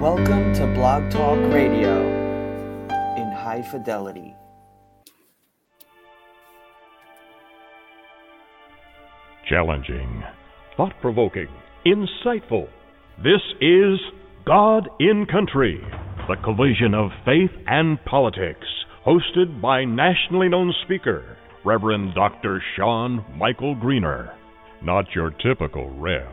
[0.00, 1.98] Welcome to Blog Talk Radio
[3.16, 4.32] in high fidelity.
[9.48, 10.22] Challenging,
[10.76, 11.48] thought provoking,
[11.84, 12.68] insightful.
[13.24, 13.98] This is
[14.46, 15.80] God and Country,
[16.28, 18.68] the collision of faith and politics,
[19.04, 22.62] hosted by nationally known speaker, Reverend Dr.
[22.76, 24.32] Sean Michael Greener.
[24.80, 26.28] Not your typical Rev.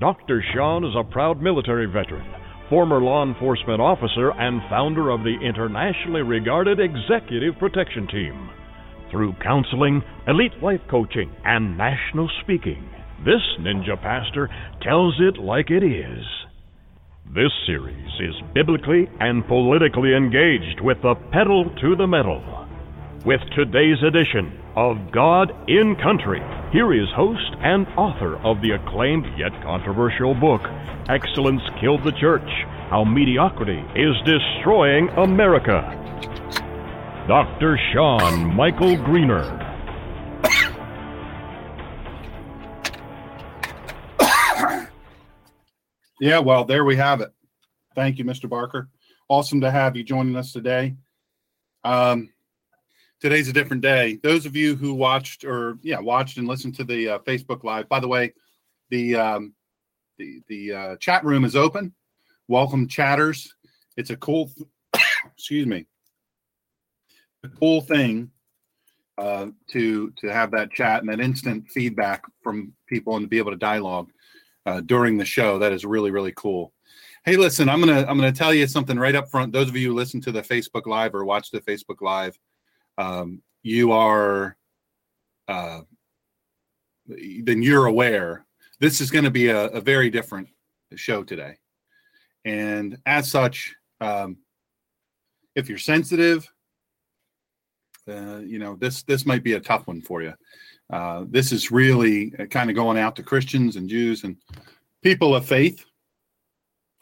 [0.00, 0.42] Dr.
[0.52, 2.26] Sean is a proud military veteran,
[2.68, 8.50] former law enforcement officer, and founder of the internationally regarded Executive Protection Team.
[9.10, 12.88] Through counseling, elite life coaching, and national speaking,
[13.24, 14.48] this ninja pastor
[14.82, 16.24] tells it like it is.
[17.34, 22.63] This series is biblically and politically engaged with the pedal to the metal.
[23.24, 29.24] With today's edition of God and Country, here is host and author of the acclaimed
[29.38, 30.60] yet controversial book,
[31.08, 32.46] Excellence Killed the Church
[32.90, 35.80] How Mediocrity is Destroying America.
[37.26, 37.80] Dr.
[37.94, 39.58] Sean Michael Greener.
[46.20, 47.32] Yeah, well, there we have it.
[47.94, 48.48] Thank you, Mr.
[48.48, 48.90] Barker.
[49.28, 50.94] Awesome to have you joining us today.
[51.82, 52.33] Um,
[53.24, 54.20] today's a different day.
[54.22, 57.88] Those of you who watched or yeah watched and listened to the uh, Facebook Live.
[57.88, 58.34] By the way,
[58.90, 59.54] the um,
[60.18, 61.94] the the uh, chat room is open.
[62.48, 63.54] Welcome, chatters.
[63.96, 64.50] It's a cool.
[65.24, 65.86] excuse me.
[67.44, 68.30] A cool thing
[69.16, 73.38] uh, to to have that chat and that instant feedback from people and to be
[73.38, 74.10] able to dialogue
[74.66, 75.58] uh, during the show.
[75.58, 76.74] That is really really cool.
[77.24, 79.50] Hey, listen, I'm gonna I'm gonna tell you something right up front.
[79.50, 82.38] Those of you who listen to the Facebook Live or watch the Facebook Live,
[82.98, 84.56] um, you are
[85.48, 85.80] uh,
[87.06, 88.46] then you're aware
[88.80, 90.48] this is going to be a, a, very different
[90.96, 91.58] show today,
[92.44, 94.38] and as such, um,
[95.54, 96.50] if you're sensitive,
[98.08, 100.34] uh, you know this this might be a tough one for you.
[100.90, 104.36] Uh, this is really kind of going out to Christians and Jews and
[105.02, 105.84] people of faith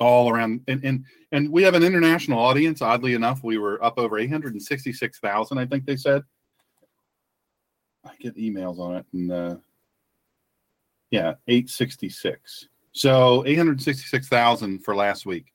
[0.03, 2.83] all around and and and we have an international audience.
[2.83, 6.23] Oddly enough we were up over 866000 i think they said.
[8.05, 9.57] I get emails on it and uh
[11.11, 15.53] yeah 866 so 866000 for last week.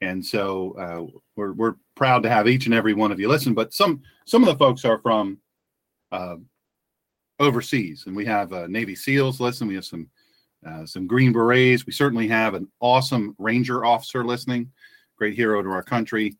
[0.00, 3.54] And so uh, we're, we're proud to have each and every one of you listen
[3.54, 5.38] but some some of the folks are from
[6.10, 6.36] uh,
[7.38, 9.68] overseas and we have uh, navy seals listen.
[9.68, 10.08] We have some
[10.66, 11.86] uh, some Green Berets.
[11.86, 14.70] We certainly have an awesome Ranger officer listening,
[15.16, 16.36] great hero to our country.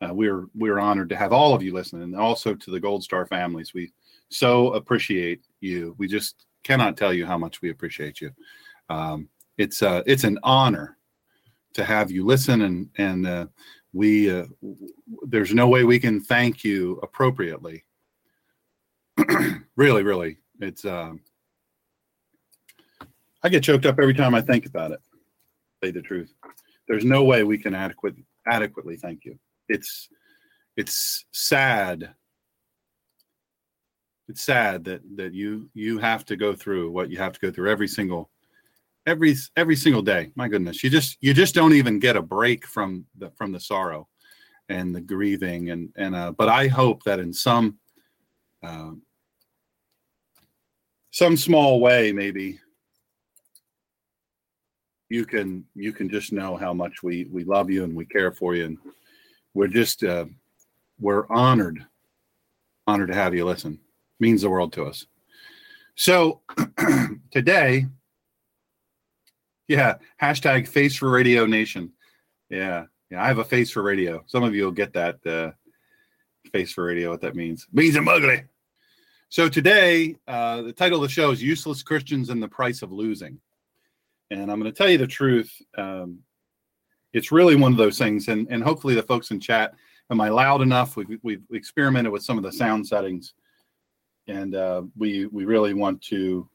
[0.00, 3.02] Uh, we're we're honored to have all of you listening, and also to the Gold
[3.02, 3.72] Star families.
[3.72, 3.92] We
[4.28, 5.94] so appreciate you.
[5.98, 8.30] We just cannot tell you how much we appreciate you.
[8.90, 10.98] Um, it's uh, it's an honor
[11.74, 13.46] to have you listen, and and uh,
[13.92, 14.46] we uh,
[15.22, 17.84] there's no way we can thank you appropriately.
[19.76, 20.84] really, really, it's.
[20.84, 21.14] Uh,
[23.42, 25.00] I get choked up every time I think about it.
[25.82, 26.32] Say the truth.
[26.88, 28.16] There's no way we can adequate
[28.46, 29.38] adequately thank you.
[29.68, 30.08] It's
[30.76, 32.14] it's sad.
[34.28, 37.50] It's sad that that you you have to go through what you have to go
[37.50, 38.30] through every single
[39.06, 40.32] every every single day.
[40.34, 43.60] My goodness, you just you just don't even get a break from the from the
[43.60, 44.08] sorrow
[44.68, 47.78] and the grieving and and uh, but I hope that in some
[48.62, 48.92] uh,
[51.10, 52.58] some small way maybe
[55.08, 58.32] you can you can just know how much we we love you and we care
[58.32, 58.64] for you.
[58.64, 58.78] And
[59.54, 60.26] we're just uh,
[60.98, 61.84] we're honored
[62.86, 63.78] honored to have you listen.
[64.18, 65.06] Means the world to us.
[65.94, 66.40] So
[67.30, 67.86] today
[69.68, 71.92] yeah hashtag face for radio nation.
[72.50, 74.24] Yeah yeah i have a face for radio.
[74.26, 75.52] Some of you will get that uh,
[76.50, 77.66] face for radio what that means.
[77.72, 78.44] It means i'm ugly.
[79.28, 82.90] So today uh, the title of the show is useless christians and the price of
[82.90, 83.40] losing
[84.30, 85.52] and I'm going to tell you the truth.
[85.76, 86.20] Um,
[87.12, 89.74] it's really one of those things, and and hopefully the folks in chat,
[90.10, 90.96] am I loud enough?
[90.96, 93.34] We've we've experimented with some of the sound settings,
[94.28, 96.48] and uh, we we really want to.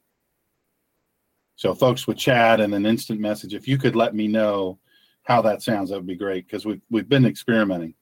[1.55, 4.79] So, folks with chat and an instant message, if you could let me know
[5.23, 7.93] how that sounds, that would be great because we've we've been experimenting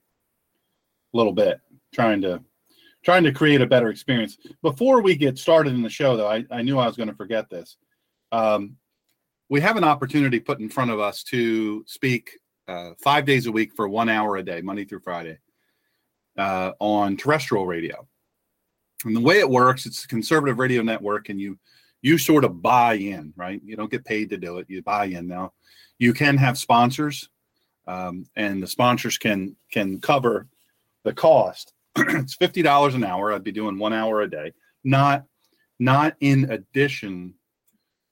[1.14, 1.60] a little bit,
[1.94, 2.42] trying to
[3.04, 4.38] trying to create a better experience.
[4.62, 7.16] Before we get started in the show, though, I, I knew I was going to
[7.16, 7.78] forget this.
[8.32, 8.76] Um,
[9.50, 12.38] we have an opportunity put in front of us to speak
[12.68, 15.40] uh, five days a week for one hour a day, Monday through Friday,
[16.38, 18.08] uh, on terrestrial radio.
[19.06, 21.58] And the way it works, it's a conservative radio network, and you
[22.02, 23.62] you sort of buy in, right?
[23.64, 25.28] You don't get paid to do it; you buy in.
[25.28, 25.54] Now,
[25.98, 27.30] you can have sponsors,
[27.88, 30.48] um, and the sponsors can can cover
[31.04, 31.74] the cost.
[31.96, 33.34] it's fifty dollars an hour.
[33.34, 34.54] I'd be doing one hour a day,
[34.84, 35.26] not
[35.80, 37.34] not in addition.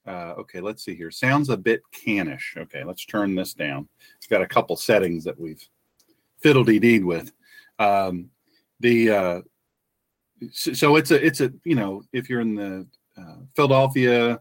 [0.08, 1.10] Uh, okay, let's see here.
[1.10, 2.54] Sounds a bit cannish.
[2.56, 3.86] Okay, let's turn this down.
[4.16, 5.62] It's got a couple settings that we've
[6.42, 7.30] fiddledy deed with.
[7.78, 8.30] Um,
[8.80, 9.40] the uh,
[10.50, 12.86] so, so it's a it's a you know if you're in the
[13.18, 14.40] uh, Philadelphia,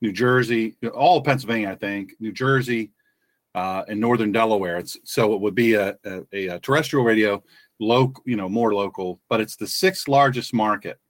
[0.00, 2.92] New Jersey, all Pennsylvania, I think, New Jersey,
[3.56, 4.76] uh, and northern Delaware.
[4.76, 7.42] It's so it would be a, a, a terrestrial radio,
[7.80, 11.00] local, you know, more local, but it's the sixth largest market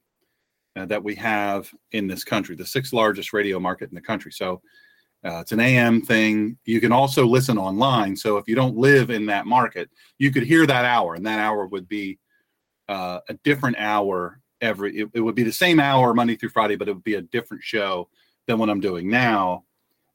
[0.79, 4.31] uh, that we have in this country, the sixth largest radio market in the country.
[4.31, 4.61] So
[5.25, 6.57] uh, it's an AM thing.
[6.63, 8.15] You can also listen online.
[8.15, 11.39] So if you don't live in that market, you could hear that hour, and that
[11.39, 12.17] hour would be
[12.87, 14.97] uh, a different hour every.
[14.97, 17.21] It, it, would be the same hour Monday through Friday, but it would be a
[17.21, 18.07] different show
[18.47, 19.65] than what I'm doing now.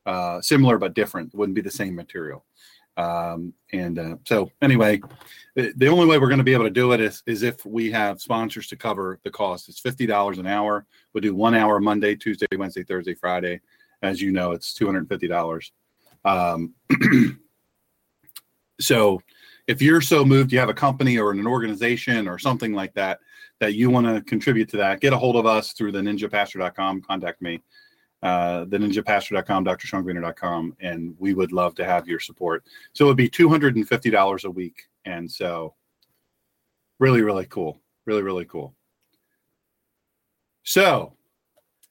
[0.06, 1.32] Uh, similar but different.
[1.32, 2.44] It wouldn't be the same material.
[2.96, 5.00] Um, and uh, so anyway,
[5.56, 7.90] the, only way we're going to be able to do it is, is if we
[7.90, 9.68] have sponsors to cover the cost.
[9.68, 10.86] It's fifty dollars an hour.
[11.12, 13.60] We'll do one hour Monday, Tuesday, Wednesday, Thursday, Friday.
[14.02, 15.72] As you know, it's two hundred fifty dollars.
[16.24, 16.74] Um,
[18.80, 19.20] so
[19.66, 23.20] if you're so moved, you have a company or an organization or something like that
[23.60, 27.02] that you want to contribute to that, get a hold of us through the ninjapastor.com.
[27.02, 27.60] Contact me,
[28.24, 32.64] uh, the ninjapastor.com, drshawngreener.com, and we would love to have your support.
[32.94, 34.88] So it would be $250 a week.
[35.04, 35.74] And so
[36.98, 37.82] really, really cool.
[38.06, 38.74] Really, really cool.
[40.62, 41.12] So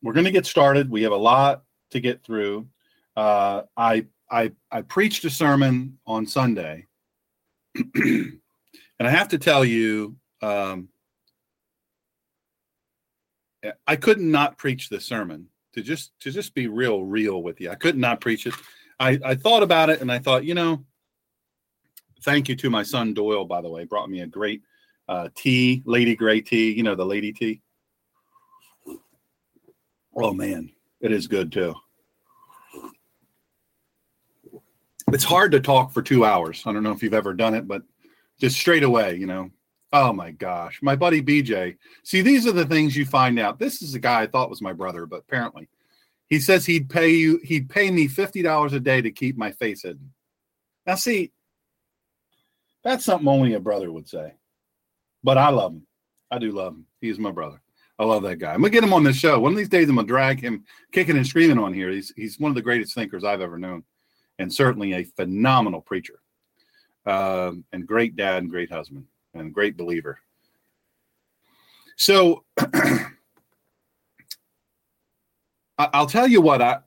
[0.02, 0.90] we're going to get started.
[0.90, 2.68] We have a lot to get through.
[3.16, 6.88] Uh, I, I, I preached a sermon on Sunday
[7.76, 8.40] and
[9.00, 10.90] I have to tell you, um,
[13.86, 17.60] I could not not preach this sermon to just to just be real real with
[17.62, 17.70] you.
[17.70, 18.54] I could not preach it.
[19.00, 20.86] I, I thought about it and I thought, you know,
[22.22, 24.62] thank you to my son Doyle, by the way, brought me a great
[25.10, 26.72] uh, tea, Lady Grey tea.
[26.72, 27.62] You know the lady tea.
[30.16, 30.72] Oh man,
[31.02, 31.76] it is good too.
[35.14, 36.64] it's hard to talk for two hours.
[36.66, 37.84] I don't know if you've ever done it, but
[38.40, 39.52] just straight away, you know.
[39.96, 41.78] Oh my gosh, my buddy BJ.
[42.04, 43.60] See, these are the things you find out.
[43.60, 45.70] This is a guy I thought was my brother, but apparently,
[46.30, 47.40] he says he'd pay you.
[47.44, 50.12] He'd pay me fifty dollars a day to keep my face hidden.
[50.88, 51.32] Now, see,
[52.84, 54.34] that's something only a brother would say.
[55.24, 55.86] But I love him.
[56.32, 56.88] I do love him.
[57.00, 57.62] He's my brother.
[58.00, 58.52] I love that guy.
[58.52, 59.40] I'm gonna get him on this show.
[59.40, 61.92] One of these days, I'm gonna drag him kicking and screaming on here.
[61.92, 63.84] He's he's one of the greatest thinkers I've ever known
[64.40, 66.20] and certainly a phenomenal preacher,
[67.06, 70.20] um, and great dad and great husband and great believer.
[71.96, 72.44] So
[75.78, 76.80] I'll tell you what I,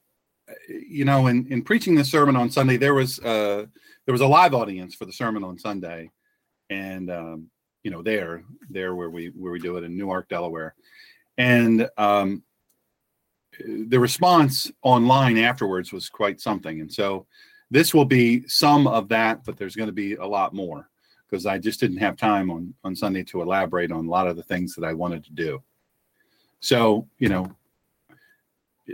[0.69, 3.67] you know, in, in preaching the sermon on Sunday, there was uh,
[4.05, 6.11] there was a live audience for the sermon on Sunday,
[6.71, 7.51] and um,
[7.83, 10.75] you know, there there where we where we do it in Newark, Delaware,
[11.39, 12.43] and um,
[13.65, 16.81] the response online afterwards was quite something.
[16.81, 17.27] And so
[17.71, 20.89] this will be some of that, but there's going to be a lot more
[21.29, 24.37] because I just didn't have time on, on Sunday to elaborate on a lot of
[24.37, 25.63] the things that I wanted to do.
[26.61, 27.51] So, you know,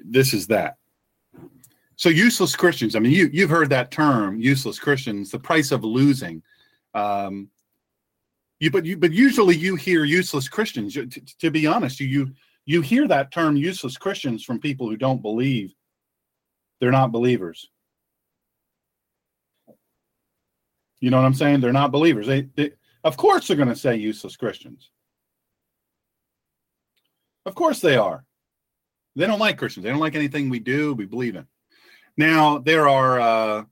[0.04, 0.76] this is that.
[1.96, 5.84] So useless Christians, I mean, you, you've heard that term, useless Christians, the price of
[5.84, 6.42] losing.
[6.94, 7.48] Um,
[8.58, 10.94] you, but you, but usually you hear useless Christians.
[10.94, 12.32] To, to be honest, you, you
[12.64, 15.74] you hear that term useless Christians from people who don't believe.
[16.80, 17.68] They're not believers.
[21.02, 21.60] You know what I'm saying?
[21.60, 22.26] They're not believers.
[22.26, 22.72] They, they
[23.04, 24.90] of course they're going to say useless Christians.
[27.44, 28.24] Of course they are.
[29.16, 29.84] They don't like Christians.
[29.84, 31.46] They don't like anything we do, we believe in.
[32.16, 33.64] Now there are uh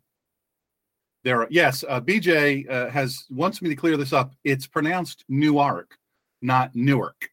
[1.22, 4.34] there are yes, uh, BJ uh, has wants me to clear this up.
[4.44, 5.96] It's pronounced Newark,
[6.42, 7.30] not Newark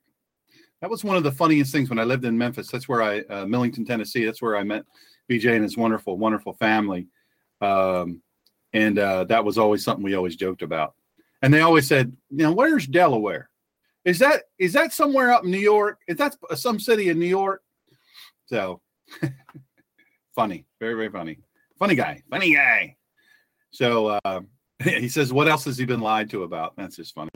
[0.82, 2.70] that was one of the funniest things when I lived in Memphis.
[2.70, 4.26] That's where I, uh, Millington, Tennessee.
[4.26, 4.84] That's where I met
[5.30, 7.08] BJ and his wonderful, wonderful family.
[7.62, 8.22] Um,
[8.78, 10.94] and uh, that was always something we always joked about.
[11.42, 13.50] And they always said, "You know, where's Delaware?
[14.06, 16.00] Is that is that somewhere up in New York?
[16.08, 17.64] Is that some city in New York?"
[18.46, 18.82] So
[20.36, 21.40] funny, very very funny,
[21.80, 22.96] funny guy, funny guy.
[23.72, 24.42] So uh,
[24.84, 27.32] he says, "What else has he been lied to about?" That's just funny.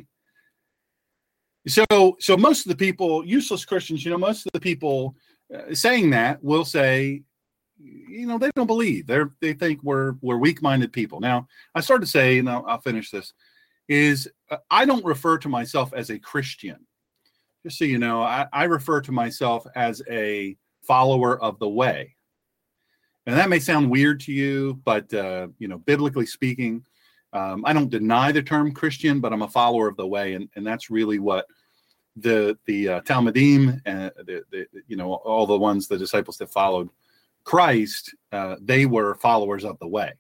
[1.68, 1.86] So,
[2.20, 5.16] so most of the people, useless Christians, you know, most of the people
[5.54, 7.22] uh, saying that will say,
[7.84, 9.08] you know, they don't believe.
[9.08, 11.20] They're they think we're we're weak-minded people.
[11.20, 13.34] Now, I started to say, and I'll, I'll finish this,
[13.88, 16.86] is uh, I don't refer to myself as a Christian.
[17.64, 22.16] Just so you know, I, I refer to myself as a follower of the way.
[23.28, 26.84] And that may sound weird to you, but uh, you know, biblically speaking,
[27.34, 30.50] um, I don't deny the term Christian, but I'm a follower of the way, and,
[30.56, 31.46] and that's really what
[32.18, 36.52] the the uh, Talmidim and the, the you know all the ones the disciples that
[36.52, 36.90] followed
[37.44, 40.14] Christ, uh, they were followers of the way.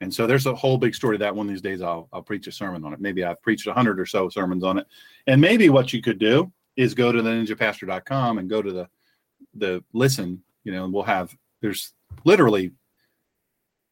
[0.00, 2.46] And so there's a whole big story that one of these days I'll I'll preach
[2.46, 3.00] a sermon on it.
[3.00, 4.86] Maybe I've preached a hundred or so sermons on it.
[5.26, 8.88] And maybe what you could do is go to the ninjapastor.com and go to the
[9.54, 12.72] the listen, you know, and we'll have there's literally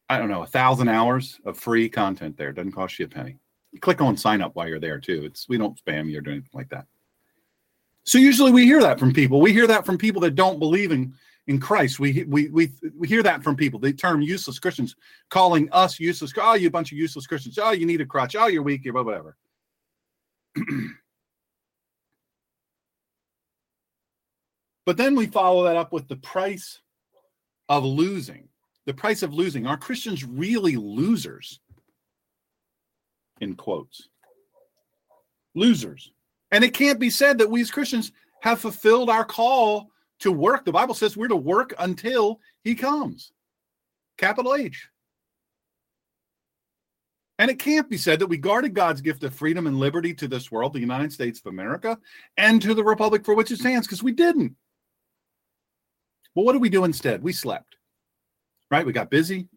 [0.07, 2.51] I don't know, a thousand hours of free content there.
[2.51, 3.37] Doesn't cost you a penny.
[3.71, 5.23] You click on sign up while you're there too.
[5.25, 6.85] It's we don't spam you or do anything like that.
[8.03, 9.41] So usually we hear that from people.
[9.41, 11.15] We hear that from people that don't believe in
[11.47, 11.99] in Christ.
[11.99, 13.79] We we we we hear that from people.
[13.79, 14.95] The term useless Christians
[15.29, 16.33] calling us useless.
[16.37, 17.57] Oh, you bunch of useless Christians.
[17.61, 18.35] Oh, you need a crutch.
[18.35, 18.83] Oh, you're weak.
[18.85, 19.37] You're whatever.
[24.85, 26.81] but then we follow that up with the price
[27.69, 28.47] of losing
[28.85, 29.65] the price of losing.
[29.65, 31.59] Are Christians really losers?
[33.41, 34.09] In quotes.
[35.55, 36.11] Losers.
[36.51, 38.11] And it can't be said that we as Christians
[38.41, 39.89] have fulfilled our call
[40.25, 40.65] to work.
[40.65, 43.31] The Bible says we're to work until he comes.
[44.17, 44.89] Capital H.
[47.39, 50.27] And it can't be said that we guarded God's gift of freedom and liberty to
[50.27, 51.97] this world, the United States of America,
[52.37, 54.55] and to the republic for which it stands, because we didn't.
[56.33, 57.23] Well, what did we do instead?
[57.23, 57.75] We slept
[58.71, 58.85] right?
[58.85, 59.47] We got busy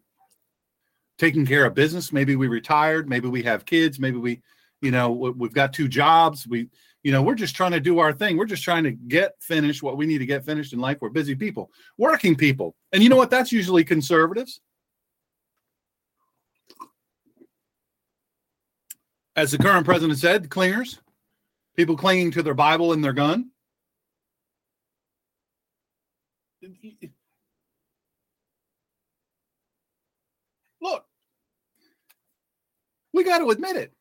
[1.17, 2.13] taking care of business.
[2.13, 3.09] Maybe we retired.
[3.09, 3.99] Maybe we have kids.
[3.99, 4.41] Maybe we,
[4.81, 6.47] you know, we've got two jobs.
[6.47, 6.69] We,
[7.03, 8.37] you know, we're just trying to do our thing.
[8.37, 10.97] We're just trying to get finished what we need to get finished in life.
[10.99, 12.75] We're busy people, working people.
[12.91, 13.29] And you know what?
[13.29, 14.59] That's usually conservatives.
[19.35, 20.99] As the current president said, clingers,
[21.77, 23.51] people clinging to their Bible and their gun.
[30.81, 31.05] Look,
[33.13, 33.93] we got to admit it.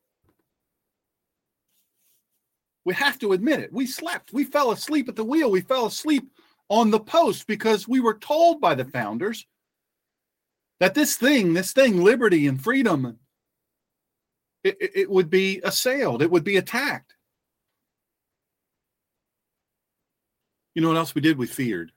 [2.88, 3.70] We have to admit it.
[3.70, 4.32] We slept.
[4.32, 5.50] We fell asleep at the wheel.
[5.50, 6.26] We fell asleep
[6.70, 9.46] on the post because we were told by the founders
[10.80, 13.18] that this thing, this thing, liberty and freedom,
[14.64, 17.14] it, it would be assailed, it would be attacked.
[20.74, 21.36] You know what else we did?
[21.36, 21.92] We feared.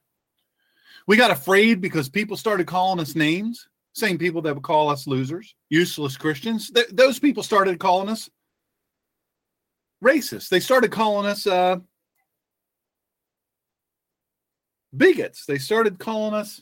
[1.08, 3.66] We got afraid because people started calling us names.
[3.94, 6.70] Same people that would call us losers, useless Christians.
[6.70, 8.30] Th- those people started calling us
[10.04, 10.50] racist.
[10.50, 11.78] They started calling us uh,
[14.96, 15.46] bigots.
[15.46, 16.62] They started calling us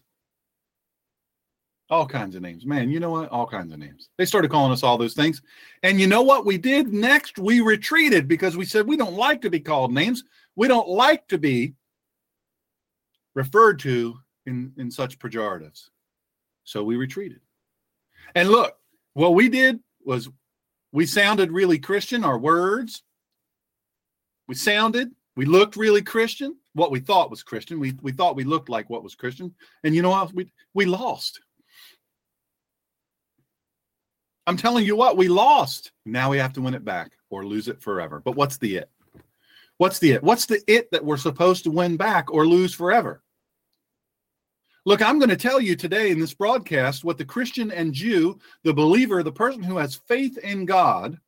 [1.90, 2.66] all kinds of names.
[2.66, 3.30] Man, you know what?
[3.30, 4.10] All kinds of names.
[4.18, 5.42] They started calling us all those things.
[5.82, 7.40] And you know what we did next?
[7.40, 10.24] We retreated because we said we don't like to be called names.
[10.56, 11.74] We don't like to be
[13.34, 15.90] referred to in, in such pejoratives.
[16.64, 17.40] So we retreated.
[18.36, 18.76] And look,
[19.14, 20.30] what we did was
[20.92, 23.04] we sounded really Christian, our words.
[24.50, 27.80] We sounded, we looked really Christian, what we thought was Christian.
[27.80, 29.54] We, we thought we looked like what was Christian.
[29.84, 30.34] And you know what?
[30.34, 31.40] We, we lost.
[34.48, 35.92] I'm telling you what, we lost.
[36.04, 38.24] Now we have to win it back or lose it forever.
[38.26, 38.90] But what's the it?
[39.78, 40.24] What's the it?
[40.24, 43.22] What's the it that we're supposed to win back or lose forever?
[44.84, 48.40] Look, I'm going to tell you today in this broadcast what the Christian and Jew,
[48.64, 51.20] the believer, the person who has faith in God,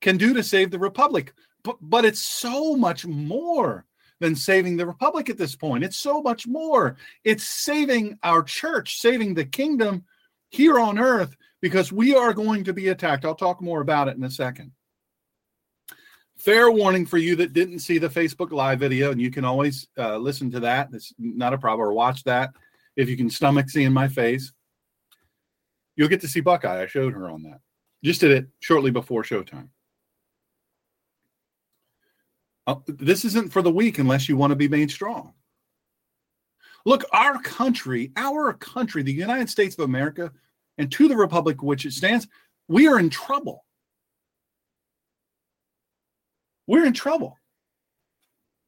[0.00, 1.32] can do to save the republic.
[1.64, 3.86] But, but it's so much more
[4.20, 5.84] than saving the republic at this point.
[5.84, 6.96] It's so much more.
[7.24, 10.04] It's saving our church, saving the kingdom
[10.50, 13.24] here on earth because we are going to be attacked.
[13.24, 14.72] I'll talk more about it in a second
[16.42, 19.86] fair warning for you that didn't see the Facebook Live video, and you can always
[19.96, 20.88] uh, listen to that.
[20.92, 22.50] It's not a problem, or watch that
[22.96, 24.52] if you can stomach seeing my face.
[25.94, 26.82] You'll get to see Buckeye.
[26.82, 27.60] I showed her on that.
[28.02, 29.68] Just did it shortly before showtime.
[32.66, 35.34] Uh, this isn't for the weak unless you want to be made strong.
[36.84, 40.32] Look, our country, our country, the United States of America,
[40.78, 42.26] and to the republic which it stands,
[42.68, 43.64] we are in trouble
[46.66, 47.38] we're in trouble.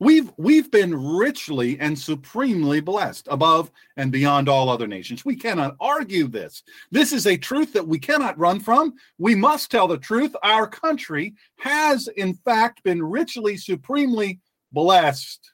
[0.05, 5.25] We've we've been richly and supremely blessed above and beyond all other nations.
[5.25, 6.63] We cannot argue this.
[6.91, 8.93] This is a truth that we cannot run from.
[9.17, 10.37] We must tell the truth.
[10.43, 14.41] Our country has in fact been richly supremely
[14.73, 15.51] blessed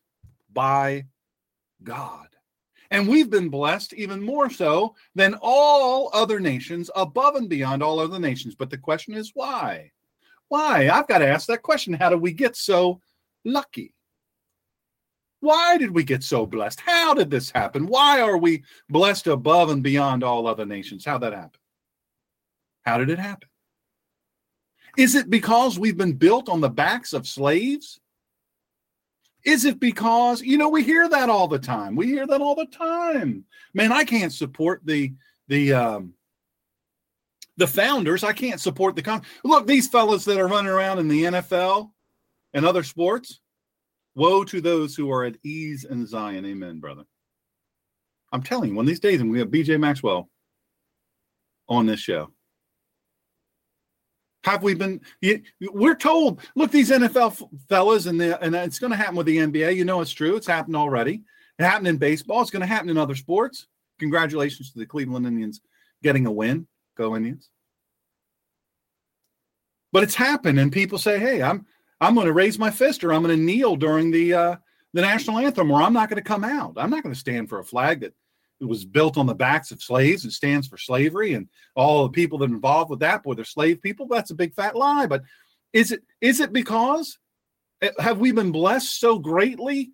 [0.52, 1.04] by
[1.84, 2.26] God.
[2.90, 8.00] And we've been blessed even more so than all other nations, above and beyond all
[8.00, 8.56] other nations.
[8.56, 9.92] But the question is why?
[10.48, 10.88] Why?
[10.88, 11.92] I've got to ask that question.
[11.92, 13.00] How do we get so
[13.44, 13.94] lucky?
[15.40, 16.80] Why did we get so blessed?
[16.80, 17.86] How did this happen?
[17.86, 21.04] Why are we blessed above and beyond all other nations?
[21.04, 21.60] How that happen?
[22.82, 23.48] How did it happen?
[24.96, 28.00] Is it because we've been built on the backs of slaves?
[29.44, 31.96] Is it because, you know, we hear that all the time.
[31.96, 33.44] We hear that all the time.
[33.72, 35.14] Man, I can't support the
[35.48, 36.14] the um
[37.56, 38.24] the founders.
[38.24, 39.22] I can't support the con.
[39.44, 41.90] Look, these fellas that are running around in the NFL
[42.52, 43.40] and other sports,
[44.14, 46.44] woe to those who are at ease in Zion.
[46.44, 47.04] Amen, brother.
[48.32, 50.28] I'm telling you, one of these days, and we have BJ Maxwell
[51.68, 52.30] on this show.
[54.44, 55.00] Have we been?
[55.60, 56.40] We're told.
[56.54, 59.76] Look, these NFL fellas, and the and it's going to happen with the NBA.
[59.76, 60.36] You know, it's true.
[60.36, 61.22] It's happened already.
[61.58, 62.40] It happened in baseball.
[62.40, 63.66] It's going to happen in other sports.
[63.98, 65.60] Congratulations to the Cleveland Indians
[66.02, 66.66] getting a win.
[66.96, 67.50] Go Indians.
[69.92, 71.66] But it's happened, and people say, "Hey, I'm
[72.00, 74.56] I'm going to raise my fist, or I'm going to kneel during the uh,
[74.92, 76.74] the national anthem, or I'm not going to come out.
[76.76, 78.14] I'm not going to stand for a flag that
[78.60, 82.38] was built on the backs of slaves and stands for slavery and all the people
[82.38, 84.06] that are involved with that boy they're slave people.
[84.06, 85.22] That's a big fat lie but
[85.72, 87.18] is it is it because
[87.80, 89.92] eh, have we been blessed so greatly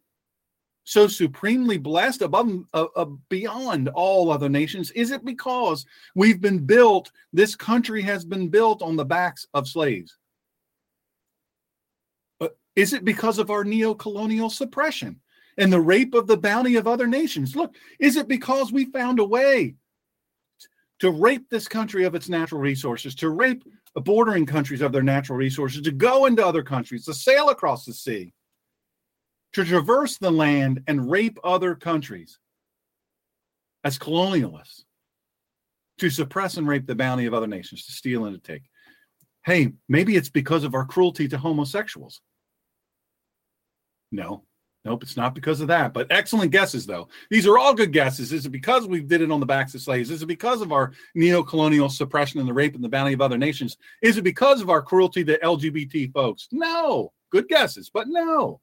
[0.84, 4.92] so supremely blessed above uh, uh, beyond all other nations?
[4.92, 5.84] Is it because
[6.14, 10.16] we've been built this country has been built on the backs of slaves
[12.76, 15.21] is it because of our neo-colonial suppression
[15.59, 17.56] and the rape of the bounty of other nations.
[17.56, 19.75] Look, is it because we found a way
[21.00, 23.64] to rape this country of its natural resources, to rape
[23.95, 27.94] bordering countries of their natural resources, to go into other countries, to sail across the
[27.94, 28.33] sea,
[29.55, 32.38] to traverse the land and rape other countries
[33.85, 34.85] as colonialists,
[35.98, 38.64] to suppress and rape the bounty of other nations, to steal and to take?
[39.46, 42.20] Hey, maybe it's because of our cruelty to homosexuals.
[44.16, 44.46] No,
[44.87, 45.92] Nope, it's not because of that.
[45.92, 47.09] But excellent guesses, though.
[47.29, 48.33] These are all good guesses.
[48.33, 50.12] Is it because we did it on the backs of slaves?
[50.12, 53.37] Is it because of our neo-colonial suppression and the rape and the bounty of other
[53.37, 53.79] nations?
[54.00, 56.46] Is it because of our cruelty to LGBT folks?
[56.52, 57.12] No.
[57.31, 58.61] Good guesses, but no.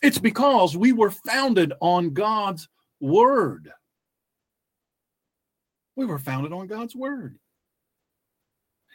[0.00, 2.68] It's because we were founded on God's
[3.00, 3.72] word.
[5.96, 7.36] We were founded on God's word.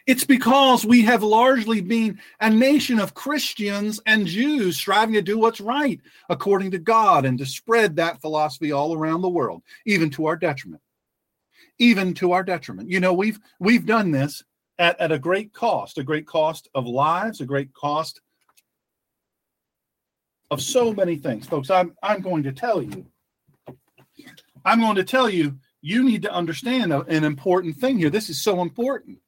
[0.10, 5.38] It's because we have largely been a nation of Christians and Jews striving to do
[5.38, 10.10] what's right according to God and to spread that philosophy all around the world, even
[10.10, 10.82] to our detriment.
[11.78, 12.89] Even to our detriment.
[12.89, 14.43] You know, we've we've done this
[14.80, 18.19] at, at a great cost, a great cost of lives, a great cost
[20.50, 21.45] of so many things.
[21.45, 23.06] Folks, I'm I'm going to tell you.
[24.65, 28.10] I'm going to tell you, you need to understand an important thing here.
[28.10, 29.19] This is so important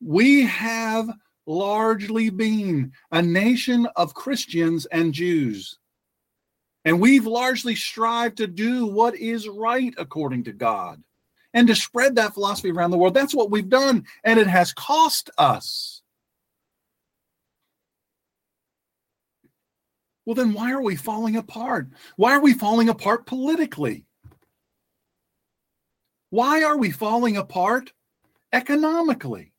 [0.00, 1.08] we have
[1.46, 5.78] largely been a nation of Christians and Jews.
[6.84, 11.02] And we've largely strived to do what is right according to God
[11.52, 13.14] and to spread that philosophy around the world.
[13.14, 16.02] That's what we've done, and it has cost us.
[20.24, 21.88] Well, then why are we falling apart?
[22.16, 24.06] Why are we falling apart politically?
[26.30, 27.92] Why are we falling apart
[28.52, 29.49] economically?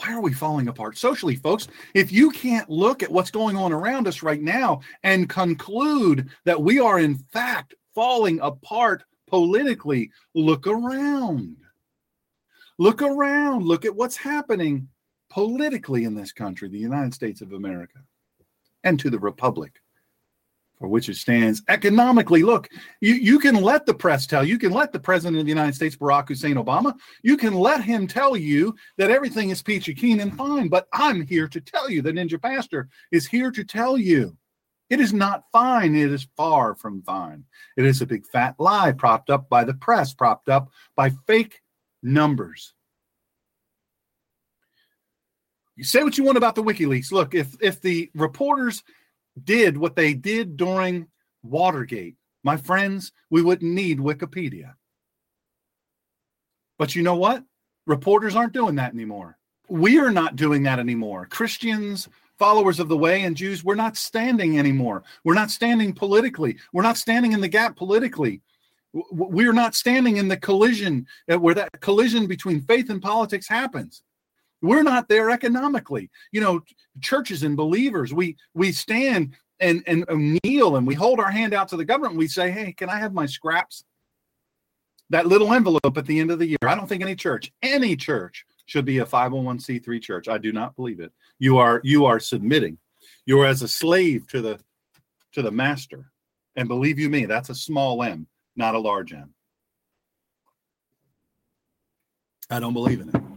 [0.00, 1.68] Why are we falling apart socially, folks?
[1.94, 6.60] If you can't look at what's going on around us right now and conclude that
[6.60, 11.56] we are, in fact, falling apart politically, look around.
[12.78, 13.64] Look around.
[13.64, 14.88] Look at what's happening
[15.28, 17.98] politically in this country, the United States of America,
[18.84, 19.80] and to the Republic
[20.80, 22.42] for which it stands economically.
[22.42, 22.68] Look,
[23.00, 25.50] you, you can let the press tell you, you can let the president of the
[25.50, 29.94] United States, Barack Hussein Obama, you can let him tell you that everything is peachy
[29.94, 30.68] keen and fine.
[30.68, 34.36] But I'm here to tell you, the Ninja Pastor is here to tell you
[34.88, 35.94] it is not fine.
[35.94, 37.44] It is far from fine.
[37.76, 41.60] It is a big fat lie propped up by the press, propped up by fake
[42.02, 42.72] numbers.
[45.76, 47.12] You say what you want about the WikiLeaks.
[47.12, 48.82] Look, if if the reporters
[49.44, 51.08] did what they did during
[51.42, 54.74] Watergate, my friends, we wouldn't need Wikipedia.
[56.78, 57.44] But you know what?
[57.86, 59.36] Reporters aren't doing that anymore.
[59.68, 61.26] We are not doing that anymore.
[61.26, 62.08] Christians
[62.40, 65.04] followers of the way and Jews, we're not standing anymore.
[65.24, 66.56] We're not standing politically.
[66.72, 68.40] We're not standing in the gap politically.
[68.92, 74.02] We're not standing in the collision uh, where that collision between faith and politics happens.
[74.62, 76.10] We're not there economically.
[76.32, 76.62] You know,
[77.00, 80.04] churches and believers, we we stand and and
[80.44, 82.16] kneel and we hold our hand out to the government.
[82.16, 83.84] we say, "Hey, can I have my scraps?"
[85.10, 86.58] That little envelope at the end of the year.
[86.62, 90.28] I don't think any church, any church should be a 501c3 church.
[90.28, 91.12] I do not believe it.
[91.38, 92.78] You are you are submitting.
[93.26, 94.60] You're as a slave to the
[95.32, 96.10] to the master.
[96.56, 99.32] And believe you me, that's a small m, not a large m.
[102.50, 103.29] I don't believe in it.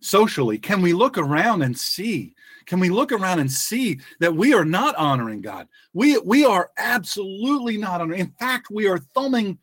[0.00, 2.34] Socially, can we look around and see?
[2.66, 5.66] Can we look around and see that we are not honoring God?
[5.92, 8.20] We we are absolutely not honoring.
[8.20, 9.58] In fact, we are thumbing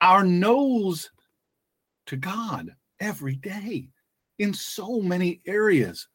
[0.00, 1.10] our nose
[2.06, 3.88] to God every day
[4.38, 6.08] in so many areas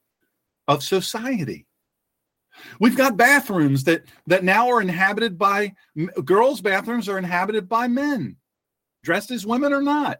[0.67, 1.65] of society.
[2.79, 5.73] We've got bathrooms that that now are inhabited by
[6.23, 8.37] girls' bathrooms are inhabited by men,
[9.03, 10.19] dressed as women or not.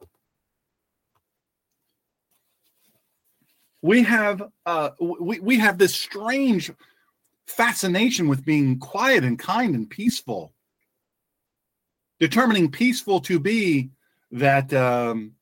[3.87, 6.69] We have uh, we we have this strange
[7.47, 10.51] fascination with being quiet and kind and peaceful,
[12.19, 13.91] determining peaceful to be
[14.31, 15.35] that um,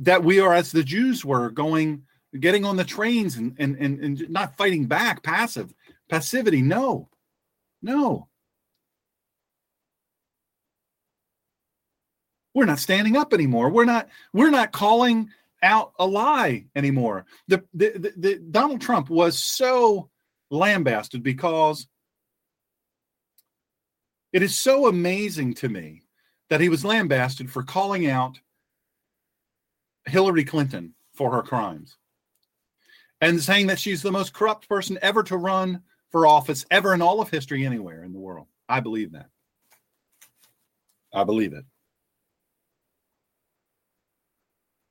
[0.00, 2.02] that we are as the Jews were going
[2.40, 5.72] getting on the trains and, and, and, and not fighting back, passive,
[6.08, 6.60] passivity.
[6.60, 7.08] No,
[7.82, 8.26] no.
[12.52, 13.70] We're not standing up anymore.
[13.70, 15.30] We're not, we're not calling
[15.62, 17.26] out a lie anymore.
[17.48, 20.10] The, the, the, the Donald Trump was so
[20.50, 21.86] lambasted because
[24.32, 26.02] it is so amazing to me
[26.50, 28.38] that he was lambasted for calling out
[30.06, 31.96] Hillary Clinton for her crimes
[33.20, 37.00] and saying that she's the most corrupt person ever to run for office ever in
[37.00, 38.48] all of history anywhere in the world.
[38.68, 39.28] I believe that.
[41.14, 41.64] I believe it.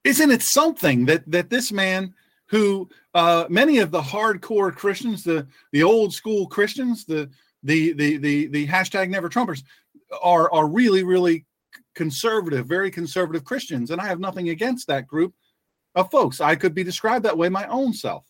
[0.04, 2.14] Isn't it something that that this man
[2.48, 7.30] who uh, many of the hardcore Christians, the the old school Christians, the
[7.64, 9.64] the the the the hashtag never Trumpers
[10.22, 11.46] are are really really
[11.96, 15.34] conservative, very conservative Christians, and I have nothing against that group
[15.96, 16.42] of folks.
[16.42, 18.26] I could be described that way my own self.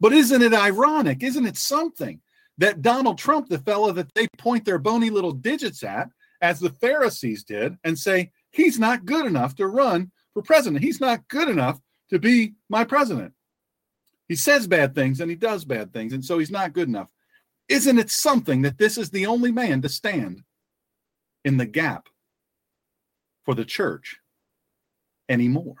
[0.00, 1.22] But isn't it ironic?
[1.22, 2.20] Isn't it something
[2.58, 6.08] that Donald Trump, the fellow that they point their bony little digits at,
[6.40, 10.84] as the Pharisees did, and say, he's not good enough to run for president.
[10.84, 13.32] He's not good enough to be my president.
[14.28, 17.10] He says bad things and he does bad things, and so he's not good enough.
[17.68, 20.42] Isn't it something that this is the only man to stand
[21.44, 22.08] in the gap
[23.44, 24.18] for the church
[25.28, 25.76] anymore?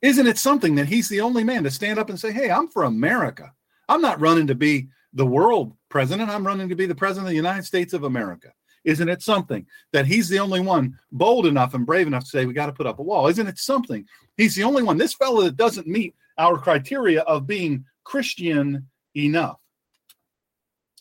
[0.00, 2.68] Isn't it something that he's the only man to stand up and say, Hey, I'm
[2.68, 3.52] for America.
[3.88, 6.30] I'm not running to be the world president.
[6.30, 8.52] I'm running to be the president of the United States of America.
[8.84, 12.46] Isn't it something that he's the only one bold enough and brave enough to say,
[12.46, 13.28] We got to put up a wall?
[13.28, 14.04] Isn't it something?
[14.36, 19.60] He's the only one, this fellow that doesn't meet our criteria of being Christian enough.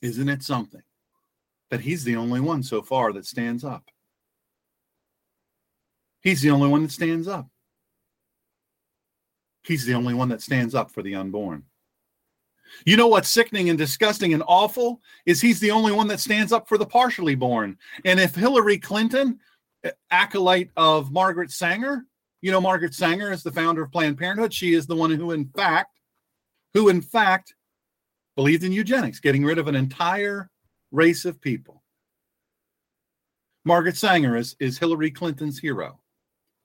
[0.01, 0.81] Isn't it something
[1.69, 3.89] that he's the only one so far that stands up?
[6.21, 7.47] He's the only one that stands up.
[9.63, 11.63] He's the only one that stands up for the unborn.
[12.85, 16.51] You know what's sickening and disgusting and awful is he's the only one that stands
[16.51, 17.77] up for the partially born.
[18.05, 19.39] And if Hillary Clinton,
[20.11, 22.05] acolyte of Margaret Sanger,
[22.41, 24.53] you know Margaret Sanger is the founder of Planned Parenthood.
[24.53, 25.99] She is the one who, in fact,
[26.73, 27.53] who in fact
[28.35, 30.49] believed in eugenics, getting rid of an entire
[30.91, 31.83] race of people.
[33.63, 36.00] Margaret Sanger is, is Hillary Clinton's hero.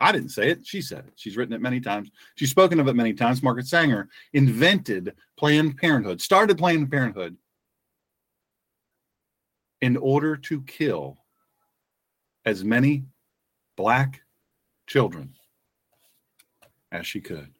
[0.00, 0.66] I didn't say it.
[0.66, 1.12] She said it.
[1.16, 2.11] She's written it many times.
[2.35, 3.42] She's spoken of it many times.
[3.42, 7.37] Margaret Sanger invented Planned Parenthood, started Planned Parenthood
[9.80, 11.18] in order to kill
[12.44, 13.04] as many
[13.76, 14.22] black
[14.87, 15.35] children
[16.92, 17.52] as she could.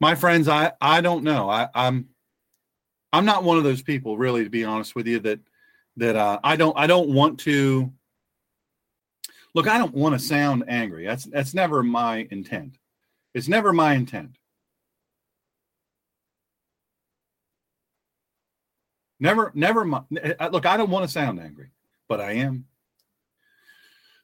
[0.00, 1.48] My friends, I I don't know.
[1.48, 2.08] I, I'm
[3.12, 5.40] I'm not one of those people, really, to be honest with you, that
[5.96, 7.92] that uh, I don't I don't want to
[9.56, 11.06] Look, I don't want to sound angry.
[11.06, 12.76] That's that's never my intent.
[13.32, 14.36] It's never my intent.
[19.18, 19.86] Never, never.
[19.86, 21.70] My, eh, eh, look, I don't want to sound angry,
[22.06, 22.66] but I am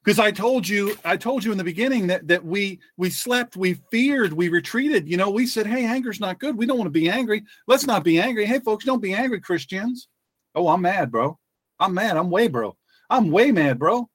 [0.05, 3.57] because I told you, I told you in the beginning that that we we slept,
[3.57, 5.09] we feared, we retreated.
[5.09, 6.59] You know, we said, "Hey, anger's not good.
[6.59, 7.43] We don't want to be angry.
[7.67, 10.09] Let's not be angry." Hey, folks, don't be angry, Christians.
[10.55, 11.39] Oh, I'm mad, bro.
[11.81, 12.19] I'm mad.
[12.19, 12.77] I'm way, bro.
[13.09, 14.11] I'm way mad, bro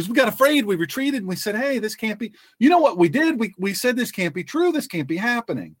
[0.00, 0.64] because we got afraid.
[0.64, 2.32] We retreated and we said, hey, this can't be.
[2.58, 3.38] You know what we did?
[3.38, 4.72] We, we said this can't be true.
[4.72, 5.76] This can't be happening.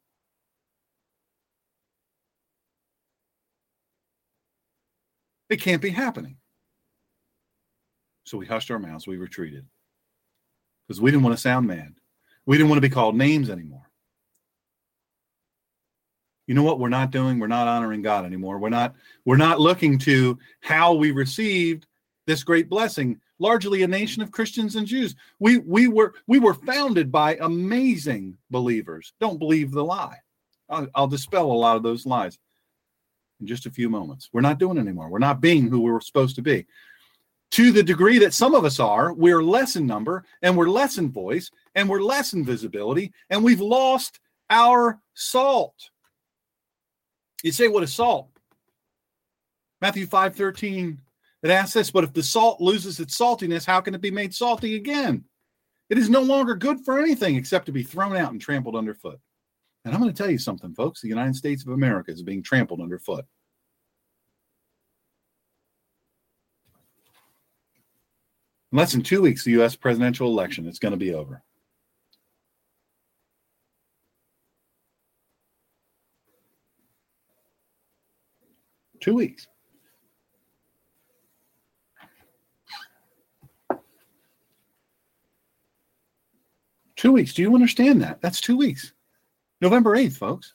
[5.48, 6.36] It can't be happening.
[8.24, 9.06] So we hushed our mouths.
[9.06, 9.64] We retreated
[10.86, 11.94] because we didn't want to sound mad.
[12.44, 13.90] We didn't want to be called names anymore.
[16.46, 17.38] You know what we're not doing?
[17.38, 18.58] We're not honoring God anymore.
[18.58, 21.86] We're not we're not looking to how we received
[22.26, 25.16] this great blessing largely a nation of Christians and Jews.
[25.40, 29.12] We we were we were founded by amazing believers.
[29.18, 30.18] Don't believe the lie.
[30.68, 32.38] I'll, I'll dispel a lot of those lies
[33.40, 34.28] in just a few moments.
[34.32, 35.08] We're not doing anymore.
[35.08, 36.66] We're not being who we were supposed to be.
[37.52, 40.98] To the degree that some of us are, we're less in number and we're less
[40.98, 45.90] in voice and we're less in visibility and we've lost our salt.
[47.42, 48.28] You say, what is salt?
[49.80, 51.00] Matthew 5 13,
[51.42, 54.34] it asks this, but if the salt loses its saltiness, how can it be made
[54.34, 55.24] salty again?
[55.88, 59.18] It is no longer good for anything except to be thrown out and trampled underfoot.
[59.84, 61.00] And I'm going to tell you something, folks.
[61.00, 63.24] The United States of America is being trampled underfoot.
[68.72, 69.74] In less than two weeks, the U.S.
[69.74, 71.42] presidential election is going to be over.
[79.00, 79.48] Two weeks.
[87.00, 87.32] Two weeks.
[87.32, 88.20] Do you understand that?
[88.20, 88.92] That's two weeks.
[89.62, 90.52] November 8th, folks.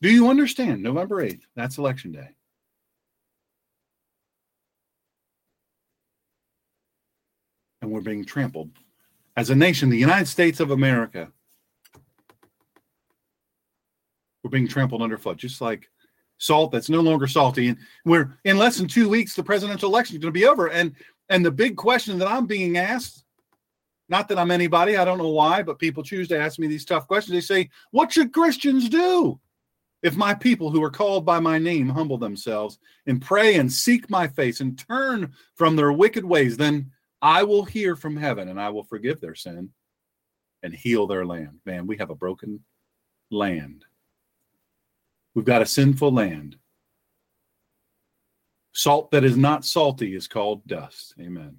[0.00, 0.82] Do you understand?
[0.82, 1.42] November 8th.
[1.54, 2.30] That's election day.
[7.82, 8.70] And we're being trampled
[9.36, 11.30] as a nation, the United States of America.
[14.42, 15.90] We're being trampled underfoot, just like
[16.38, 17.68] salt that's no longer salty.
[17.68, 20.68] And we're in less than two weeks, the presidential election is going to be over.
[20.68, 20.96] And
[21.28, 23.24] and the big question that I'm being asked
[24.10, 26.84] not that I'm anybody, I don't know why, but people choose to ask me these
[26.84, 27.34] tough questions.
[27.34, 29.40] They say, What should Christians do?
[30.02, 34.08] If my people who are called by my name humble themselves and pray and seek
[34.10, 36.90] my face and turn from their wicked ways, then
[37.22, 39.70] I will hear from heaven and I will forgive their sin
[40.62, 41.60] and heal their land.
[41.66, 42.60] Man, we have a broken
[43.30, 43.84] land.
[45.34, 46.56] We've got a sinful land.
[48.72, 51.14] Salt that is not salty is called dust.
[51.20, 51.58] Amen.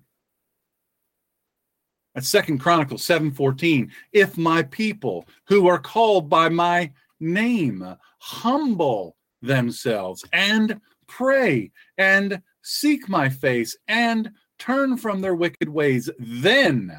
[2.13, 3.91] That's Second Chronicles 7:14.
[4.11, 13.07] If my people who are called by my name humble themselves and pray and seek
[13.07, 16.91] my face and turn from their wicked ways, then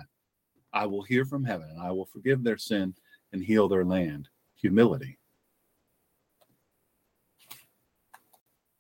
[0.73, 2.95] I will hear from heaven and I will forgive their sin
[3.33, 4.29] and heal their land.
[4.55, 5.19] Humility.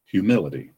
[0.06, 0.72] Humility.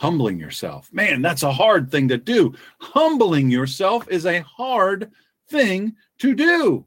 [0.00, 0.90] Humbling yourself.
[0.94, 2.54] Man, that's a hard thing to do.
[2.80, 5.10] Humbling yourself is a hard
[5.50, 6.86] thing to do.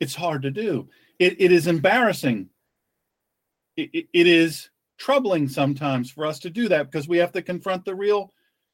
[0.00, 0.88] It's hard to do.
[1.18, 2.48] It, it is embarrassing.
[3.76, 7.42] It, it, it is troubling sometimes for us to do that because we have to
[7.42, 8.32] confront the real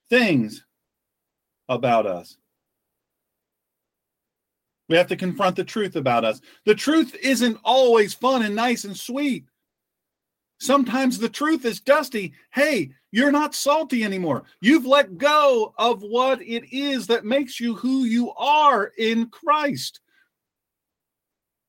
[0.08, 0.64] things
[1.68, 2.36] about us.
[4.88, 6.40] We have to confront the truth about us.
[6.66, 9.44] The truth isn't always fun and nice and sweet.
[10.58, 12.32] Sometimes the truth is dusty.
[12.50, 14.42] Hey, you're not salty anymore.
[14.60, 20.00] You've let go of what it is that makes you who you are in Christ.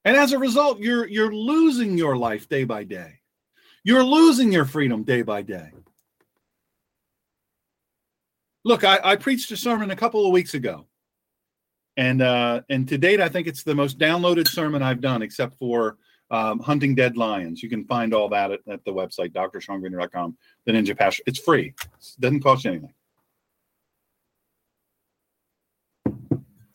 [0.05, 3.19] And as a result, you're you're losing your life day by day.
[3.83, 5.69] You're losing your freedom day by day.
[8.65, 10.85] Look, I, I preached a sermon a couple of weeks ago.
[11.95, 15.57] And uh, and to date, I think it's the most downloaded sermon I've done, except
[15.59, 15.97] for
[16.31, 17.63] um, hunting dead lions.
[17.63, 21.23] You can find all that at, at the website, drshawngreener.com, the Ninja Pastor.
[21.25, 21.73] It's free.
[21.77, 22.93] It doesn't cost you anything.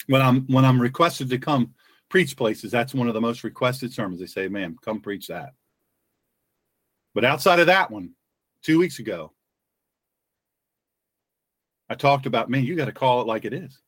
[0.07, 1.73] When I'm when I'm requested to come
[2.11, 4.21] preach places, that's one of the most requested sermons.
[4.21, 5.55] They say, "Man, come preach that."
[7.14, 8.11] But outside of that one,
[8.62, 9.33] two weeks ago,
[11.88, 13.79] I talked about, man, you got to call it like it is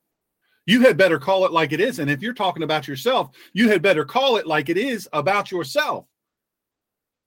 [0.67, 2.01] you had better call it like it is.
[2.01, 5.51] And if you're talking about yourself, you had better call it like it is about
[5.51, 6.07] yourself.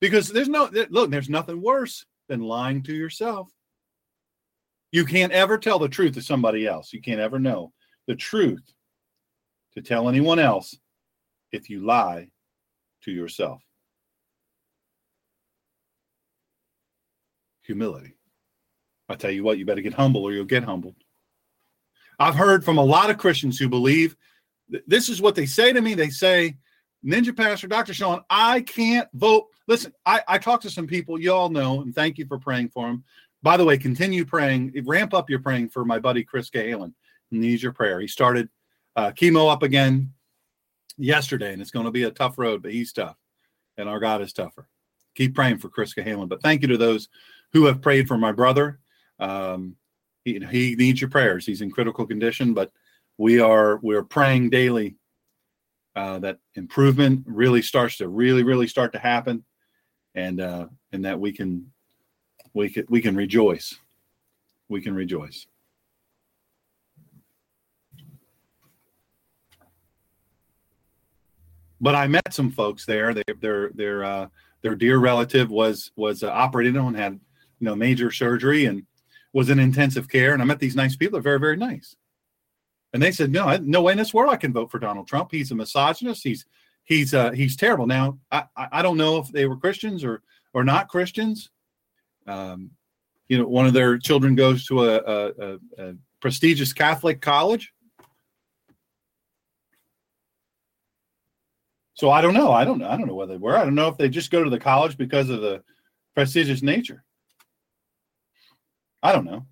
[0.02, 3.50] Because there's no, look, there's nothing worse than lying to yourself.
[4.92, 6.94] You can't ever tell the truth to somebody else.
[6.94, 7.72] You can't ever know
[8.08, 8.74] the truth
[9.74, 10.76] to tell anyone else
[11.52, 12.30] if you lie
[13.04, 13.62] to yourself.
[17.64, 18.16] Humility.
[19.08, 20.96] I tell you what, you better get humble or you'll get humbled.
[22.20, 24.16] I've heard from a lot of Christians who believe
[24.88, 25.94] this is what they say to me.
[25.94, 26.58] They say,
[27.06, 27.94] Ninja Pastor, Dr.
[27.94, 29.48] Sean, I can't vote.
[29.68, 32.70] Listen, I, I talked to some people, you all know, and thank you for praying
[32.70, 33.04] for them.
[33.42, 36.94] By the way, continue praying, ramp up your praying for my buddy Chris Galen.
[37.32, 38.00] Needs your prayer.
[38.02, 38.50] He started
[38.96, 40.14] uh, chemo up again.
[40.98, 43.18] yesterday, and it's going to be a tough road, but he's tough,
[43.78, 44.68] and our God is tougher.
[45.16, 46.30] Keep praying for Chris Cahalan.
[46.30, 47.10] But thank you to those
[47.54, 48.80] who have prayed for my brother.
[49.20, 49.76] Um,
[50.34, 51.46] he, he needs your prayers.
[51.46, 52.72] He's in critical condition, but
[53.18, 54.96] we are we're praying daily
[55.96, 59.44] uh, that improvement really starts to really really start to happen,
[60.16, 61.72] and uh, and that we can
[62.54, 63.78] we can we can rejoice.
[64.68, 65.48] We can rejoice.
[71.82, 73.14] But I met some folks there.
[73.14, 74.28] They, their their uh,
[74.62, 77.14] their dear relative was was uh, operated on, had
[77.60, 78.84] you know major surgery, and
[79.34, 80.34] was in intensive care.
[80.34, 81.14] And I met these nice people.
[81.14, 81.96] They're very very nice.
[82.94, 85.32] And they said, no, no way in this world I can vote for Donald Trump.
[85.32, 86.24] He's a misogynist.
[86.24, 86.46] He's
[86.84, 87.88] he's uh, he's terrible.
[87.88, 90.22] Now I I don't know if they were Christians or
[90.54, 91.50] or not Christians.
[92.28, 92.72] Um,
[93.28, 97.72] you know, one of their children goes to a, a, a, a prestigious Catholic college.
[101.94, 102.52] So I don't know.
[102.52, 102.90] I don't know.
[102.90, 103.58] I don't know whether they were.
[103.58, 105.62] I don't know if they just go to the college because of the
[106.16, 107.04] prestigious nature.
[109.02, 109.46] I don't know.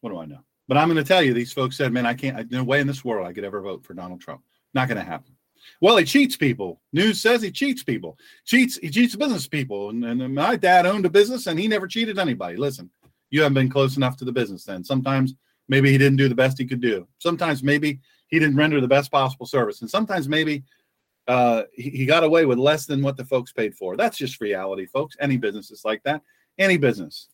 [0.00, 0.40] What do I know?
[0.68, 2.50] But I'm going to tell you, these folks said, "Man, I can't.
[2.50, 4.42] No way in this world I could ever vote for Donald Trump.
[4.74, 5.34] Not going to happen."
[5.80, 6.80] Well, he cheats people.
[6.92, 8.18] News says he cheats people.
[8.46, 8.78] Cheats.
[8.78, 9.90] He cheats business people.
[9.90, 12.56] And, and my dad owned a business, and he never cheated anybody.
[12.56, 12.90] Listen,
[13.30, 14.64] you haven't been close enough to the business.
[14.64, 15.34] Then sometimes
[15.68, 17.06] maybe he didn't do the best he could do.
[17.18, 20.64] Sometimes maybe he didn't render the best possible service, and sometimes maybe
[21.28, 23.96] uh, he, he got away with less than what the folks paid for.
[23.96, 25.16] That's just reality, folks.
[25.20, 26.22] Any business is like that.
[26.58, 27.28] Any business.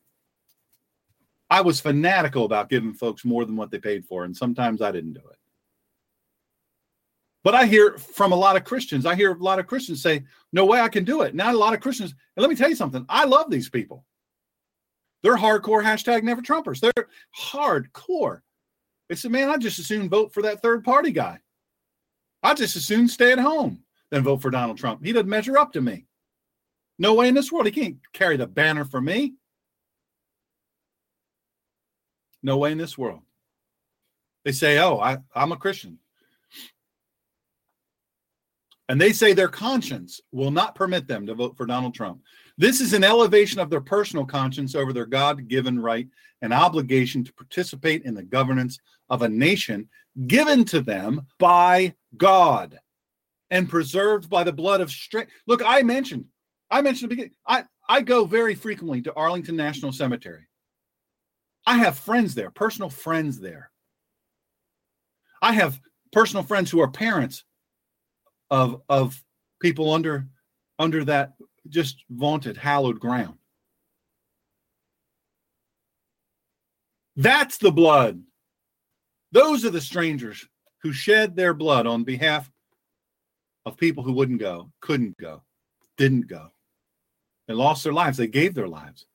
[1.48, 4.90] I was fanatical about giving folks more than what they paid for, and sometimes I
[4.90, 5.38] didn't do it.
[7.44, 10.24] But I hear from a lot of Christians, I hear a lot of Christians say,
[10.52, 11.34] No way I can do it.
[11.34, 14.04] Now, a lot of Christians, and let me tell you something, I love these people.
[15.22, 16.80] They're hardcore hashtag never Trumpers.
[16.80, 18.40] They're hardcore.
[19.08, 21.38] They said, Man, I just as soon vote for that third party guy.
[22.42, 25.04] I just as soon stay at home than vote for Donald Trump.
[25.04, 26.06] He doesn't measure up to me.
[26.98, 27.66] No way in this world.
[27.66, 29.34] He can't carry the banner for me.
[32.46, 33.22] No way in this world.
[34.44, 35.98] They say, Oh, I, I'm a Christian.
[38.88, 42.20] And they say their conscience will not permit them to vote for Donald Trump.
[42.56, 46.06] This is an elevation of their personal conscience over their God given right
[46.40, 48.78] and obligation to participate in the governance
[49.10, 49.88] of a nation
[50.28, 52.78] given to them by God
[53.50, 55.32] and preserved by the blood of strength.
[55.48, 56.26] Look, I mentioned,
[56.70, 60.45] I mentioned the beginning, I, I go very frequently to Arlington National Cemetery.
[61.66, 63.70] I have friends there, personal friends there.
[65.42, 65.80] I have
[66.12, 67.44] personal friends who are parents
[68.50, 69.22] of of
[69.60, 70.28] people under
[70.78, 71.34] under that
[71.68, 73.36] just vaunted hallowed ground.
[77.16, 78.22] That's the blood.
[79.32, 80.46] Those are the strangers
[80.82, 82.50] who shed their blood on behalf
[83.64, 85.42] of people who wouldn't go, couldn't go,
[85.96, 86.50] didn't go.
[87.48, 88.18] They lost their lives.
[88.18, 89.06] They gave their lives.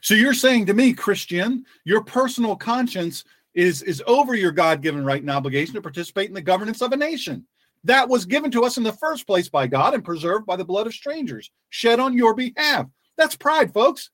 [0.00, 5.04] So you're saying to me, Christian, your personal conscience is, is over your God given
[5.04, 7.46] right and obligation to participate in the governance of a nation.
[7.84, 10.64] That was given to us in the first place by God and preserved by the
[10.64, 12.86] blood of strangers shed on your behalf.
[13.16, 14.10] That's pride, folks.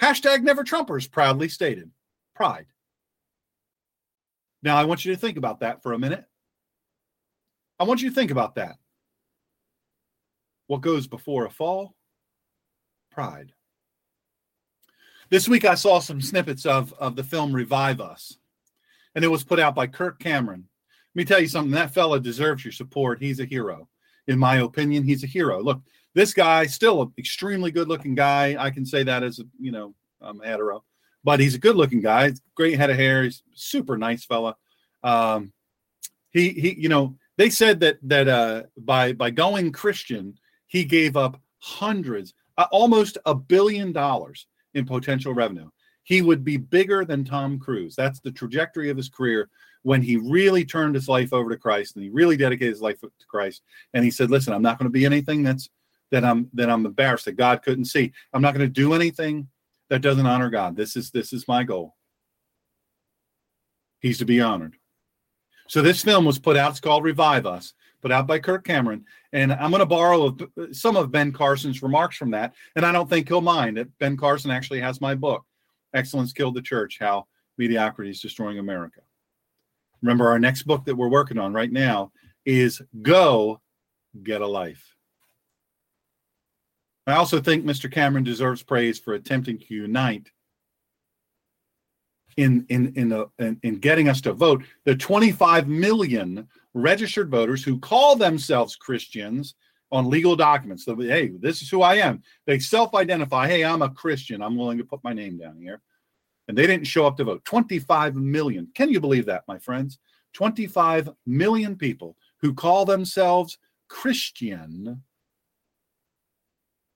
[0.00, 1.90] Hashtag never Trumpers proudly stated.
[2.34, 2.66] Pride.
[4.62, 6.24] Now, I want you to think about that for a minute.
[7.78, 8.76] I want you to think about that.
[10.66, 11.94] What goes before a fall?
[13.10, 13.53] Pride.
[15.30, 18.36] This week I saw some snippets of, of the film Revive Us,
[19.14, 20.68] and it was put out by Kirk Cameron.
[21.14, 23.22] Let me tell you something that fella deserves your support.
[23.22, 23.88] He's a hero.
[24.26, 25.62] In my opinion, he's a hero.
[25.62, 25.80] Look,
[26.14, 28.56] this guy, still an extremely good looking guy.
[28.58, 30.84] I can say that as a, you know, I'm hetero,
[31.24, 32.32] but he's a good looking guy.
[32.54, 33.22] Great head of hair.
[33.22, 34.56] He's super nice fella.
[35.02, 35.52] Um,
[36.32, 41.16] he, he, you know, they said that, that, uh, by, by going Christian, he gave
[41.16, 45.68] up hundreds, uh, almost a billion dollars in potential revenue.
[46.02, 47.96] He would be bigger than Tom Cruise.
[47.96, 49.48] That's the trajectory of his career
[49.82, 53.00] when he really turned his life over to Christ and he really dedicated his life
[53.00, 53.62] to Christ.
[53.94, 55.70] And he said, "Listen, I'm not going to be anything that's
[56.10, 58.12] that I'm that I'm embarrassed that God couldn't see.
[58.32, 59.48] I'm not going to do anything
[59.88, 60.76] that doesn't honor God.
[60.76, 61.96] This is this is my goal.
[64.00, 64.76] He's to be honored."
[65.68, 66.72] So this film was put out.
[66.72, 67.72] It's called Revive Us
[68.04, 69.02] put out by Kirk Cameron.
[69.32, 70.36] And I'm going to borrow
[70.72, 72.52] some of Ben Carson's remarks from that.
[72.76, 73.78] And I don't think he'll mind.
[73.78, 75.42] That Ben Carson actually has my book,
[75.94, 77.26] Excellence Killed the Church How
[77.56, 79.00] Mediocrity is Destroying America.
[80.02, 82.12] Remember, our next book that we're working on right now
[82.44, 83.62] is Go
[84.22, 84.94] Get a Life.
[87.06, 87.90] I also think Mr.
[87.90, 90.28] Cameron deserves praise for attempting to unite
[92.36, 94.62] in in in the in, in getting us to vote.
[94.84, 99.54] The 25 million registered voters who call themselves Christians
[99.92, 100.84] on legal documents.
[100.84, 102.22] So, hey, this is who I am.
[102.46, 103.46] They self-identify.
[103.46, 104.42] Hey, I'm a Christian.
[104.42, 105.80] I'm willing to put my name down here.
[106.48, 107.44] And they didn't show up to vote.
[107.44, 108.68] 25 million.
[108.74, 109.98] Can you believe that, my friends?
[110.34, 113.56] 25 million people who call themselves
[113.88, 115.02] Christian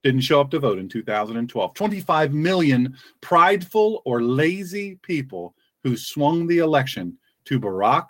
[0.03, 1.75] didn't show up to vote in 2012.
[1.75, 5.55] 25 million prideful or lazy people
[5.85, 8.09] who swung the election to Barack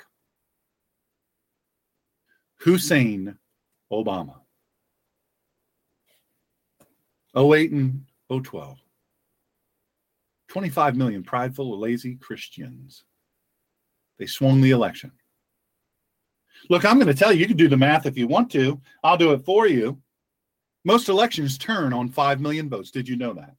[2.60, 3.38] Hussein
[3.92, 4.36] Obama.
[7.36, 8.78] 08 and 012.
[10.48, 13.04] 25 million prideful lazy Christians.
[14.18, 15.12] They swung the election.
[16.70, 18.80] Look, I'm going to tell you, you can do the math if you want to.
[19.04, 20.00] I'll do it for you.
[20.84, 22.90] Most elections turn on 5 million votes.
[22.90, 23.54] Did you know that?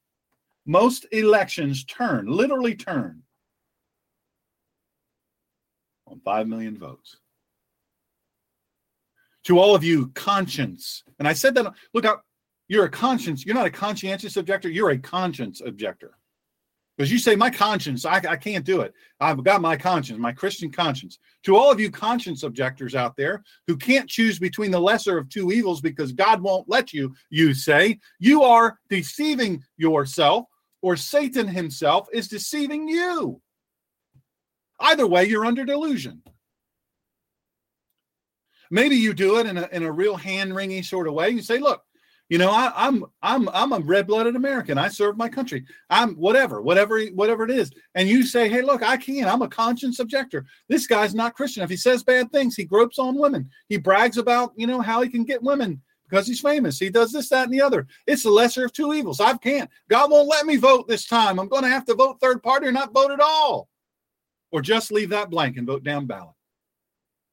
[0.66, 3.22] Most elections turn, literally turn,
[6.08, 7.18] on 5 million votes.
[9.50, 12.22] To all of you, conscience, and I said that, look, out,
[12.68, 16.20] you're a conscience, you're not a conscientious objector, you're a conscience objector.
[16.96, 18.94] Because you say, my conscience, I, I can't do it.
[19.20, 21.18] I've got my conscience, my Christian conscience.
[21.46, 25.30] To all of you conscience objectors out there who can't choose between the lesser of
[25.30, 30.46] two evils because God won't let you, you say, you are deceiving yourself,
[30.84, 33.42] or Satan himself is deceiving you.
[34.80, 36.22] Either way, you're under delusion.
[38.72, 41.30] Maybe you do it in a, in a real hand wringy sort of way.
[41.30, 41.84] You say, look,
[42.30, 44.78] you know, I, I'm I'm I'm a red-blooded American.
[44.78, 45.66] I serve my country.
[45.90, 47.72] I'm whatever, whatever, whatever it is.
[47.96, 49.28] And you say, hey, look, I can.
[49.28, 50.46] I'm a conscience objector.
[50.68, 51.64] This guy's not Christian.
[51.64, 53.50] If he says bad things, he gropes on women.
[53.68, 56.78] He brags about, you know, how he can get women because he's famous.
[56.78, 57.88] He does this, that, and the other.
[58.06, 59.20] It's the lesser of two evils.
[59.20, 59.70] I can't.
[59.90, 61.40] God won't let me vote this time.
[61.40, 63.70] I'm going to have to vote third party or not vote at all,
[64.52, 66.36] or just leave that blank and vote down ballot.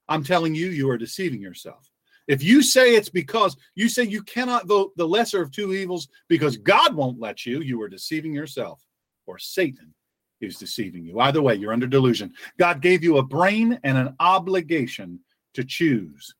[0.08, 1.90] I'm telling you, you are deceiving yourself.
[2.28, 6.08] If you say it's because you say you cannot vote the lesser of two evils
[6.28, 8.84] because God won't let you, you are deceiving yourself
[9.26, 9.94] or Satan
[10.40, 11.20] is deceiving you.
[11.20, 12.32] Either way, you're under delusion.
[12.58, 15.20] God gave you a brain and an obligation
[15.54, 16.34] to choose.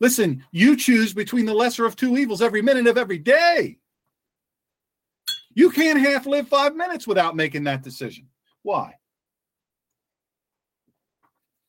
[0.00, 3.78] Listen, you choose between the lesser of two evils every minute of every day.
[5.54, 8.28] You can't half live five minutes without making that decision.
[8.62, 8.94] Why?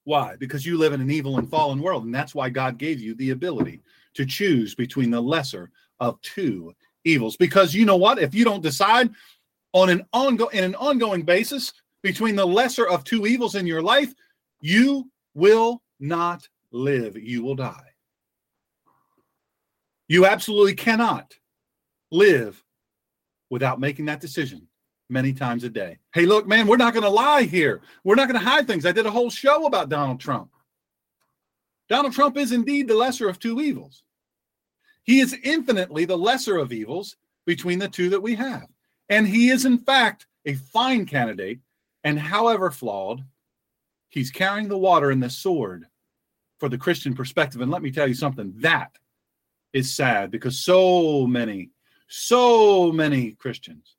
[0.06, 0.36] Why?
[0.38, 2.06] Because you live in an evil and fallen world.
[2.06, 3.82] And that's why God gave you the ability
[4.16, 6.74] to choose between the lesser of two
[7.06, 7.38] evils.
[7.38, 8.20] Because you know what?
[8.20, 9.12] If you don't decide
[9.72, 13.82] on an ongoing in an ongoing basis between the lesser of two evils in your
[13.82, 14.14] life,
[14.62, 17.18] you will not live.
[17.18, 17.90] You will die.
[20.08, 21.34] You absolutely cannot
[22.12, 22.62] live
[23.50, 24.68] without making that decision
[25.14, 26.00] many times a day.
[26.14, 27.82] Hey, look, man, we're not going to lie here.
[28.04, 28.86] We're not going to hide things.
[28.86, 30.50] I did a whole show about Donald Trump.
[31.88, 34.04] Donald Trump is indeed the lesser of two evils.
[35.04, 38.68] He is infinitely the lesser of evils between the two that we have.
[39.10, 41.60] And he is, in fact, a fine candidate.
[42.04, 43.24] And however flawed,
[44.10, 45.86] he's carrying the water and the sword
[46.60, 47.62] for the Christian perspective.
[47.62, 48.98] And let me tell you something that
[49.74, 51.72] is sad because so many,
[52.08, 53.96] so many Christians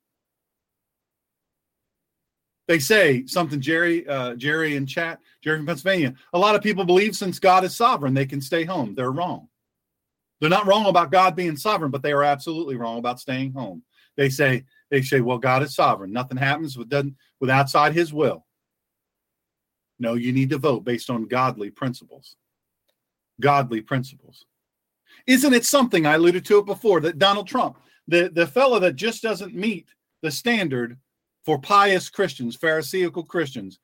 [2.67, 6.85] they say something jerry uh, jerry in chat jerry from pennsylvania a lot of people
[6.85, 8.95] believe since god is sovereign they can stay home.
[8.95, 9.47] They're wrong.
[10.39, 13.83] They're not wrong about god being sovereign but they are absolutely wrong about staying home.
[14.17, 16.11] They say they say well god is sovereign.
[16.11, 16.91] Nothing happens with
[17.39, 18.45] with outside his will.
[19.99, 22.35] No you need to vote based on godly principles.
[23.39, 24.45] Godly principles.
[25.27, 28.95] Isn't it something i alluded to it before that donald trump the the fellow that
[28.95, 29.87] just doesn't meet
[30.21, 30.97] the standard
[31.45, 33.79] for pious Christians, Pharisaical Christians.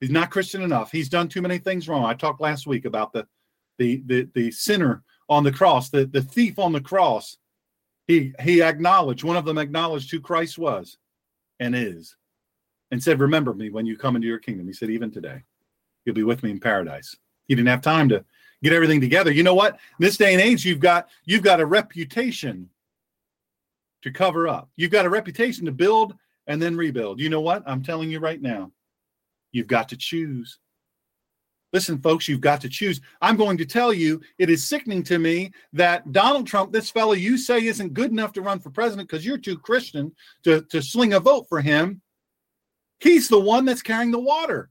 [0.00, 0.92] He's not Christian enough.
[0.92, 2.04] He's done too many things wrong.
[2.04, 3.26] I talked last week about the
[3.78, 7.38] the the, the sinner on the cross, the, the thief on the cross.
[8.06, 10.98] He he acknowledged, one of them acknowledged who Christ was
[11.58, 12.14] and is,
[12.90, 14.66] and said, Remember me when you come into your kingdom.
[14.66, 15.42] He said, Even today,
[16.04, 17.16] you'll be with me in paradise.
[17.48, 18.24] He didn't have time to
[18.62, 19.32] get everything together.
[19.32, 19.78] You know what?
[19.98, 22.68] this day and age, you've got you've got a reputation
[24.02, 24.68] to cover up.
[24.76, 26.14] You've got a reputation to build
[26.46, 27.20] and then rebuild.
[27.20, 27.62] You know what?
[27.66, 28.70] I'm telling you right now,
[29.52, 30.58] you've got to choose.
[31.72, 33.00] Listen, folks, you've got to choose.
[33.20, 37.12] I'm going to tell you, it is sickening to me that Donald Trump, this fellow
[37.12, 40.12] you say isn't good enough to run for president because you're too Christian
[40.44, 42.00] to, to sling a vote for him.
[43.00, 44.70] He's the one that's carrying the water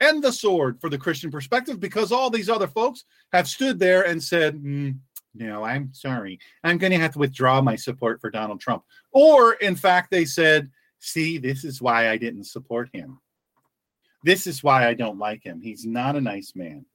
[0.00, 4.06] and the sword for the Christian perspective because all these other folks have stood there
[4.06, 4.96] and said, mm,
[5.34, 6.38] No, I'm sorry.
[6.64, 8.84] I'm going to have to withdraw my support for Donald Trump.
[9.12, 10.70] Or, in fact, they said,
[11.04, 13.18] See, this is why I didn't support him.
[14.22, 15.60] This is why I don't like him.
[15.60, 16.86] He's not a nice man.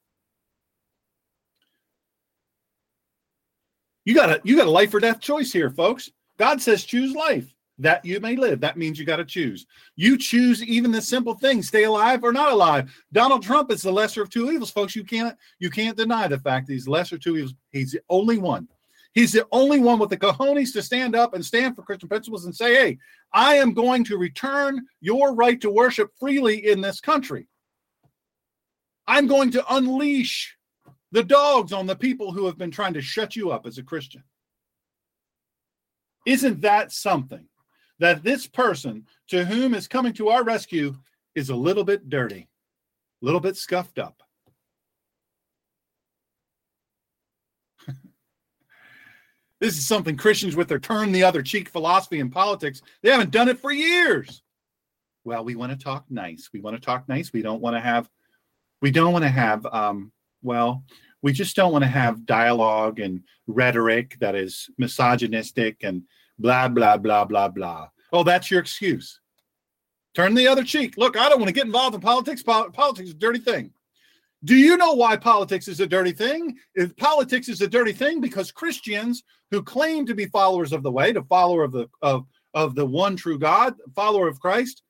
[4.06, 6.10] You got a you got a life or death choice here, folks.
[6.40, 8.62] God says choose life that you may live.
[8.62, 9.68] That means you got to choose.
[9.98, 12.90] You choose even the simple thing: stay alive or not alive.
[13.12, 14.96] Donald Trump is the lesser of two evils, folks.
[14.96, 17.56] You can't you can't deny the fact that he's lesser of two evils.
[17.72, 18.70] He's the only one.
[19.14, 22.46] He's the only one with the cojones to stand up and stand for Christian principles
[22.46, 22.98] and say, "Hey,
[23.34, 27.48] I am going to return your right to worship freely in this country.
[29.08, 30.56] I'm going to unleash
[31.12, 33.84] the dogs on the people who have been trying to shut you up as a
[33.84, 34.24] Christian."
[36.26, 37.48] Isn't that something?
[38.00, 40.96] that this person to whom is coming to our rescue
[41.36, 42.48] is a little bit dirty,
[43.22, 44.22] a little bit scuffed up.
[49.60, 53.32] This is something Christians with their turn the other cheek philosophy in politics, they haven't
[53.32, 54.44] done it for years.
[55.24, 56.50] Well, we want to talk nice.
[56.54, 57.34] We want to talk nice.
[57.34, 58.10] We don't want to have,
[58.82, 60.84] we don't want to have, um, well,
[61.22, 66.04] we just don't want to have dialogue and rhetoric that is misogynistic and
[66.38, 67.90] blah, blah, blah, blah, blah.
[68.14, 69.20] Oh, that's your excuse.
[70.14, 70.98] Turn the other cheek.
[70.98, 72.42] Look, I don't want to get involved in politics.
[72.44, 73.72] Politics is a dirty thing.
[74.44, 76.58] Do you know why politics is a dirty thing?
[76.76, 80.92] If politics is a dirty thing because Christians who claim to be followers of the
[80.92, 84.84] way, the follower of the of of the one true God, follower of Christ.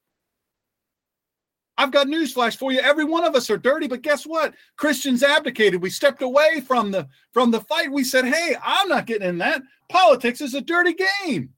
[1.77, 2.79] I've got news flash for you.
[2.79, 4.55] Every one of us are dirty, but guess what?
[4.77, 5.81] Christians abdicated.
[5.81, 7.91] We stepped away from the from the fight.
[7.91, 9.61] We said, "Hey, I'm not getting in that.
[9.89, 11.53] Politics is a dirty game."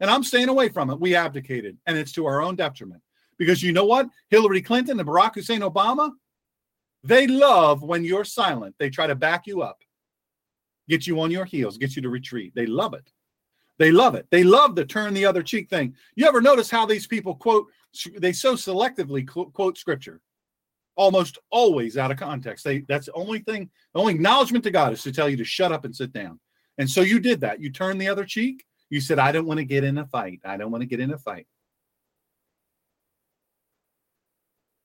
[0.00, 1.00] And I'm staying away from it.
[1.00, 3.02] We abdicated, and it's to our own detriment.
[3.38, 4.08] Because you know what?
[4.30, 6.12] Hillary Clinton and Barack Hussein Obama,
[7.02, 8.74] they love when you're silent.
[8.78, 9.82] They try to back you up,
[10.88, 12.52] get you on your heels, get you to retreat.
[12.54, 13.10] They love it.
[13.78, 14.26] They love it.
[14.30, 15.94] They love the turn the other cheek thing.
[16.14, 17.66] You ever notice how these people quote,
[18.18, 20.20] they so selectively quote scripture?
[20.96, 22.64] Almost always out of context.
[22.64, 25.44] They that's the only thing, the only acknowledgement to God is to tell you to
[25.44, 26.40] shut up and sit down.
[26.78, 27.60] And so you did that.
[27.60, 30.40] You turned the other cheek you said, I don't want to get in a fight.
[30.44, 31.46] I don't want to get in a fight.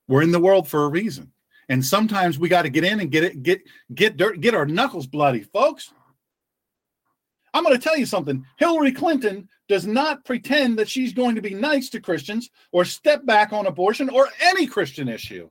[0.07, 1.31] We're in the world for a reason.
[1.71, 3.61] And sometimes we got to get in and get it, get,
[3.95, 5.93] get dirt, get our knuckles bloody, folks.
[7.53, 8.45] I'm going to tell you something.
[8.57, 13.25] Hillary Clinton does not pretend that she's going to be nice to Christians or step
[13.25, 15.49] back on abortion or any Christian issue.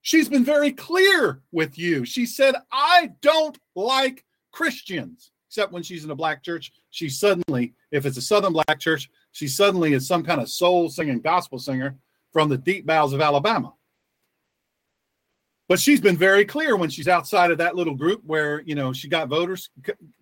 [0.00, 2.06] She's been very clear with you.
[2.06, 6.72] She said, I don't like Christians except when she's in a black church.
[6.88, 10.88] She suddenly, if it's a Southern black church, she suddenly is some kind of soul
[10.88, 11.98] singing gospel singer
[12.32, 13.74] from the deep bowels of Alabama.
[15.68, 18.92] But she's been very clear when she's outside of that little group where, you know,
[18.92, 19.70] she got voters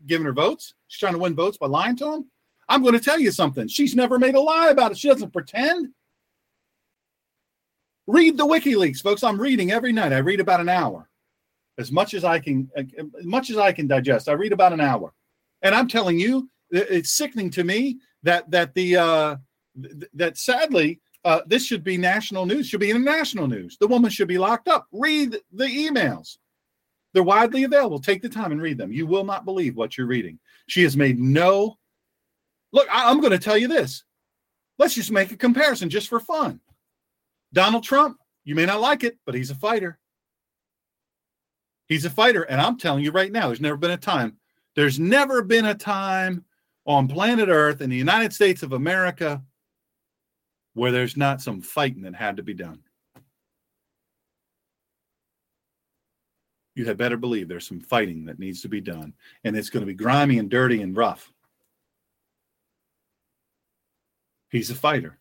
[0.06, 0.74] giving her votes.
[0.86, 2.30] She's trying to win votes by lying to them.
[2.68, 3.66] I'm going to tell you something.
[3.66, 4.98] She's never made a lie about it.
[4.98, 5.88] She doesn't pretend.
[8.06, 9.24] Read the WikiLeaks, folks.
[9.24, 10.12] I'm reading every night.
[10.12, 11.08] I read about an hour,
[11.78, 14.28] as much as I can, as much as I can digest.
[14.28, 15.12] I read about an hour.
[15.62, 19.36] And I'm telling you, it's sickening to me that that the uh,
[19.80, 22.68] th- that sadly uh, this should be national news.
[22.68, 23.76] Should be international news.
[23.78, 24.86] The woman should be locked up.
[24.92, 26.38] Read the emails.
[27.12, 27.98] They're widely available.
[27.98, 28.92] Take the time and read them.
[28.92, 30.38] You will not believe what you're reading.
[30.66, 31.78] She has made no.
[32.72, 34.04] Look, I, I'm going to tell you this.
[34.78, 36.60] Let's just make a comparison just for fun.
[37.52, 39.98] Donald Trump, you may not like it, but he's a fighter.
[41.86, 42.42] He's a fighter.
[42.42, 44.38] And I'm telling you right now, there's never been a time
[44.74, 46.44] there's never been a time
[46.86, 49.42] on planet Earth in the United States of America
[50.74, 52.80] where there's not some fighting that had to be done.
[56.74, 59.12] You had better believe there's some fighting that needs to be done,
[59.44, 61.30] and it's going to be grimy and dirty and rough.
[64.50, 65.18] He's a fighter.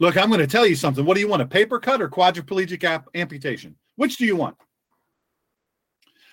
[0.00, 1.04] Look, I'm going to tell you something.
[1.04, 3.76] What do you want, a paper cut or quadriplegic ap- amputation?
[3.96, 4.56] Which do you want?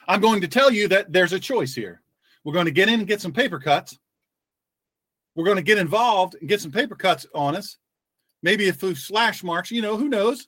[0.08, 2.02] I'm going to tell you that there's a choice here.
[2.44, 4.00] We're going to get in and get some paper cuts.
[5.36, 7.78] We're going to get involved and get some paper cuts on us.
[8.42, 9.72] Maybe a few slash marks.
[9.72, 10.48] You know, who knows?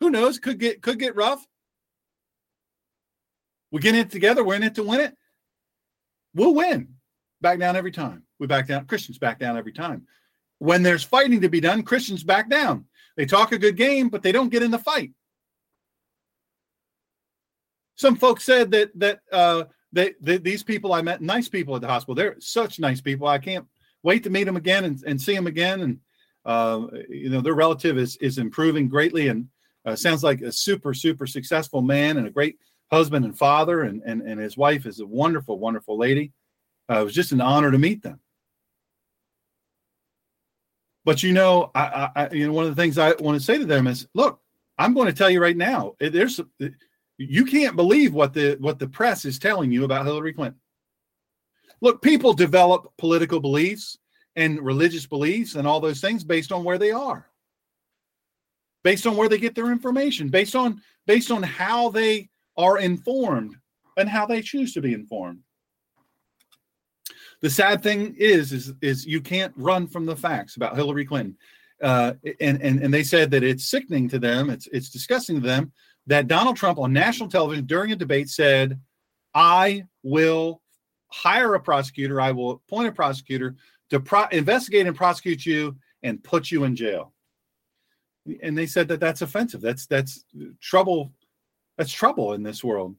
[0.00, 0.38] Who knows?
[0.38, 1.44] Could get could get rough.
[3.70, 4.42] We get in it together.
[4.44, 5.14] We're in it to win it.
[6.34, 6.94] We'll win.
[7.40, 8.24] Back down every time.
[8.38, 8.86] We back down.
[8.86, 10.06] Christians back down every time.
[10.58, 12.86] When there's fighting to be done, Christians back down.
[13.16, 15.12] They talk a good game, but they don't get in the fight
[17.98, 21.82] some folks said that that uh, they, they, these people I met, nice people at
[21.82, 22.14] the hospital.
[22.14, 23.26] They're such nice people.
[23.26, 23.66] I can't
[24.02, 25.80] wait to meet them again and, and see them again.
[25.80, 25.98] And
[26.48, 29.46] uh, you know, their relative is is improving greatly, and
[29.84, 32.58] uh, sounds like a super super successful man and a great
[32.90, 33.82] husband and father.
[33.82, 36.32] And and and his wife is a wonderful wonderful lady.
[36.90, 38.18] Uh, it was just an honor to meet them.
[41.04, 43.58] But you know, I, I, you know, one of the things I want to say
[43.58, 44.40] to them is, look,
[44.78, 46.40] I'm going to tell you right now, there's,
[47.18, 50.60] you can't believe what the what the press is telling you about Hillary Clinton.
[51.82, 53.98] Look, people develop political beliefs
[54.38, 57.26] and religious beliefs and all those things based on where they are,
[58.84, 63.56] based on where they get their information, based on based on how they are informed
[63.96, 65.40] and how they choose to be informed.
[67.40, 71.36] The sad thing is, is, is you can't run from the facts about Hillary Clinton.
[71.82, 75.46] Uh, and, and, and they said that it's sickening to them, it's, it's disgusting to
[75.46, 75.72] them
[76.08, 78.80] that Donald Trump on national television during a debate said,
[79.34, 80.60] I will
[81.08, 83.56] hire a prosecutor, I will appoint a prosecutor
[83.90, 87.12] to pro- investigate and prosecute you and put you in jail.
[88.42, 89.60] And they said that that's offensive.
[89.60, 90.24] That's that's
[90.60, 91.12] trouble.
[91.76, 92.94] That's trouble in this world.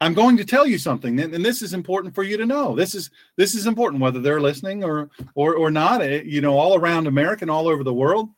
[0.00, 2.74] I'm going to tell you something, and this is important for you to know.
[2.74, 6.02] This is this is important, whether they're listening or or or not.
[6.02, 8.28] Eh, you know, all around America and all over the world,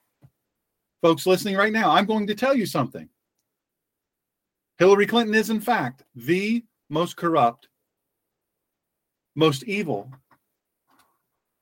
[1.02, 1.90] folks listening right now.
[1.90, 3.08] I'm going to tell you something.
[4.78, 7.68] Hillary Clinton is, in fact, the most corrupt,
[9.34, 10.10] most evil.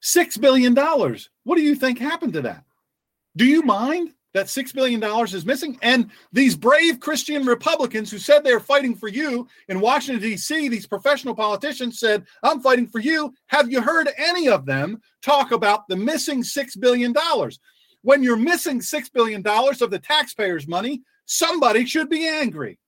[0.06, 1.30] Six billion dollars.
[1.44, 2.62] What do you think happened to that?
[3.36, 4.12] Do you mind?
[4.34, 5.78] that $6 billion is missing.
[5.80, 10.88] And these brave Christian Republicans who said they're fighting for you in Washington, D.C., these
[10.88, 13.32] professional politicians said, I'm fighting for you.
[13.46, 17.14] Have you heard any of them talk about the missing $6 billion?
[18.02, 22.80] When you're missing $6 billion of the taxpayers' money, somebody should be angry.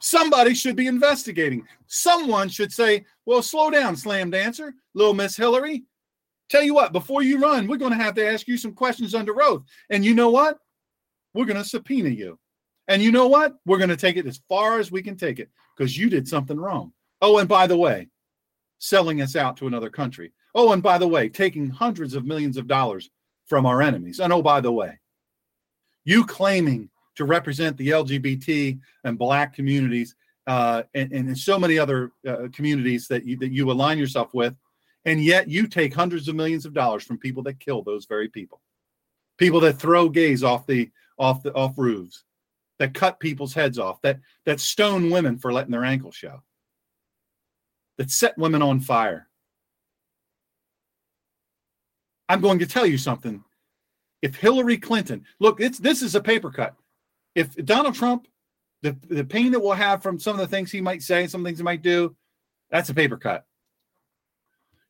[0.00, 1.66] Somebody should be investigating.
[1.86, 5.84] Someone should say, Well, slow down, slam dancer, little Miss Hillary.
[6.48, 9.16] Tell you what, before you run, we're going to have to ask you some questions
[9.16, 9.64] under oath.
[9.90, 10.58] And you know what?
[11.34, 12.38] We're going to subpoena you.
[12.86, 13.56] And you know what?
[13.66, 16.28] We're going to take it as far as we can take it because you did
[16.28, 16.92] something wrong.
[17.20, 18.08] Oh, and by the way,
[18.78, 20.32] selling us out to another country.
[20.54, 23.10] Oh, and by the way, taking hundreds of millions of dollars
[23.46, 24.20] from our enemies.
[24.20, 25.00] And oh, by the way,
[26.04, 30.14] you claiming to represent the LGBT and Black communities
[30.46, 34.54] uh, and, and so many other uh, communities that you, that you align yourself with
[35.06, 38.28] and yet you take hundreds of millions of dollars from people that kill those very
[38.28, 38.60] people.
[39.38, 42.24] People that throw gays off the off the off roofs,
[42.78, 46.42] that cut people's heads off, that that stone women for letting their ankles show.
[47.98, 49.28] That set women on fire.
[52.28, 53.44] I'm going to tell you something.
[54.22, 56.74] If Hillary Clinton, look, it's this is a paper cut.
[57.34, 58.26] If Donald Trump,
[58.82, 61.44] the, the pain that we'll have from some of the things he might say, some
[61.44, 62.14] things he might do,
[62.70, 63.46] that's a paper cut.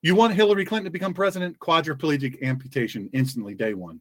[0.02, 1.58] You want Hillary Clinton to become president?
[1.58, 4.00] Quadriplegic amputation instantly, day one.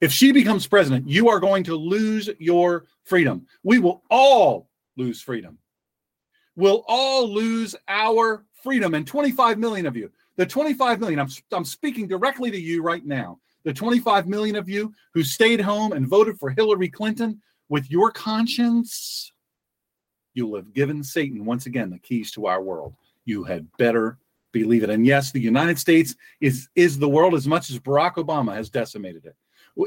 [0.00, 3.46] If she becomes president, you are going to lose your freedom.
[3.62, 5.58] We will all lose freedom.
[6.56, 8.94] We'll all lose our freedom.
[8.94, 13.04] And 25 million of you, the 25 million, I'm, I'm speaking directly to you right
[13.04, 13.38] now.
[13.64, 18.10] The 25 million of you who stayed home and voted for Hillary Clinton with your
[18.10, 19.32] conscience,
[20.34, 22.94] you'll have given Satan once again the keys to our world.
[23.24, 24.18] You had better
[24.52, 24.90] believe it.
[24.90, 28.70] And yes, the United States is is the world as much as Barack Obama has
[28.70, 29.36] decimated it.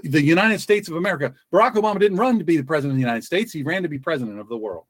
[0.09, 3.01] The United States of America, Barack Obama didn't run to be the president of the
[3.01, 4.85] United States, he ran to be president of the world.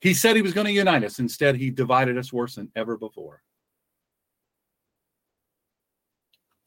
[0.00, 1.18] He said he was going to unite us.
[1.18, 3.42] Instead, he divided us worse than ever before.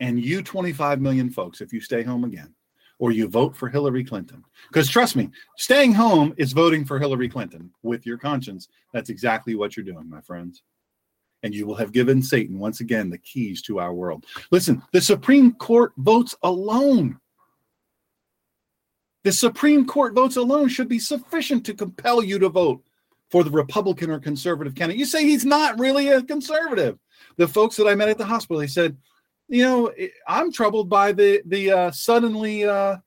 [0.01, 2.53] And you 25 million folks, if you stay home again,
[3.01, 4.45] or you vote for Hillary Clinton.
[4.69, 8.67] Because trust me, staying home is voting for Hillary Clinton with your conscience.
[8.93, 10.61] That's exactly what you're doing, my friends
[11.43, 14.27] and you will have given Satan once again the keys to our world.
[14.51, 17.19] Listen, the Supreme Court votes alone.
[19.23, 22.83] The Supreme Court votes alone should be sufficient to compel you to vote
[23.31, 24.99] for the Republican or conservative candidate.
[24.99, 26.99] You say he's not really a conservative.
[27.37, 28.95] The folks that I met at the hospital, they said,
[29.51, 29.91] you know,
[30.27, 32.97] I'm troubled by the the uh, suddenly uh,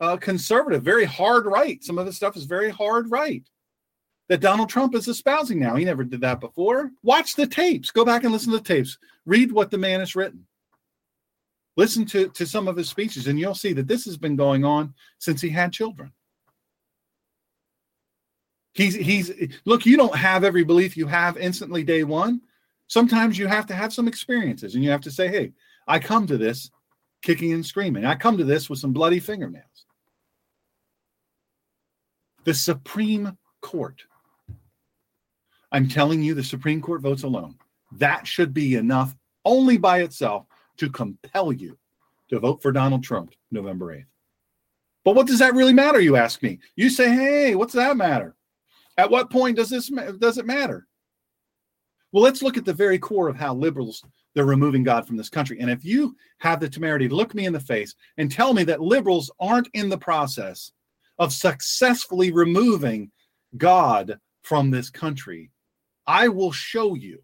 [0.00, 1.82] uh, conservative, very hard right.
[1.82, 3.44] Some of the stuff is very hard right
[4.28, 5.76] that Donald Trump is espousing now.
[5.76, 6.90] He never did that before.
[7.02, 7.90] Watch the tapes.
[7.90, 8.98] Go back and listen to the tapes.
[9.24, 10.46] Read what the man has written.
[11.76, 14.64] Listen to, to some of his speeches, and you'll see that this has been going
[14.64, 16.10] on since he had children.
[18.72, 19.30] He's he's
[19.64, 22.42] look, you don't have every belief you have instantly day one.
[22.88, 25.52] Sometimes you have to have some experiences, and you have to say, Hey,
[25.86, 26.70] I come to this
[27.22, 28.04] kicking and screaming.
[28.04, 29.86] I come to this with some bloody fingernails.
[32.44, 34.02] The Supreme Court
[35.72, 37.56] I'm telling you, the Supreme Court votes alone.
[37.92, 39.14] That should be enough
[39.44, 40.46] only by itself
[40.78, 41.78] to compel you
[42.30, 44.06] to vote for Donald Trump November 8th.
[45.04, 46.58] But what does that really matter, you ask me?
[46.74, 48.34] You say, hey, what's that matter?
[48.96, 50.86] At what point does this does it matter?
[52.12, 54.02] Well, let's look at the very core of how liberals
[54.34, 55.58] they're removing God from this country.
[55.60, 58.64] And if you have the temerity to look me in the face and tell me
[58.64, 60.72] that liberals aren't in the process
[61.18, 63.10] of successfully removing
[63.56, 65.50] God from this country,
[66.06, 67.22] I will show you.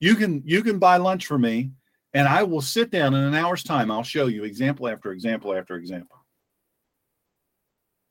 [0.00, 1.70] You can you can buy lunch for me
[2.14, 3.90] and I will sit down in an hour's time.
[3.90, 6.17] I'll show you example after example after example.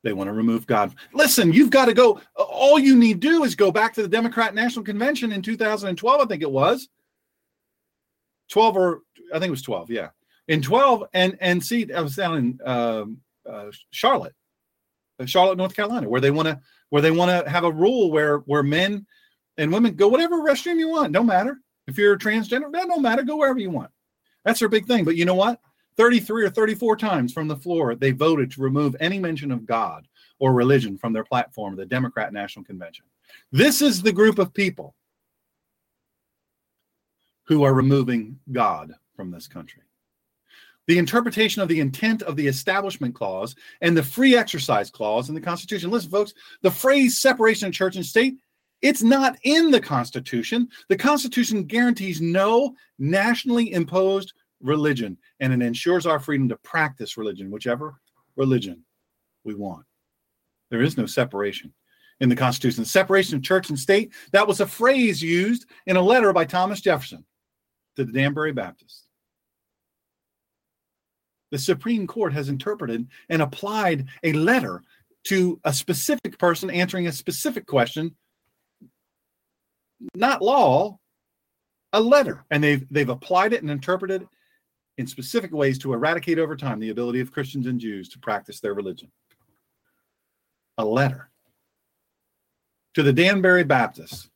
[0.04, 0.94] They want to remove God.
[1.12, 2.20] Listen, you've got to go.
[2.36, 6.24] All you need do is go back to the Democrat National Convention in 2012, I
[6.24, 6.88] think it was.
[8.50, 10.08] 12 or I think it was 12, yeah.
[10.46, 13.18] In 12 and and see I was down in um,
[13.48, 14.34] uh, Charlotte,
[15.20, 18.10] uh, Charlotte, North Carolina, where they want to where they want to have a rule
[18.10, 19.06] where where men
[19.58, 21.60] and women go whatever restroom you want, don't matter.
[21.86, 23.90] If you're transgender, that don't matter, go wherever you want.
[24.44, 25.04] That's their big thing.
[25.04, 25.60] But you know what?
[25.98, 30.06] 33 or 34 times from the floor, they voted to remove any mention of God
[30.38, 33.04] or religion from their platform, the Democrat National Convention.
[33.50, 34.94] This is the group of people
[37.44, 39.82] who are removing God from this country.
[40.86, 45.34] The interpretation of the intent of the Establishment Clause and the Free Exercise Clause in
[45.34, 45.90] the Constitution.
[45.90, 46.32] Listen, folks,
[46.62, 48.36] the phrase separation of church and state,
[48.80, 50.68] it's not in the Constitution.
[50.88, 57.50] The Constitution guarantees no nationally imposed religion and it ensures our freedom to practice religion,
[57.50, 58.00] whichever
[58.36, 58.84] religion
[59.44, 59.84] we want.
[60.70, 61.72] There is no separation
[62.20, 62.84] in the Constitution.
[62.84, 66.80] Separation of church and state, that was a phrase used in a letter by Thomas
[66.80, 67.24] Jefferson
[67.96, 69.04] to the Danbury Baptists.
[71.50, 74.82] The Supreme Court has interpreted and applied a letter
[75.24, 78.14] to a specific person answering a specific question,
[80.14, 80.98] not law,
[81.92, 82.44] a letter.
[82.50, 84.26] And they've they've applied it and interpreted
[84.98, 88.60] in specific ways to eradicate over time the ability of Christians and Jews to practice
[88.60, 89.10] their religion.
[90.76, 91.30] A letter
[92.94, 94.28] to the Danbury Baptists.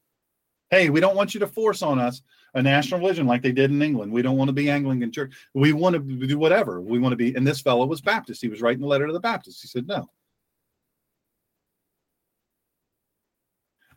[0.70, 2.22] Hey, we don't want you to force on us
[2.54, 4.12] a national religion like they did in England.
[4.12, 5.32] We don't want to be Anglican church.
[5.52, 6.80] We want to do whatever.
[6.80, 7.34] We want to be.
[7.34, 8.40] And this fellow was Baptist.
[8.40, 9.62] He was writing the letter to the Baptists.
[9.62, 10.08] He said, no.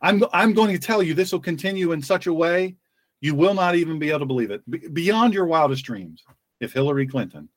[0.02, 2.76] I'm, I'm going to tell you this will continue in such a way
[3.20, 4.68] you will not even be able to believe it.
[4.68, 6.24] Be, beyond your wildest dreams,
[6.60, 7.48] if Hillary Clinton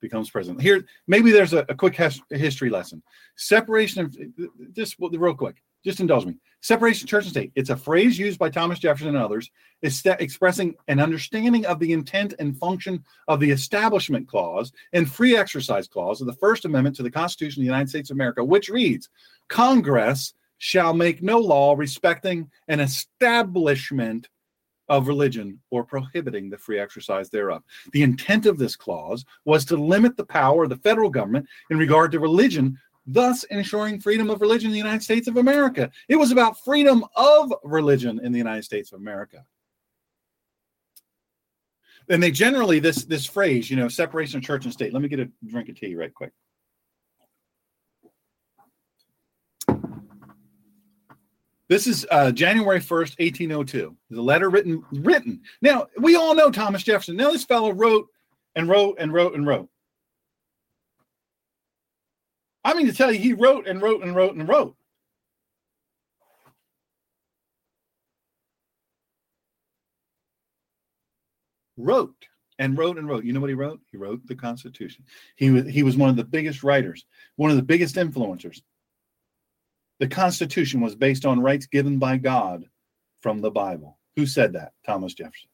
[0.00, 0.60] becomes president.
[0.60, 3.02] Here, maybe there's a, a quick has, history lesson.
[3.36, 4.16] Separation of,
[4.74, 6.36] just real quick, just indulge me.
[6.60, 7.52] Separation of church and state.
[7.54, 9.50] It's a phrase used by Thomas Jefferson and others,
[9.82, 15.88] expressing an understanding of the intent and function of the Establishment Clause and Free Exercise
[15.88, 18.68] Clause of the First Amendment to the Constitution of the United States of America, which
[18.68, 19.10] reads
[19.48, 24.28] Congress shall make no law respecting an establishment
[24.88, 27.62] of religion or prohibiting the free exercise thereof.
[27.92, 31.78] The intent of this clause was to limit the power of the federal government in
[31.78, 35.90] regard to religion thus ensuring freedom of religion in the United States of America.
[36.08, 39.44] It was about freedom of religion in the United States of America.
[42.08, 44.92] And they generally this this phrase, you know, separation of church and state.
[44.92, 46.32] Let me get a drink of tea right quick.
[51.68, 53.96] This is uh, January 1st, 1802.
[54.10, 55.40] The letter written written.
[55.62, 57.16] Now, we all know Thomas Jefferson.
[57.16, 58.06] Now, this fellow wrote
[58.54, 59.68] and wrote and wrote and wrote.
[62.64, 64.76] I mean to tell you, he wrote and wrote and wrote and wrote.
[71.76, 72.14] Wrote
[72.58, 73.24] and wrote and wrote.
[73.24, 73.80] You know what he wrote?
[73.90, 75.04] He wrote the Constitution.
[75.36, 77.04] He was he was one of the biggest writers,
[77.36, 78.62] one of the biggest influencers.
[80.04, 82.66] The Constitution was based on rights given by God
[83.22, 83.98] from the Bible.
[84.16, 84.72] Who said that?
[84.84, 85.48] Thomas Jefferson.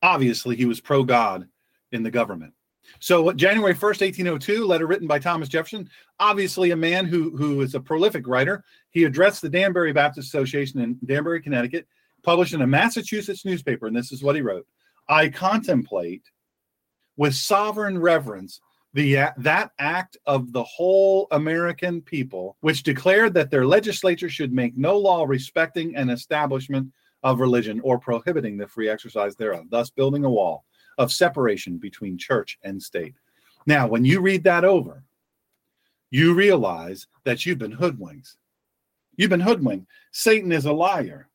[0.00, 1.48] Obviously, he was pro God
[1.90, 2.52] in the government.
[3.00, 5.90] So, January 1st, 1802, letter written by Thomas Jefferson,
[6.20, 8.62] obviously a man who, who is a prolific writer.
[8.90, 11.88] He addressed the Danbury Baptist Association in Danbury, Connecticut,
[12.22, 13.88] published in a Massachusetts newspaper.
[13.88, 14.64] And this is what he wrote
[15.08, 16.22] I contemplate
[17.16, 18.60] with sovereign reverence
[18.94, 24.52] the uh, that act of the whole American people, which declared that their legislature should
[24.52, 26.90] make no law respecting an establishment
[27.22, 30.64] of religion or prohibiting the free exercise thereof, thus building a wall
[30.98, 33.14] of separation between church and state.
[33.66, 35.04] Now, when you read that over,
[36.10, 38.36] you realize that you've been hoodwinked.
[39.16, 39.86] You've been hoodwinked.
[40.12, 41.28] Satan is a liar.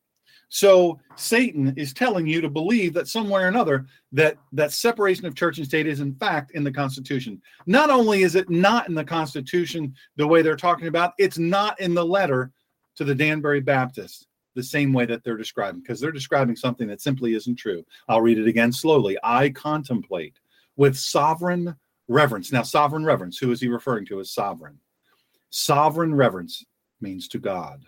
[0.54, 5.34] So Satan is telling you to believe that somewhere or another that that separation of
[5.34, 7.42] church and state is in fact in the Constitution.
[7.66, 11.80] Not only is it not in the Constitution the way they're talking about, it's not
[11.80, 12.52] in the letter
[12.94, 17.02] to the Danbury Baptists the same way that they're describing because they're describing something that
[17.02, 17.84] simply isn't true.
[18.08, 19.18] I'll read it again slowly.
[19.24, 20.38] I contemplate
[20.76, 21.74] with sovereign
[22.06, 22.52] reverence.
[22.52, 24.78] Now, sovereign reverence, who is he referring to as sovereign?
[25.50, 26.64] Sovereign reverence
[27.00, 27.84] means to God.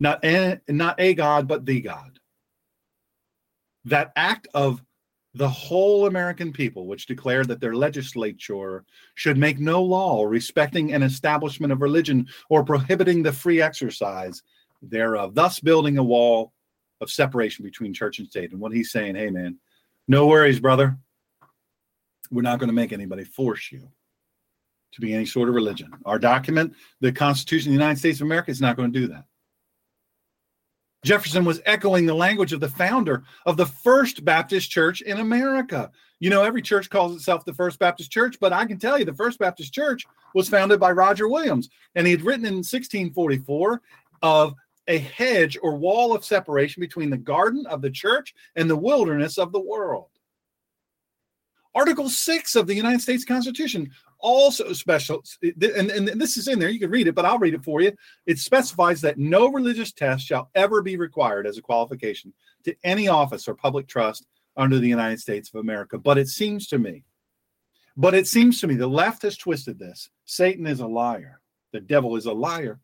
[0.00, 2.18] Not a, not a God, but the God.
[3.84, 4.82] That act of
[5.34, 8.84] the whole American people, which declared that their legislature
[9.16, 14.42] should make no law respecting an establishment of religion or prohibiting the free exercise
[14.80, 16.52] thereof, thus building a wall
[17.00, 18.52] of separation between church and state.
[18.52, 19.58] And what he's saying, hey, man,
[20.06, 20.96] no worries, brother.
[22.30, 23.88] We're not going to make anybody force you
[24.92, 25.90] to be any sort of religion.
[26.04, 29.08] Our document, the Constitution of the United States of America, is not going to do
[29.08, 29.24] that.
[31.04, 35.90] Jefferson was echoing the language of the founder of the First Baptist Church in America.
[36.18, 39.04] You know, every church calls itself the First Baptist Church, but I can tell you
[39.04, 43.82] the First Baptist Church was founded by Roger Williams, and he had written in 1644
[44.22, 44.54] of
[44.88, 49.36] a hedge or wall of separation between the garden of the church and the wilderness
[49.36, 50.08] of the world.
[51.74, 56.70] Article 6 of the United States Constitution also special, and, and this is in there,
[56.70, 57.92] you can read it, but I'll read it for you.
[58.26, 62.32] It specifies that no religious test shall ever be required as a qualification
[62.64, 65.98] to any office or public trust under the United States of America.
[65.98, 67.04] But it seems to me,
[67.96, 70.08] but it seems to me the left has twisted this.
[70.24, 71.40] Satan is a liar,
[71.72, 72.80] the devil is a liar.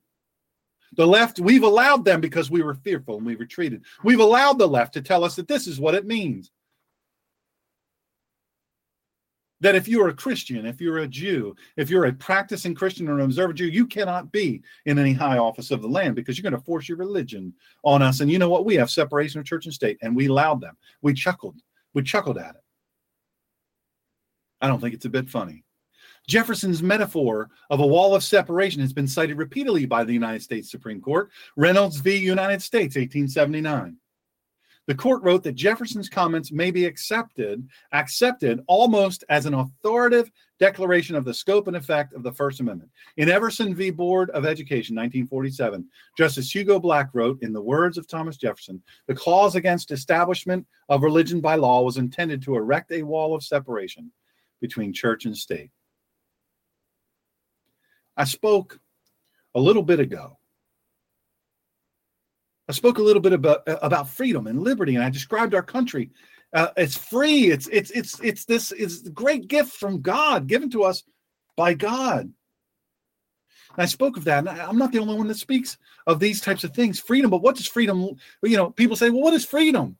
[0.96, 3.84] The left, we've allowed them because we were fearful and we retreated.
[4.02, 6.50] We've allowed the left to tell us that this is what it means
[9.60, 13.14] that if you're a Christian, if you're a Jew, if you're a practicing Christian or
[13.14, 16.50] an observant Jew, you cannot be in any high office of the land because you're
[16.50, 17.52] going to force your religion
[17.84, 18.20] on us.
[18.20, 18.64] And you know what?
[18.64, 20.76] We have separation of church and state, and we allowed them.
[21.02, 21.56] We chuckled.
[21.94, 22.62] We chuckled at it.
[24.60, 25.64] I don't think it's a bit funny.
[26.26, 30.70] Jefferson's metaphor of a wall of separation has been cited repeatedly by the United States
[30.70, 31.30] Supreme Court.
[31.56, 32.16] Reynolds v.
[32.16, 33.96] United States, 1879.
[34.86, 41.14] The court wrote that Jefferson's comments may be accepted, accepted almost as an authoritative declaration
[41.14, 42.90] of the scope and effect of the First Amendment.
[43.16, 43.90] In Everson v.
[43.90, 49.14] Board of Education, 1947, Justice Hugo Black wrote, in the words of Thomas Jefferson, the
[49.14, 54.10] clause against establishment of religion by law was intended to erect a wall of separation
[54.60, 55.70] between church and state.
[58.16, 58.80] I spoke
[59.54, 60.39] a little bit ago
[62.70, 66.08] I spoke a little bit about about freedom and liberty, and I described our country.
[66.52, 67.50] Uh, it's free.
[67.50, 71.02] It's it's it's it's this is great gift from God, given to us
[71.56, 72.20] by God.
[72.20, 72.32] And
[73.76, 74.46] I spoke of that.
[74.46, 77.00] And I'm not the only one that speaks of these types of things.
[77.00, 78.08] Freedom, but what does freedom?
[78.44, 79.96] You know, people say, "Well, what is freedom?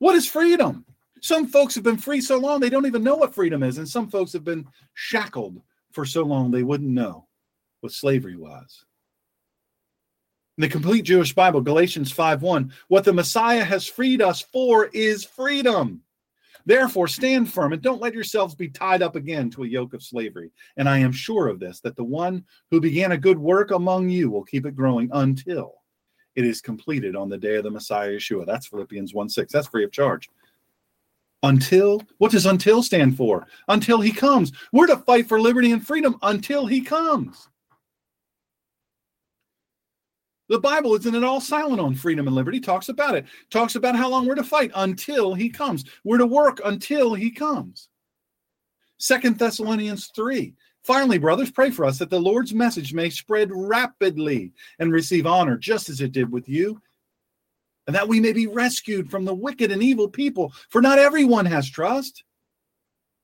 [0.00, 0.84] What is freedom?"
[1.20, 3.88] Some folks have been free so long they don't even know what freedom is, and
[3.88, 7.28] some folks have been shackled for so long they wouldn't know
[7.78, 8.84] what slavery was.
[10.58, 16.02] The complete Jewish Bible, Galatians 5:1, what the Messiah has freed us for is freedom.
[16.64, 20.02] Therefore, stand firm and don't let yourselves be tied up again to a yoke of
[20.02, 20.50] slavery.
[20.76, 24.08] And I am sure of this, that the one who began a good work among
[24.08, 25.74] you will keep it growing until
[26.34, 28.46] it is completed on the day of the Messiah Yeshua.
[28.46, 29.52] That's Philippians 1 6.
[29.52, 30.28] That's free of charge.
[31.42, 33.46] Until, what does until stand for?
[33.68, 34.52] Until he comes.
[34.72, 37.48] We're to fight for liberty and freedom until he comes.
[40.48, 42.60] The Bible isn't at all silent on freedom and liberty.
[42.60, 43.26] Talks about it.
[43.50, 45.84] Talks about how long we're to fight until he comes.
[46.04, 47.88] We're to work until he comes.
[48.98, 50.54] Second Thessalonians 3.
[50.84, 55.56] Finally, brothers, pray for us that the Lord's message may spread rapidly and receive honor,
[55.56, 56.80] just as it did with you,
[57.88, 60.52] and that we may be rescued from the wicked and evil people.
[60.68, 62.22] For not everyone has trust,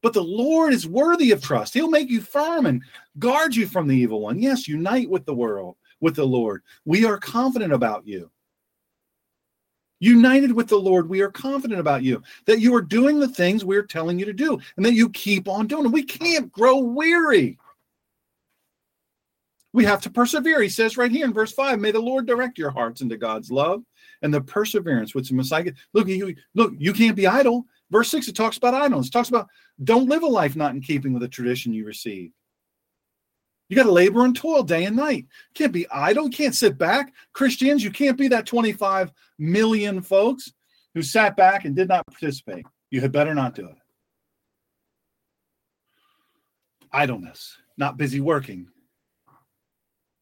[0.03, 1.73] but the Lord is worthy of trust.
[1.73, 2.83] He'll make you firm and
[3.21, 4.41] guard you from the evil one.
[4.41, 6.63] Yes, unite with the world with the Lord.
[6.85, 8.31] We are confident about you.
[10.01, 13.65] United with the Lord, we are confident about you that you are doing the things
[13.65, 15.93] we're telling you to do and that you keep on doing them.
[15.93, 17.57] We can't grow weary.
[19.73, 20.61] We have to persevere.
[20.61, 23.53] He says right here in verse 5 May the Lord direct your hearts into God's
[23.53, 23.85] love
[24.23, 25.73] and the perseverance which the Messiah.
[25.95, 27.65] Look, you look, you can't be idle.
[27.91, 29.07] Verse 6, it talks about idleness.
[29.07, 29.49] It talks about
[29.85, 32.35] don't live a life not in keeping with the tradition you received.
[33.73, 35.29] You got to labor and toil day and night.
[35.55, 36.29] Can't be idle.
[36.29, 37.15] Can't sit back.
[37.33, 40.53] Christians, you can't be that 25 million folks
[40.93, 42.67] who sat back and did not participate.
[42.91, 43.77] You had better not do it.
[46.93, 48.69] Idleness, not busy working.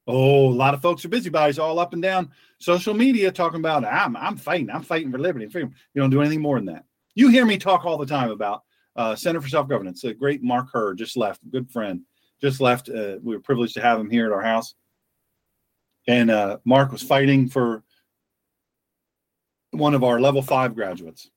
[0.06, 2.30] Oh, a lot of folks are busybodies all up and down
[2.60, 5.74] social media talking about I'm I'm fighting, I'm fighting for liberty and freedom.
[5.92, 6.84] You don't do anything more than that.
[7.16, 8.62] You hear me talk all the time about
[8.94, 10.04] uh, Center for Self Governance.
[10.04, 12.02] A great Mark Hurd just left, good friend
[12.40, 12.88] just left.
[12.88, 14.74] Uh, we were privileged to have him here at our house.
[16.06, 17.82] And uh, Mark was fighting for
[19.70, 21.30] one of our level five graduates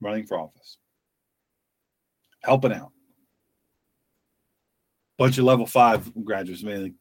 [0.00, 0.78] running for office,
[2.42, 2.92] helping out.
[5.16, 6.94] Bunch of level five graduates, man,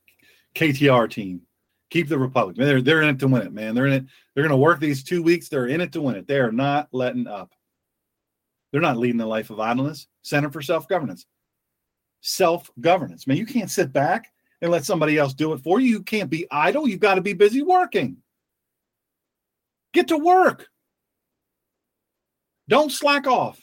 [0.55, 1.41] KTR team.
[1.89, 2.57] Keep the Republic.
[2.57, 3.73] Man, They're they're in it to win it, man.
[3.73, 4.05] They're in it.
[4.33, 5.47] They're going to work these two weeks.
[5.47, 6.27] They're in it to win it.
[6.27, 7.51] They are not letting up.
[8.71, 10.07] They're not leading the life of idleness.
[10.23, 11.25] Center for self governance.
[12.21, 13.27] Self governance.
[13.27, 15.89] Man, you can't sit back and let somebody else do it for you.
[15.89, 16.87] You can't be idle.
[16.87, 18.17] You've got to be busy working.
[19.93, 20.67] Get to work.
[22.67, 23.61] Don't slack off.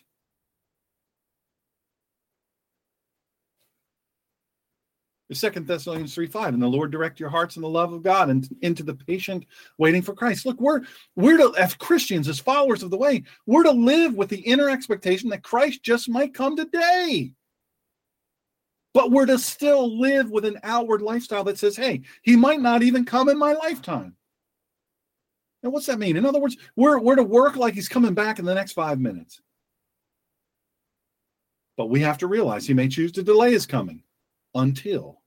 [5.32, 8.30] Second Thessalonians 3 5, and the Lord direct your hearts in the love of God
[8.30, 9.46] and into the patient
[9.78, 10.46] waiting for Christ.
[10.46, 10.82] Look, we're
[11.16, 14.70] we're to as Christians, as followers of the way, we're to live with the inner
[14.70, 17.32] expectation that Christ just might come today.
[18.94, 22.82] But we're to still live with an outward lifestyle that says, hey, he might not
[22.82, 24.14] even come in my lifetime.
[25.62, 26.16] Now, what's that mean?
[26.16, 29.00] In other words, we're, we're to work like he's coming back in the next five
[29.00, 29.40] minutes.
[31.76, 34.04] But we have to realize he may choose to delay his coming
[34.54, 35.22] until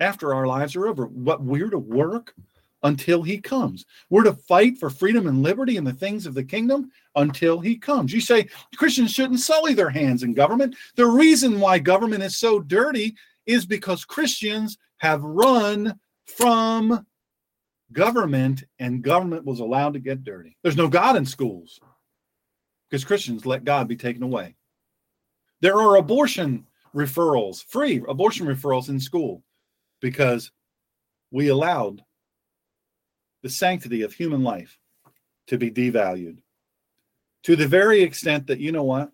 [0.00, 1.06] after our lives are over.
[1.06, 2.34] What we're to work
[2.82, 3.84] until he comes.
[4.10, 7.76] We're to fight for freedom and liberty and the things of the kingdom until he
[7.76, 8.12] comes.
[8.12, 10.76] You say Christians shouldn't sully their hands in government.
[10.96, 13.14] The reason why government is so dirty
[13.46, 17.06] is because Christians have run from
[17.92, 20.56] government and government was allowed to get dirty.
[20.62, 21.80] There's no God in schools
[22.88, 24.56] because Christians let God be taken away.
[25.60, 29.42] There are abortion referrals, free abortion referrals in school
[30.00, 30.50] because
[31.30, 32.02] we allowed
[33.42, 34.78] the sanctity of human life
[35.48, 36.38] to be devalued
[37.44, 39.10] to the very extent that, you know what?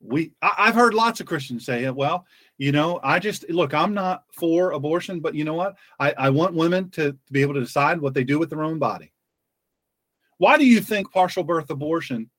[0.00, 1.94] We, I, I've heard lots of Christians say, it.
[1.94, 2.26] well,
[2.58, 5.76] you know, I just look, I'm not for abortion, but you know what?
[5.98, 8.62] I, I want women to, to be able to decide what they do with their
[8.62, 9.12] own body.
[10.38, 12.30] Why do you think partial birth abortion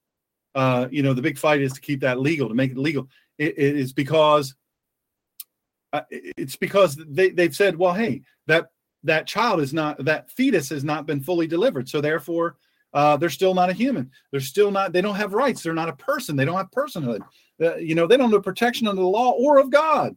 [0.55, 3.07] uh, you know, the big fight is to keep that legal, to make it legal.
[3.37, 4.55] it, it is because
[5.93, 8.69] uh, it's because they, they've said, well, hey, that
[9.03, 12.57] that child is not that fetus has not been fully delivered, so therefore
[12.93, 14.11] uh, they're still not a human.
[14.31, 14.93] They're still not.
[14.93, 15.63] They don't have rights.
[15.63, 16.35] They're not a person.
[16.35, 17.21] They don't have personhood.
[17.61, 20.15] Uh, you know, they don't have protection under the law or of God.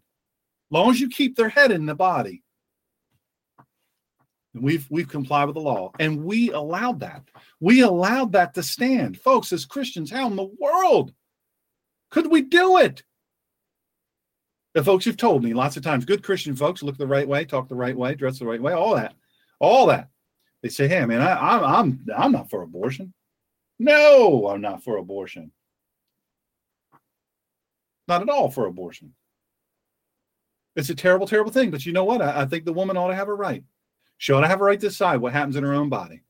[0.70, 2.42] Long as you keep their head in the body,
[4.54, 7.24] We've we've complied with the law, and we allowed that.
[7.58, 9.52] We allowed that to stand, folks.
[9.52, 11.12] As Christians, how in the world
[12.10, 13.02] could we do it?
[14.74, 17.44] The folks you've told me lots of times, good Christian folks look the right way,
[17.44, 19.14] talk the right way, dress the right way, all that,
[19.60, 20.08] all that.
[20.62, 23.14] They say, "Hey, man, I, I'm I'm I'm not for abortion."
[23.78, 25.52] No, I'm not for abortion.
[28.08, 29.14] Not at all for abortion.
[30.76, 31.70] It's a terrible, terrible thing.
[31.70, 32.20] But you know what?
[32.20, 33.62] I, I think the woman ought to have a right.
[34.18, 36.22] She ought to have a right to decide what happens in her own body.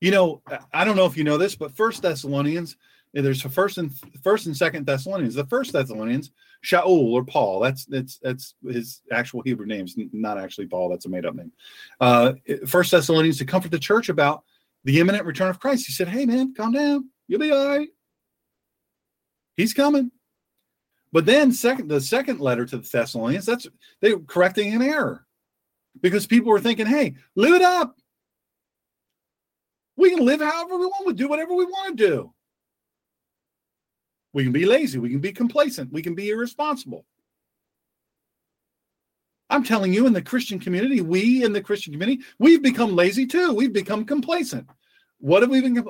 [0.00, 0.42] You know,
[0.72, 2.76] I don't know if you know this, but First Thessalonians,
[3.14, 3.90] there's a first and
[4.22, 5.34] first and second Thessalonians.
[5.34, 6.30] The first Thessalonians,
[6.64, 7.60] Shaul or Paul.
[7.60, 9.84] That's that's that's his actual Hebrew name.
[9.84, 10.88] It's not actually Paul.
[10.88, 11.52] That's a made up name.
[12.00, 12.34] Uh,
[12.66, 14.44] first Thessalonians to comfort the church about
[14.84, 15.86] the imminent return of Christ.
[15.86, 17.10] He said, "Hey man, calm down.
[17.26, 17.88] You'll be all right.
[19.56, 20.12] He's coming.
[21.12, 23.66] But then second the second letter to the Thessalonians, that's
[24.00, 25.24] they were correcting an error.
[26.00, 27.96] Because people were thinking, hey, live it up.
[29.96, 32.34] We can live however we want, we do whatever we want to do.
[34.32, 37.04] We can be lazy, we can be complacent, we can be irresponsible.
[39.50, 43.26] I'm telling you, in the Christian community, we in the Christian community, we've become lazy
[43.26, 43.54] too.
[43.54, 44.68] We've become complacent.
[45.20, 45.82] What have we been?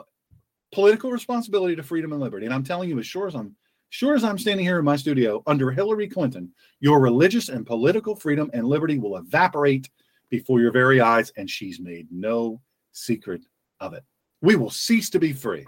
[0.73, 2.47] Political responsibility to freedom and liberty.
[2.47, 3.57] And I'm telling you, as sure as I'm
[3.91, 8.15] Sure as I'm standing here in my studio under Hillary Clinton, your religious and political
[8.15, 9.89] freedom and liberty will evaporate
[10.29, 12.61] before your very eyes, and she's made no
[12.93, 13.47] secret
[13.81, 14.05] of it.
[14.43, 15.67] We will cease to be free.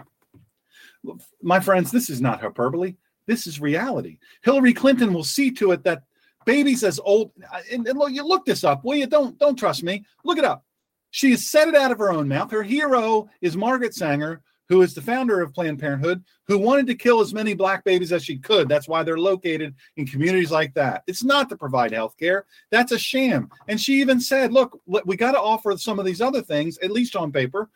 [1.41, 2.95] My friends, this is not hyperbole.
[3.27, 4.17] This is reality.
[4.43, 6.03] Hillary Clinton will see to it that
[6.45, 7.31] babies as old
[7.71, 9.07] and, and look, you look this up, will you?
[9.07, 10.05] Don't don't trust me.
[10.23, 10.65] Look it up.
[11.11, 12.51] She has said it out of her own mouth.
[12.51, 16.95] Her hero is Margaret Sanger, who is the founder of Planned Parenthood, who wanted to
[16.95, 18.69] kill as many black babies as she could.
[18.69, 21.03] That's why they're located in communities like that.
[21.07, 22.45] It's not to provide health care.
[22.69, 23.49] That's a sham.
[23.67, 26.91] And she even said, look, we got to offer some of these other things, at
[26.91, 27.69] least on paper,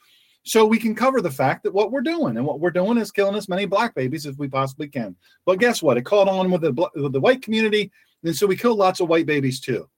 [0.45, 3.11] so we can cover the fact that what we're doing and what we're doing is
[3.11, 5.15] killing as many black babies as we possibly can.
[5.45, 5.97] But guess what?
[5.97, 7.91] It caught on with the, with the white community.
[8.23, 9.89] And so we killed lots of white babies too.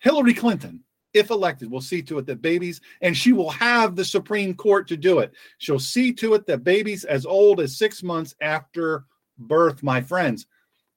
[0.00, 0.84] Hillary Clinton
[1.14, 4.88] if elected, will see to it that babies, and she will have the Supreme Court
[4.88, 5.32] to do it.
[5.58, 9.04] She'll see to it that babies as old as six months after
[9.38, 10.46] birth, my friends,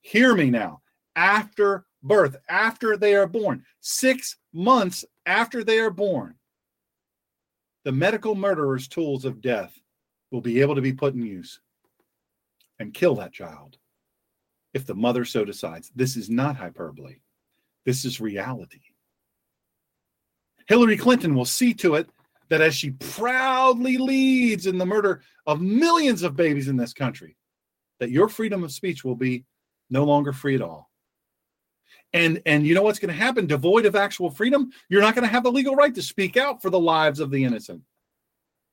[0.02, 0.82] hear me now,
[1.16, 6.36] after birth, after they are born, six months after they are born,
[7.86, 9.80] the medical murderer's tools of death
[10.32, 11.62] will be able to be put in use
[12.80, 13.78] and kill that child
[14.74, 15.92] if the mother so decides.
[15.96, 17.18] This is not hyperbole,
[17.86, 18.82] this is reality.
[20.68, 22.10] Hillary Clinton will see to it
[22.50, 27.38] that as she proudly leads in the murder of millions of babies in this country,
[28.00, 29.46] that your freedom of speech will be
[29.92, 30.90] no longer free at all.
[32.16, 33.46] And and you know what's going to happen?
[33.46, 36.62] Devoid of actual freedom, you're not going to have the legal right to speak out
[36.62, 37.82] for the lives of the innocent.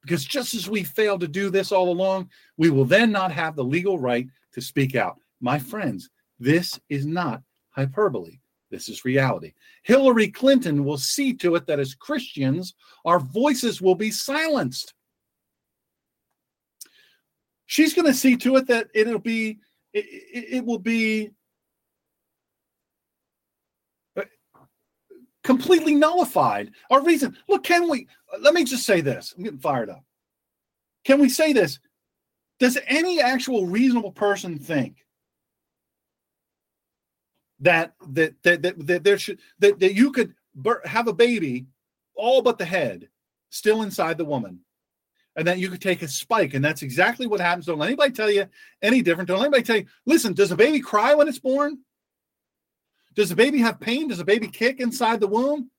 [0.02, 3.54] Because just as we failed to do this all along, we will then not have
[3.54, 5.18] the legal right to speak out.
[5.40, 8.38] My friends, this is not hyperbole.
[8.70, 9.52] This is reality.
[9.82, 12.74] Hillary Clinton will see to it that as Christians,
[13.04, 14.94] our voices will be silenced.
[17.66, 19.58] She's going to see to it that it'll be
[19.92, 21.30] it, it will be
[24.16, 24.22] uh,
[25.42, 26.72] completely nullified.
[26.90, 28.08] Our reason, look, can we
[28.40, 29.34] let me just say this?
[29.36, 30.04] I'm getting fired up.
[31.04, 31.78] Can we say this?
[32.60, 35.04] Does any actual reasonable person think
[37.62, 40.34] that that that that, that there should that, that you could
[40.84, 41.66] have a baby
[42.14, 43.08] all but the head
[43.50, 44.60] still inside the woman
[45.36, 48.12] and that you could take a spike and that's exactly what happens don't let anybody
[48.12, 48.46] tell you
[48.82, 51.78] any different don't let anybody tell you listen does a baby cry when it's born
[53.14, 55.70] does a baby have pain does a baby kick inside the womb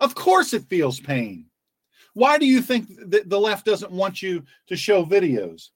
[0.00, 1.46] of course it feels pain
[2.14, 5.70] why do you think that the left doesn't want you to show videos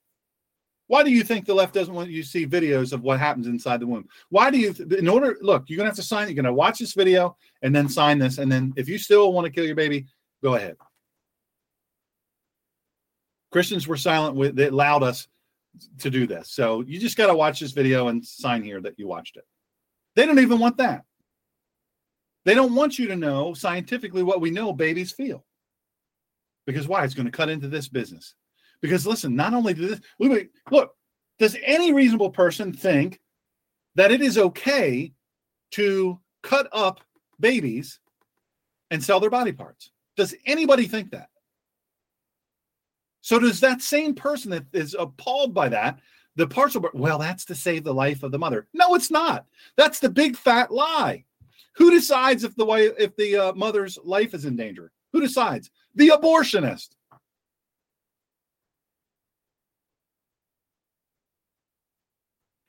[0.92, 3.46] why do you think the left doesn't want you to see videos of what happens
[3.46, 4.06] inside the womb?
[4.28, 6.52] Why do you, in order, look, you're going to have to sign, you're going to
[6.52, 8.36] watch this video and then sign this.
[8.36, 10.06] And then if you still want to kill your baby,
[10.42, 10.76] go ahead.
[13.52, 15.28] Christians were silent with, they allowed us
[16.00, 16.50] to do this.
[16.50, 19.44] So you just got to watch this video and sign here that you watched it.
[20.14, 21.04] They don't even want that.
[22.44, 25.44] They don't want you to know scientifically what we know babies feel.
[26.66, 27.04] Because why?
[27.04, 28.34] It's going to cut into this business.
[28.80, 30.00] Because listen, not only do this,
[30.70, 30.94] look,
[31.38, 33.20] does any reasonable person think
[33.94, 35.12] that it is okay
[35.72, 37.00] to cut up
[37.38, 38.00] babies
[38.90, 39.90] and sell their body parts?
[40.16, 41.28] Does anybody think that?
[43.20, 46.00] So does that same person that is appalled by that,
[46.36, 48.66] the partial, birth, well, that's to save the life of the mother.
[48.72, 49.46] No, it's not.
[49.76, 51.24] That's the big fat lie.
[51.74, 54.92] Who decides if the wife, if the uh, mother's life is in danger?
[55.12, 55.70] Who decides?
[55.94, 56.90] The abortionist.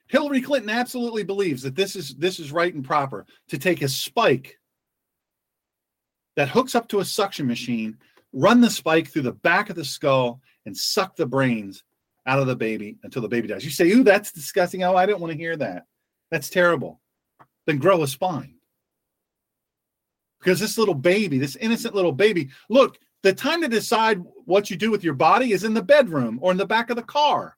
[0.08, 3.90] Hillary Clinton absolutely believes that this is this is right and proper to take a
[3.90, 4.60] spike
[6.36, 7.98] that hooks up to a suction machine,
[8.32, 11.84] run the spike through the back of the skull, and suck the brains
[12.26, 13.66] out of the baby until the baby dies.
[13.66, 15.86] You say, "Ooh, that's disgusting." Oh, I don't want to hear that.
[16.32, 17.02] That's terrible.
[17.66, 18.56] Then grow a spine.
[20.40, 24.76] Because this little baby, this innocent little baby, look, the time to decide what you
[24.76, 27.58] do with your body is in the bedroom or in the back of the car.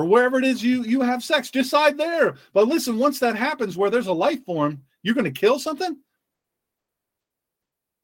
[0.00, 3.76] or wherever it is you you have sex decide there but listen once that happens
[3.76, 5.96] where there's a life form you're going to kill something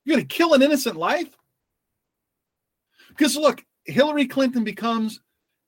[0.05, 1.37] you're going to kill an innocent life
[3.17, 5.21] because look hillary clinton becomes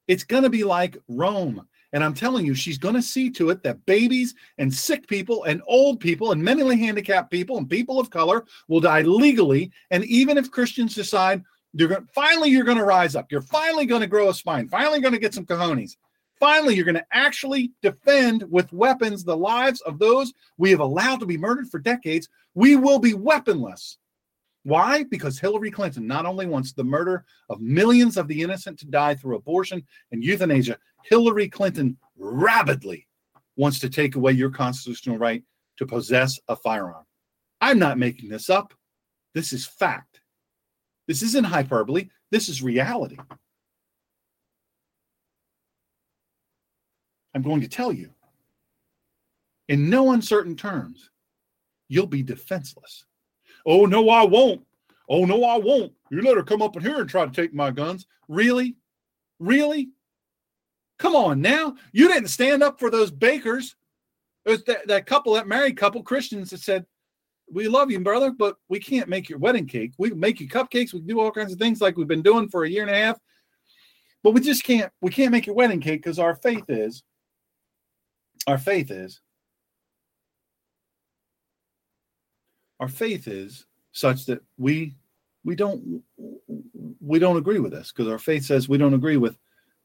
[0.07, 3.51] it's going to be like rome and i'm telling you she's going to see to
[3.51, 7.99] it that babies and sick people and old people and mentally handicapped people and people
[7.99, 11.42] of color will die legally and even if christians decide
[11.74, 14.68] you're going finally you're going to rise up you're finally going to grow a spine
[14.68, 15.96] finally going to get some cojones
[16.38, 21.20] Finally, you're going to actually defend with weapons the lives of those we have allowed
[21.20, 22.28] to be murdered for decades.
[22.55, 23.98] We will be weaponless.
[24.69, 25.05] Why?
[25.05, 29.15] Because Hillary Clinton not only wants the murder of millions of the innocent to die
[29.15, 29.82] through abortion
[30.12, 33.09] and euthanasia, Hillary Clinton rabidly
[33.57, 35.43] wants to take away your constitutional right
[35.78, 37.07] to possess a firearm.
[37.62, 38.74] I'm not making this up.
[39.32, 40.20] This is fact.
[41.07, 42.11] This isn't hyperbole.
[42.31, 43.16] This is reality.
[47.35, 48.11] I'm going to tell you
[49.69, 51.09] in no uncertain terms,
[51.89, 53.07] you'll be defenseless.
[53.66, 54.64] Oh, no, I won't.
[55.09, 55.93] Oh, no, I won't.
[56.10, 58.06] You let her come up in here and try to take my guns.
[58.28, 58.76] Really?
[59.39, 59.90] Really?
[60.98, 61.76] Come on now.
[61.93, 63.76] You didn't stand up for those bakers.
[64.44, 66.86] There's that, that couple, that married couple, Christians, that said,
[67.52, 69.93] We love you, brother, but we can't make your wedding cake.
[69.98, 70.93] We make you cupcakes.
[70.93, 72.98] We do all kinds of things like we've been doing for a year and a
[72.98, 73.18] half.
[74.22, 77.02] But we just can't, we can't make your wedding cake because our faith is
[78.48, 79.20] our faith is
[82.80, 84.94] our faith is such that we
[85.44, 86.02] we don't
[87.00, 89.38] we don't agree with this because our faith says we don't agree with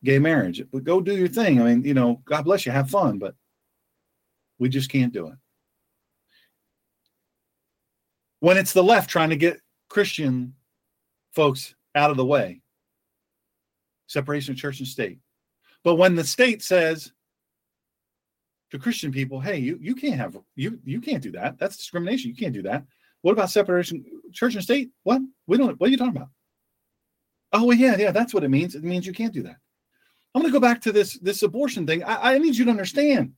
[0.04, 0.62] gay marriage.
[0.72, 1.62] But go do your thing.
[1.62, 2.72] I mean you know god bless you.
[2.72, 3.36] Have fun but
[4.60, 5.36] we just can't do it.
[8.40, 9.60] When it's the left trying to get
[9.90, 10.54] christian
[11.32, 12.62] folks out of the way
[14.08, 15.20] separation of church and state.
[15.84, 17.12] But when the state says
[18.74, 21.60] to Christian people, hey, you, you can't have you you can't do that.
[21.60, 22.32] That's discrimination.
[22.32, 22.84] You can't do that.
[23.22, 24.90] What about separation church and state?
[25.04, 25.22] What?
[25.46, 26.30] We don't what are you talking about?
[27.54, 28.74] Oh well, yeah, yeah, that's what it means.
[28.74, 29.58] It means you can't do that.
[30.34, 32.04] I'm gonna go back to this this abortion thing.
[32.04, 33.34] I, I need you to understand.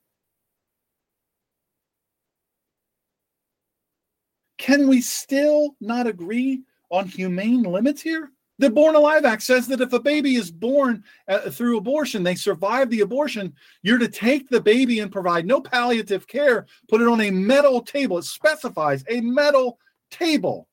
[4.57, 8.31] Can we still not agree on humane limits here?
[8.57, 12.35] The Born Alive Act says that if a baby is born uh, through abortion, they
[12.35, 13.53] survive the abortion,
[13.83, 17.81] you're to take the baby and provide no palliative care, put it on a metal
[17.81, 18.17] table.
[18.17, 19.77] It specifies a metal
[20.09, 20.69] table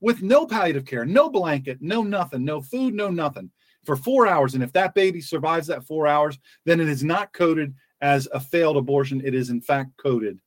[0.00, 3.50] with no palliative care, no blanket, no nothing, no food, no nothing
[3.84, 4.54] for four hours.
[4.54, 8.40] And if that baby survives that four hours, then it is not coded as a
[8.40, 9.22] failed abortion.
[9.24, 10.40] It is, in fact, coded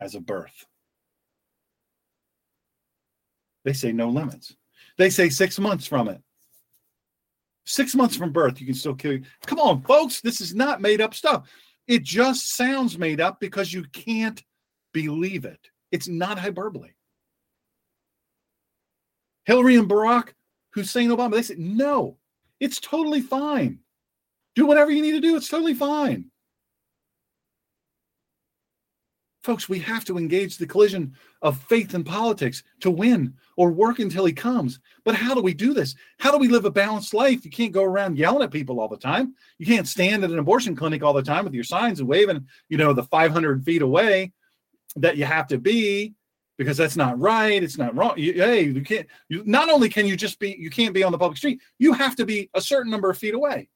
[0.00, 0.64] as a birth.
[3.68, 4.56] They say no limits.
[4.96, 6.22] They say six months from it.
[7.66, 9.24] Six months from birth, you can still kill you.
[9.44, 10.22] Come on, folks.
[10.22, 11.50] This is not made up stuff.
[11.86, 14.42] It just sounds made up because you can't
[14.94, 15.60] believe it.
[15.92, 16.92] It's not hyperbole.
[19.44, 20.30] Hillary and Barack
[20.70, 22.16] Hussein Obama, they said, no,
[22.60, 23.80] it's totally fine.
[24.54, 25.36] Do whatever you need to do.
[25.36, 26.30] It's totally fine.
[29.48, 33.98] Folks, we have to engage the collision of faith and politics to win or work
[33.98, 34.78] until he comes.
[35.06, 35.94] But how do we do this?
[36.18, 37.46] How do we live a balanced life?
[37.46, 39.34] You can't go around yelling at people all the time.
[39.56, 42.46] You can't stand at an abortion clinic all the time with your signs and waving,
[42.68, 44.34] you know, the 500 feet away
[44.96, 46.12] that you have to be
[46.58, 47.62] because that's not right.
[47.62, 48.18] It's not wrong.
[48.18, 51.10] You, hey, you can't, you, not only can you just be, you can't be on
[51.10, 53.70] the public street, you have to be a certain number of feet away.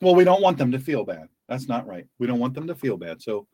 [0.00, 1.28] Well, we don't want them to feel bad.
[1.48, 2.06] That's not right.
[2.18, 3.22] We don't want them to feel bad.
[3.22, 3.46] So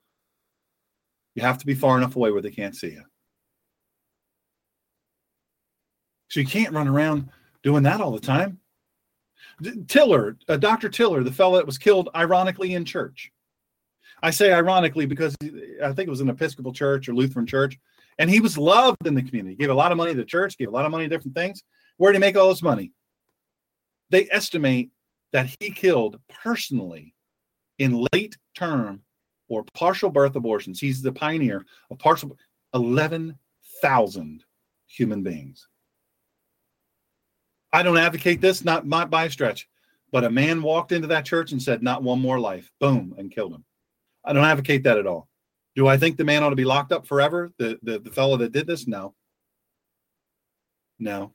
[1.35, 3.05] you have to be far enough away where they can't see you.
[6.29, 7.29] So you can't run around
[7.63, 8.59] doing that all the time.
[9.87, 10.89] Tiller, uh, Dr.
[10.89, 13.31] Tiller, the fellow that was killed ironically in church.
[14.23, 17.79] I say ironically because I think it was an Episcopal church or Lutheran church,
[18.19, 19.55] and he was loved in the community.
[19.55, 21.09] He Gave a lot of money to the church, gave a lot of money to
[21.09, 21.63] different things.
[21.99, 22.93] Where did he make all this money?
[24.11, 24.91] They estimate
[25.33, 27.15] that he killed personally
[27.79, 29.03] in late term
[29.49, 30.81] or partial birth abortions.
[30.81, 32.37] He's the pioneer of partial
[32.75, 34.45] 11,000
[34.87, 35.69] human beings.
[37.73, 39.69] I don't advocate this, not, not by a stretch,
[40.13, 43.33] but a man walked into that church and said, Not one more life, boom, and
[43.33, 43.65] killed him.
[44.25, 45.29] I don't advocate that at all.
[45.75, 47.53] Do I think the man ought to be locked up forever?
[47.59, 48.87] The, the, the fellow that did this?
[48.87, 49.15] No.
[51.01, 51.35] No.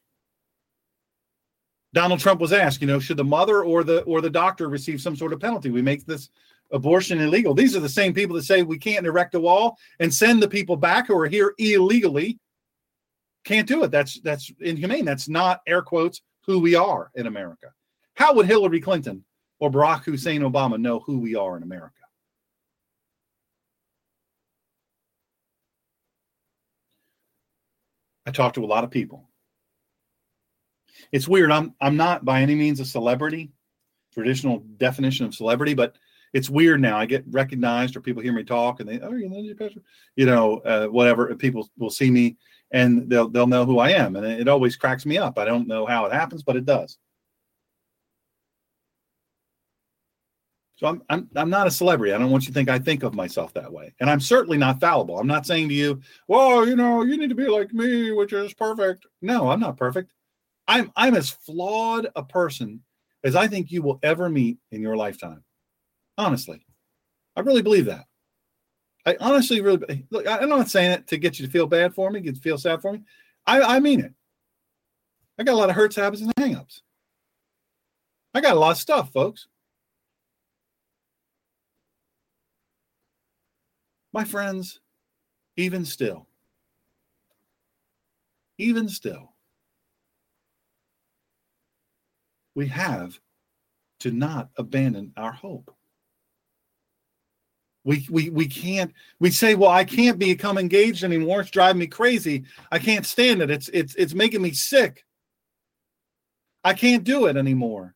[1.93, 5.01] Donald Trump was asked, you know, should the mother or the or the doctor receive
[5.01, 5.71] some sort of penalty?
[5.71, 6.29] We make this
[6.71, 7.53] abortion illegal.
[7.53, 10.47] These are the same people that say we can't erect a wall and send the
[10.47, 12.37] people back who are here illegally.
[13.43, 13.91] Can't do it.
[13.91, 15.05] That's that's inhumane.
[15.05, 17.71] That's not air quotes who we are in America.
[18.13, 19.23] How would Hillary Clinton
[19.59, 21.95] or Barack Hussein Obama know who we are in America?
[28.27, 29.28] I talked to a lot of people
[31.11, 31.51] it's weird.
[31.51, 33.51] I'm I'm not by any means a celebrity,
[34.13, 35.95] traditional definition of celebrity, but
[36.33, 36.97] it's weird now.
[36.97, 39.81] I get recognized or people hear me talk and they, oh, you know, pastor,
[40.15, 41.33] you know, uh, whatever.
[41.35, 42.37] People will see me
[42.71, 45.39] and they'll they'll know who I am, and it always cracks me up.
[45.39, 46.97] I don't know how it happens, but it does.
[50.75, 52.13] So I'm, I'm I'm not a celebrity.
[52.13, 53.93] I don't want you to think I think of myself that way.
[53.99, 55.19] And I'm certainly not fallible.
[55.19, 58.31] I'm not saying to you, well, you know, you need to be like me, which
[58.33, 59.05] is perfect.
[59.21, 60.13] No, I'm not perfect.
[60.69, 62.81] I'm I'm as flawed a person
[63.23, 65.43] as I think you will ever meet in your lifetime.
[66.15, 66.63] Honestly,
[67.35, 68.05] I really believe that.
[69.05, 70.27] I honestly really look.
[70.27, 72.59] I'm not saying it to get you to feel bad for me, get to feel
[72.59, 73.01] sad for me.
[73.47, 74.13] I, I mean it.
[75.39, 76.81] I got a lot of hurts, habits, and hangups.
[78.35, 79.47] I got a lot of stuff, folks.
[84.13, 84.81] My friends,
[85.57, 86.27] even still,
[88.59, 89.33] even still,
[92.59, 93.17] we have
[94.01, 95.73] to not abandon our hope.
[97.85, 98.91] We, we, we can't
[99.21, 101.39] we say well i can't become engaged anymore.
[101.39, 102.43] It's driving me crazy.
[102.69, 103.49] I can't stand it.
[103.49, 105.05] It's it's it's making me sick.
[106.65, 107.95] I can't do it anymore.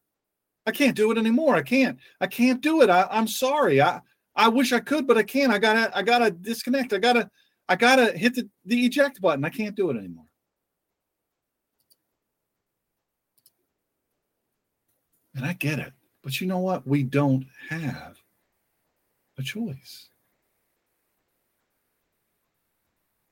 [0.66, 1.56] I can't do it anymore.
[1.58, 2.90] I can't i can't do it.
[2.90, 3.82] I, i'm sorry.
[3.82, 4.00] I
[4.34, 5.52] i wish i could but i can't.
[5.52, 6.94] I gotta i gotta disconnect.
[6.94, 7.30] I gotta
[7.68, 9.44] i gotta hit the, the eject button.
[9.44, 10.28] I can't do it anymore
[15.36, 15.94] And I get it.
[16.22, 16.88] But you know what?
[16.88, 18.18] We don't have
[19.38, 20.10] a choice.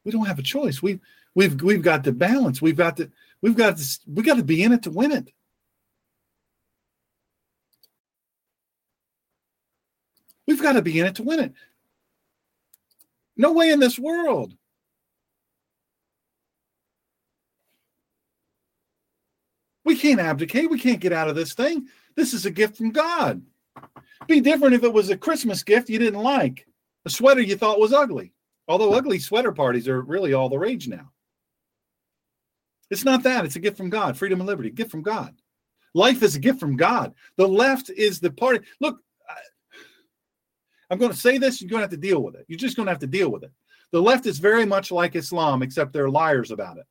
[0.03, 0.81] We don't have a choice.
[0.81, 0.99] We
[1.33, 2.61] We've we've got to balance.
[2.61, 3.09] We've got to
[3.41, 5.31] we've got to we got to be in it to win it.
[10.47, 11.53] We've got to be in it to win it.
[13.37, 14.55] No way in this world.
[19.91, 20.69] We can't abdicate.
[20.69, 21.89] We can't get out of this thing.
[22.15, 23.41] This is a gift from God.
[24.25, 26.65] Be different if it was a Christmas gift you didn't like,
[27.05, 28.31] a sweater you thought was ugly.
[28.69, 31.11] Although ugly sweater parties are really all the rage now.
[32.89, 33.43] It's not that.
[33.43, 34.17] It's a gift from God.
[34.17, 35.35] Freedom and liberty, gift from God.
[35.93, 37.13] Life is a gift from God.
[37.35, 38.65] The left is the party.
[38.79, 38.97] Look,
[40.89, 41.61] I'm going to say this.
[41.61, 42.45] You're going to have to deal with it.
[42.47, 43.51] You're just going to have to deal with it.
[43.91, 46.85] The left is very much like Islam, except they're liars about it.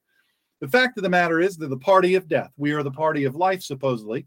[0.60, 2.52] The fact of the matter is, they're the party of death.
[2.56, 4.26] We are the party of life, supposedly.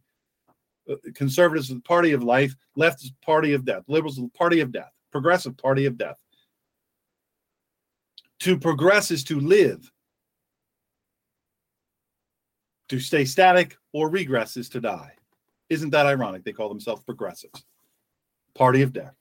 [0.89, 2.55] Uh, conservatives are the party of life.
[2.75, 3.83] Left is party of death.
[3.87, 4.91] Liberals are the party of death.
[5.11, 6.17] Progressive party of death.
[8.39, 9.89] To progress is to live.
[12.89, 15.13] To stay static or regress is to die.
[15.69, 16.43] Isn't that ironic?
[16.43, 17.63] They call themselves progressives.
[18.55, 19.15] Party of death.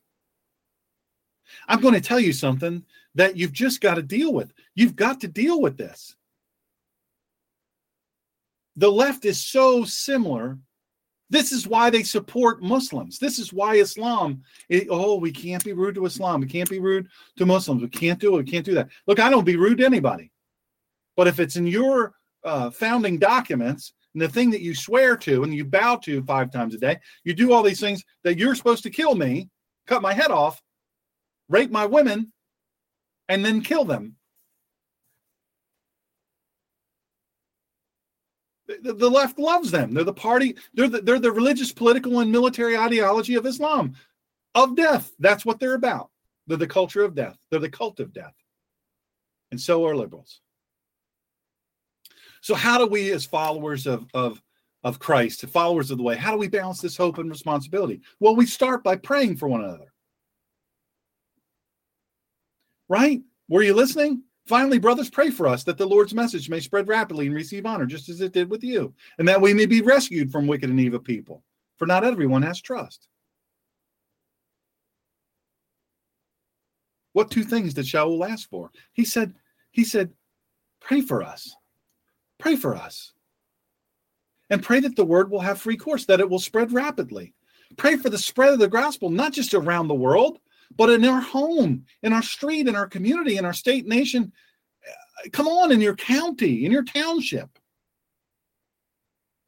[1.68, 2.84] I'm going to tell you something
[3.14, 4.52] that you've just got to deal with.
[4.74, 6.16] You've got to deal with this.
[8.76, 10.58] The left is so similar.
[11.30, 13.18] This is why they support Muslims.
[13.18, 14.42] This is why Islam,
[14.90, 16.40] oh, we can't be rude to Islam.
[16.40, 17.08] We can't be rude
[17.38, 17.82] to Muslims.
[17.82, 18.44] We can't do it.
[18.44, 18.88] We can't do that.
[19.06, 20.30] Look, I don't be rude to anybody.
[21.16, 25.44] But if it's in your uh, founding documents and the thing that you swear to
[25.44, 28.54] and you bow to five times a day, you do all these things that you're
[28.54, 29.48] supposed to kill me,
[29.86, 30.60] cut my head off,
[31.48, 32.32] rape my women,
[33.28, 34.16] and then kill them.
[38.82, 39.94] The, the left loves them.
[39.94, 43.94] They're the party, they're the, they're the religious, political, and military ideology of Islam,
[44.54, 45.12] of death.
[45.18, 46.10] That's what they're about.
[46.46, 48.34] They're the culture of death, they're the cult of death.
[49.50, 50.40] And so are liberals.
[52.40, 54.42] So, how do we, as followers of, of,
[54.82, 58.00] of Christ, followers of the way, how do we balance this hope and responsibility?
[58.18, 59.92] Well, we start by praying for one another
[62.92, 63.22] right?
[63.48, 64.22] Were you listening?
[64.46, 67.86] Finally, brothers, pray for us that the Lord's message may spread rapidly and receive honor,
[67.86, 70.80] just as it did with you, and that we may be rescued from wicked and
[70.80, 71.44] evil people.
[71.76, 73.08] For not everyone has trust.
[77.12, 78.70] What two things did Shaul ask for?
[78.92, 79.34] He said,
[79.70, 80.12] he said,
[80.80, 81.54] pray for us.
[82.38, 83.12] Pray for us.
[84.50, 87.34] And pray that the word will have free course, that it will spread rapidly.
[87.76, 90.38] Pray for the spread of the gospel, not just around the world,
[90.76, 94.32] but in our home, in our street, in our community, in our state, nation.
[95.32, 97.48] Come on, in your county, in your township,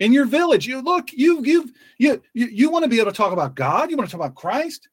[0.01, 0.67] in your village.
[0.67, 3.91] You look, you you you you, you want to be able to talk about God.
[3.91, 4.89] You want to talk about Christ.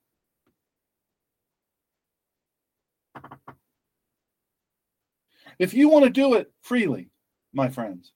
[5.59, 7.11] If you want to do it freely,
[7.53, 8.13] my friends,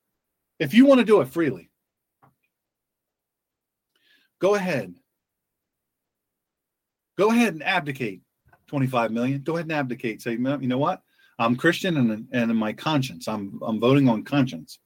[0.60, 1.70] if you want to do it freely,
[4.40, 4.96] go ahead
[7.18, 8.22] Go ahead and abdicate
[8.68, 9.42] 25 million.
[9.42, 10.22] Go ahead and abdicate.
[10.22, 11.02] Say, you know what?
[11.38, 14.80] I'm Christian and, and my conscience, I'm, I'm voting on conscience.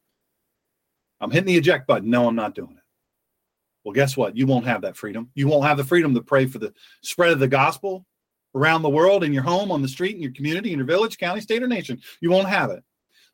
[1.21, 2.09] I'm hitting the eject button.
[2.09, 2.83] No, I'm not doing it.
[3.83, 4.35] Well, guess what?
[4.35, 5.29] You won't have that freedom.
[5.35, 8.05] You won't have the freedom to pray for the spread of the gospel
[8.55, 11.17] around the world, in your home, on the street, in your community, in your village,
[11.17, 12.01] county, state, or nation.
[12.19, 12.83] You won't have it.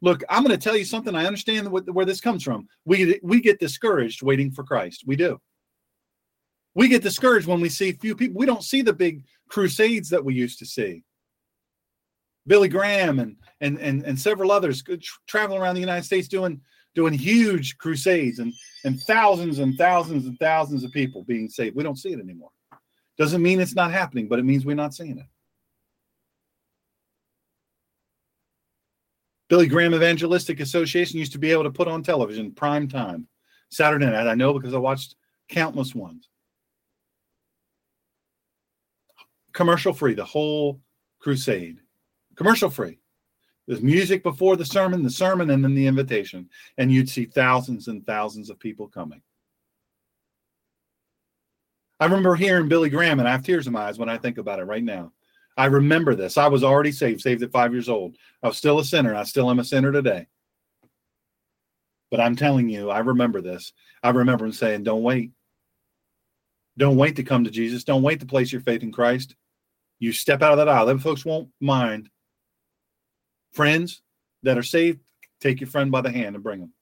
[0.02, 1.16] Look, I'm going to tell you something.
[1.16, 2.68] I understand what, where this comes from.
[2.84, 5.04] We we get discouraged waiting for Christ.
[5.08, 5.40] We do
[6.76, 8.38] we get discouraged when we see few people.
[8.38, 11.04] We don't see the big crusades that we used to see.
[12.46, 14.84] Billy Graham and and and, and several others
[15.26, 16.62] traveling around the United States doing
[16.94, 18.54] doing huge crusades and
[18.84, 21.76] and thousands and thousands and thousands of people being saved.
[21.76, 22.52] We don't see it anymore.
[23.18, 25.26] Doesn't mean it's not happening, but it means we're not seeing it.
[29.48, 33.28] Billy Graham Evangelistic Association used to be able to put on television prime time
[33.70, 34.28] Saturday night.
[34.28, 35.16] I know because I watched
[35.48, 36.28] countless ones.
[39.56, 40.80] Commercial free, the whole
[41.20, 41.80] crusade.
[42.36, 43.00] Commercial free.
[43.66, 46.50] There's music before the sermon, the sermon, and then the invitation.
[46.78, 49.22] And you'd see thousands and thousands of people coming.
[52.00, 54.38] I remember hearing Billy Graham, and I have tears in my eyes when I think
[54.38, 55.14] about it right now.
[55.58, 56.38] I remember this.
[56.38, 58.18] I was already saved, saved at five years old.
[58.44, 60.28] I was still a sinner, and I still am a sinner today.
[62.12, 63.72] But I'm telling you, I remember this.
[64.04, 65.32] I remember him saying, Don't wait.
[66.78, 67.86] Don't wait to come to Jesus.
[67.86, 69.36] Don't wait to place your faith in Christ.
[70.00, 70.86] You step out of that aisle.
[70.86, 72.10] Them folks won't mind.
[73.54, 74.02] Friends
[74.44, 75.00] that are saved,
[75.40, 76.74] take your friend by the hand and bring them.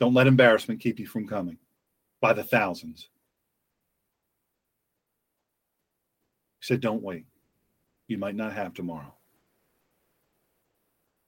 [0.00, 1.58] Don't let embarrassment keep you from coming
[2.20, 3.08] by the thousands.
[6.60, 7.24] He said, Don't wait.
[8.08, 9.14] You might not have tomorrow.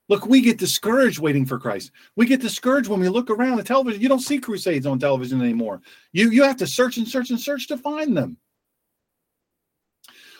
[0.08, 1.90] Look, we get discouraged waiting for Christ.
[2.16, 4.00] We get discouraged when we look around the television.
[4.00, 5.82] You don't see crusades on television anymore.
[6.12, 8.38] You you have to search and search and search to find them.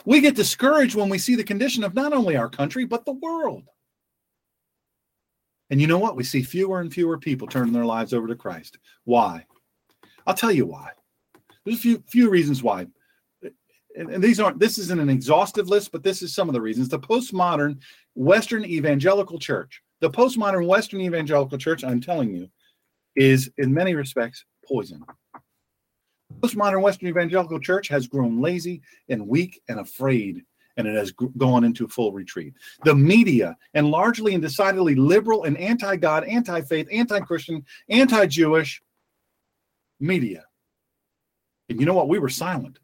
[0.05, 3.13] We get discouraged when we see the condition of not only our country but the
[3.13, 3.65] world.
[5.71, 6.17] And you know what?
[6.17, 8.79] We see fewer and fewer people turning their lives over to Christ.
[9.05, 9.45] Why?
[10.27, 10.91] I'll tell you why.
[11.65, 12.87] There's a few few reasons why.
[13.97, 16.89] And these aren't this isn't an exhaustive list, but this is some of the reasons.
[16.89, 17.81] The postmodern
[18.15, 22.49] Western evangelical church, the postmodern Western evangelical church, I'm telling you,
[23.17, 25.05] is in many respects poison.
[26.41, 30.45] Postmodern Western evangelical church has grown lazy and weak and afraid
[30.79, 32.55] and it has gone into full retreat.
[32.85, 38.27] The media, and largely and decidedly liberal and anti God, anti faith, anti Christian, anti
[38.27, 38.81] Jewish
[40.01, 40.45] media.
[41.69, 42.09] And you know what?
[42.09, 42.79] We were silent.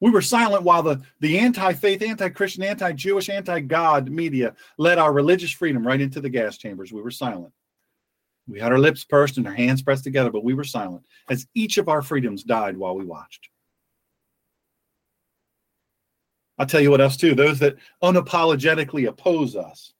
[0.00, 4.54] We were silent while the, the anti faith, anti Christian, anti Jewish, anti God media
[4.78, 6.92] led our religious freedom right into the gas chambers.
[6.92, 7.52] We were silent.
[8.50, 11.46] We had our lips pursed and our hands pressed together, but we were silent as
[11.54, 13.48] each of our freedoms died while we watched.
[16.58, 19.94] I'll tell you what else, too those that unapologetically oppose us.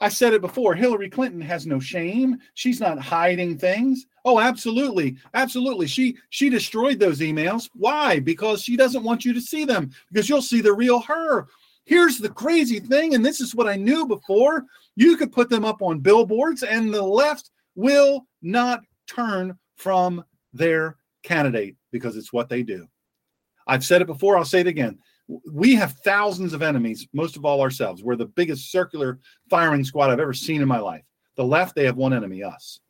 [0.00, 2.38] I said it before Hillary Clinton has no shame.
[2.54, 4.06] She's not hiding things.
[4.24, 5.16] Oh, absolutely.
[5.34, 5.86] Absolutely.
[5.86, 7.68] She she destroyed those emails.
[7.74, 8.20] Why?
[8.20, 11.48] Because she doesn't want you to see them because you'll see the real her.
[11.84, 14.64] Here's the crazy thing and this is what I knew before.
[15.00, 20.22] You could put them up on billboards and the left will not turn from
[20.52, 22.86] their candidate because it's what they do.
[23.66, 24.98] I've said it before, I'll say it again.
[25.50, 28.04] We have thousands of enemies, most of all ourselves.
[28.04, 31.04] We're the biggest circular firing squad I've ever seen in my life.
[31.36, 32.80] The left, they have one enemy, us.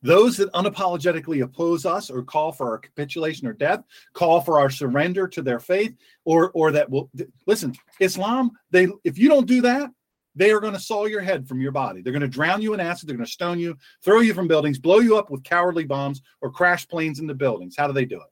[0.00, 3.84] Those that unapologetically oppose us or call for our capitulation or death,
[4.14, 5.94] call for our surrender to their faith,
[6.24, 7.10] or or that will
[7.46, 9.90] listen, Islam, they if you don't do that,
[10.34, 12.02] they are going to saw your head from your body.
[12.02, 13.08] They're going to drown you in acid.
[13.08, 16.22] They're going to stone you, throw you from buildings, blow you up with cowardly bombs,
[16.40, 17.74] or crash planes into buildings.
[17.76, 18.28] How do they do it?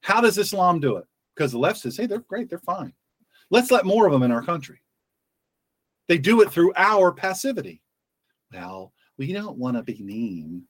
[0.00, 1.04] How does Islam do it?
[1.34, 2.92] Because the left says, hey, they're great, they're fine.
[3.50, 4.80] Let's let more of them in our country.
[6.08, 7.82] They do it through our passivity.
[8.52, 10.64] Well, we don't want to be mean.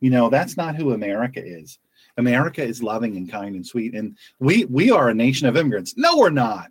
[0.00, 1.78] You know, that's not who America is.
[2.16, 3.94] America is loving and kind and sweet.
[3.94, 5.94] And we we are a nation of immigrants.
[5.96, 6.70] No, we're not.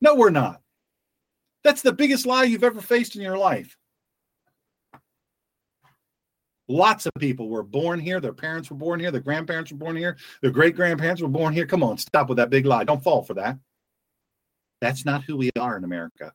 [0.00, 0.60] No, we're not.
[1.62, 3.76] That's the biggest lie you've ever faced in your life.
[6.68, 8.20] Lots of people were born here.
[8.20, 9.10] Their parents were born here.
[9.10, 10.16] Their grandparents were born here.
[10.40, 11.66] Their great grandparents were born here.
[11.66, 12.84] Come on, stop with that big lie.
[12.84, 13.58] Don't fall for that.
[14.80, 16.32] That's not who we are in America.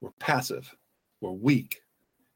[0.00, 0.74] We're passive,
[1.20, 1.82] we're weak,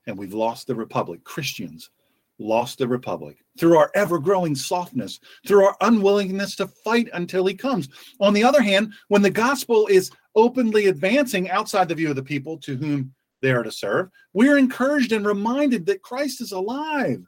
[0.06, 1.24] and we've lost the republic.
[1.24, 1.90] Christians
[2.38, 7.54] lost the republic through our ever growing softness, through our unwillingness to fight until he
[7.54, 7.88] comes.
[8.20, 12.22] On the other hand, when the gospel is openly advancing outside the view of the
[12.22, 17.24] people to whom they are to serve, we're encouraged and reminded that Christ is alive.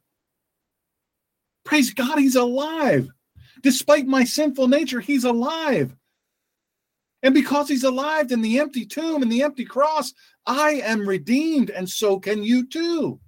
[1.65, 3.09] Praise God, He's alive.
[3.63, 5.95] Despite my sinful nature, He's alive.
[7.23, 10.13] And because He's alive in the empty tomb and the empty cross,
[10.47, 13.21] I am redeemed, and so can you too.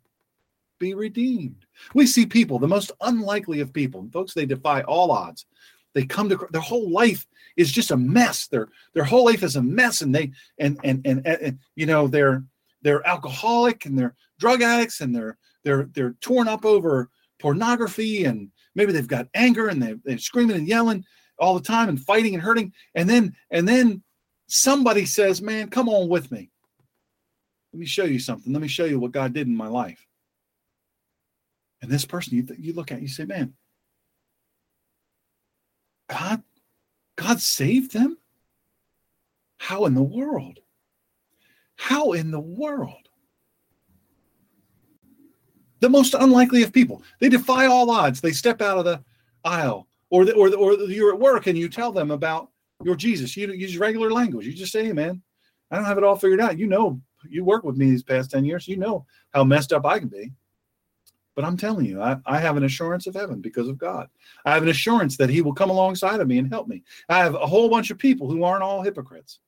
[0.78, 1.66] Be redeemed.
[1.94, 5.46] We see people, the most unlikely of people, folks, they defy all odds.
[5.94, 7.26] They come to their whole life
[7.56, 8.46] is just a mess.
[8.46, 12.06] Their their whole life is a mess, and they and and and, and you know
[12.06, 12.44] they're
[12.82, 18.50] they're alcoholic and they're drug addicts and they're they're they're torn up over pornography and
[18.74, 21.04] maybe they've got anger and they, they're screaming and yelling
[21.38, 24.02] all the time and fighting and hurting and then and then
[24.48, 26.50] somebody says man come on with me
[27.72, 30.07] let me show you something let me show you what god did in my life
[31.82, 33.54] and this person you, you look at you say man
[36.08, 36.42] god
[37.16, 38.18] god saved them
[39.58, 40.60] how in the world
[41.78, 43.08] how in the world?
[45.80, 47.02] The most unlikely of people.
[47.20, 48.20] They defy all odds.
[48.20, 49.02] They step out of the
[49.44, 52.50] aisle, or the, or the, or you're at work and you tell them about
[52.82, 53.36] your Jesus.
[53.36, 54.44] You use regular language.
[54.44, 55.22] You just say, "Hey, man,
[55.70, 56.58] I don't have it all figured out.
[56.58, 58.66] You know, you work with me these past ten years.
[58.66, 60.32] You know how messed up I can be."
[61.38, 64.08] But I'm telling you, I, I, have an assurance of heaven because of God.
[64.44, 66.82] I have an assurance that He will come alongside of me and help me.
[67.08, 69.38] I have a whole bunch of people who aren't all hypocrites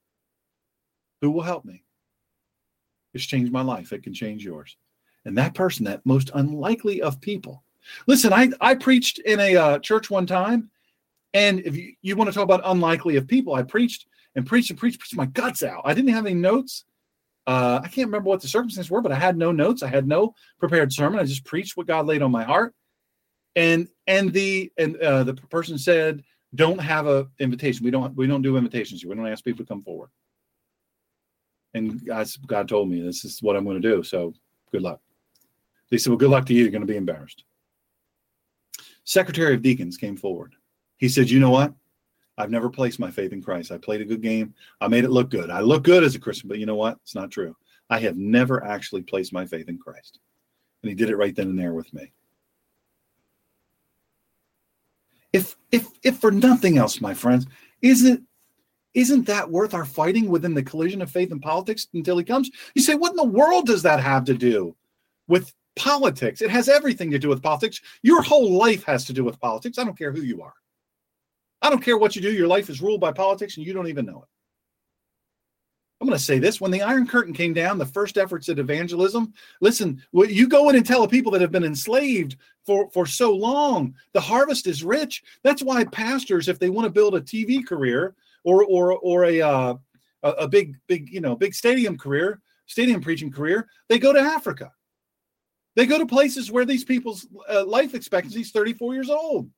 [1.20, 1.82] who will help me.
[3.12, 3.92] It's changed my life.
[3.92, 4.76] It can change yours.
[5.24, 7.64] And that person, that most unlikely of people.
[8.06, 10.70] Listen, I, I preached in a uh, church one time.
[11.34, 14.06] And if you, you want to talk about unlikely of people, I preached
[14.36, 15.82] and preached and preached, preached my guts out.
[15.84, 16.84] I didn't have any notes.
[17.46, 19.82] Uh, I can't remember what the circumstances were, but I had no notes.
[19.82, 21.18] I had no prepared sermon.
[21.18, 22.74] I just preached what God laid on my heart.
[23.56, 26.22] And and the and uh, the person said,
[26.54, 27.84] don't have a invitation.
[27.84, 29.10] We don't we don't do invitations here.
[29.10, 30.10] We don't ask people to come forward.
[31.74, 34.02] And God, God told me this is what I'm going to do.
[34.02, 34.34] So
[34.72, 35.00] good luck.
[35.90, 36.62] They said, Well, good luck to you.
[36.62, 37.44] You're going to be embarrassed.
[39.04, 40.54] Secretary of Deacons came forward.
[40.98, 41.72] He said, You know what?
[42.40, 43.70] I've never placed my faith in Christ.
[43.70, 44.54] I played a good game.
[44.80, 45.50] I made it look good.
[45.50, 46.98] I look good as a Christian, but you know what?
[47.02, 47.54] It's not true.
[47.90, 50.18] I have never actually placed my faith in Christ.
[50.82, 52.12] And he did it right then and there with me.
[55.32, 57.46] If if if for nothing else, my friends,
[57.82, 58.24] isn't
[58.94, 62.50] isn't that worth our fighting within the collision of faith and politics until he comes?
[62.74, 64.74] You say, what in the world does that have to do
[65.28, 66.42] with politics?
[66.42, 67.80] It has everything to do with politics.
[68.02, 69.78] Your whole life has to do with politics.
[69.78, 70.54] I don't care who you are.
[71.62, 72.32] I don't care what you do.
[72.32, 74.28] Your life is ruled by politics and you don't even know it.
[76.00, 78.58] I'm going to say this when the Iron Curtain came down, the first efforts at
[78.58, 79.34] evangelism.
[79.60, 83.94] Listen, you go in and tell people that have been enslaved for, for so long,
[84.14, 85.22] the harvest is rich.
[85.42, 88.14] That's why pastors, if they want to build a TV career
[88.44, 89.74] or or or a uh,
[90.22, 94.72] a big big you know big stadium career, stadium preaching career, they go to Africa.
[95.76, 99.50] They go to places where these people's uh, life expectancy is 34 years old.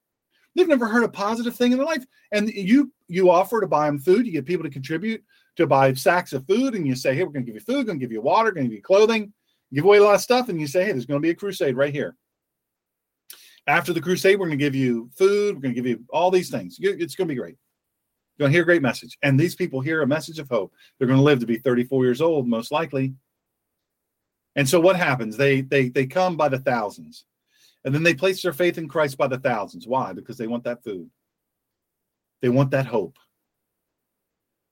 [0.55, 3.87] They've never heard a positive thing in their life, and you you offer to buy
[3.87, 4.27] them food.
[4.27, 5.23] You get people to contribute
[5.57, 7.87] to buy sacks of food, and you say, "Hey, we're going to give you food,
[7.87, 9.33] going to give you water, going to give you clothing."
[9.75, 11.35] give away a lot of stuff, and you say, "Hey, there's going to be a
[11.35, 12.17] crusade right here."
[13.67, 15.55] After the crusade, we're going to give you food.
[15.55, 16.77] We're going to give you all these things.
[16.79, 17.57] It's going to be great.
[18.37, 20.75] You're going to hear a great message, and these people hear a message of hope.
[20.99, 23.15] They're going to live to be 34 years old, most likely.
[24.57, 25.37] And so, what happens?
[25.37, 27.25] They they they come by the thousands.
[27.85, 29.87] And then they place their faith in Christ by the thousands.
[29.87, 30.13] Why?
[30.13, 31.11] Because they want that food.
[32.41, 33.19] They want that hope.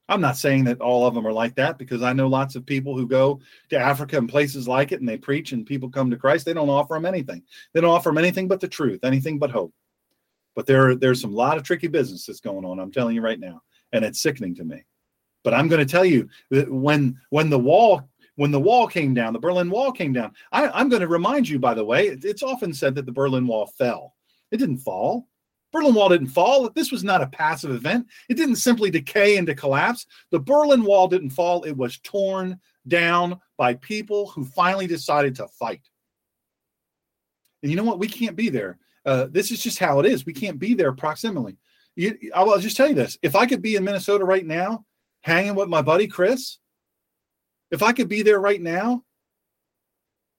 [0.08, 2.66] I'm not saying that all of them are like that because I know lots of
[2.66, 6.10] people who go to Africa and places like it and they preach and people come
[6.10, 6.44] to Christ.
[6.44, 7.42] They don't offer them anything.
[7.72, 9.72] They don't offer them anything but the truth, anything but hope.
[10.56, 12.80] But there, there's some lot of tricky business that's going on.
[12.80, 13.62] I'm telling you right now,
[13.92, 14.82] and it's sickening to me.
[15.44, 18.09] But I'm going to tell you that when when the wall
[18.40, 20.32] when the wall came down, the Berlin Wall came down.
[20.50, 23.46] I, am going to remind you, by the way, it's often said that the Berlin
[23.46, 24.14] Wall fell.
[24.50, 25.28] It didn't fall.
[25.74, 26.70] Berlin Wall didn't fall.
[26.70, 28.06] This was not a passive event.
[28.30, 30.06] It didn't simply decay into collapse.
[30.30, 31.64] The Berlin Wall didn't fall.
[31.64, 32.58] It was torn
[32.88, 35.82] down by people who finally decided to fight.
[37.62, 37.98] And you know what?
[37.98, 38.78] We can't be there.
[39.04, 40.24] Uh, this is just how it is.
[40.24, 41.58] We can't be there proximally.
[41.94, 44.86] You, I'll just tell you this: if I could be in Minnesota right now,
[45.20, 46.56] hanging with my buddy Chris,
[47.70, 49.04] if I could be there right now,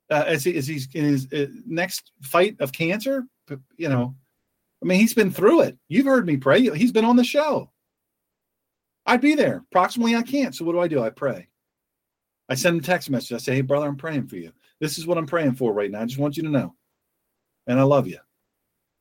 [0.10, 3.26] uh, as, he, as he's in his uh, next fight of cancer,
[3.78, 4.16] you know,
[4.82, 5.78] I mean, he's been through it.
[5.88, 6.62] You've heard me pray.
[6.76, 7.72] He's been on the show.
[9.06, 9.64] I'd be there.
[9.72, 10.56] Approximately, I can't.
[10.56, 11.02] So what do I do?
[11.02, 11.48] I pray.
[12.50, 13.34] I send a text message.
[13.34, 14.52] I say, "Hey, brother, I'm praying for you.
[14.80, 16.02] This is what I'm praying for right now.
[16.02, 16.76] I just want you to know,
[17.68, 18.20] and I love you.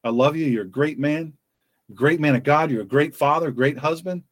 [0.04, 0.46] I love you.
[0.46, 1.32] You're a great man,
[1.94, 2.70] great man of God.
[2.70, 4.22] You're a great father, great husband,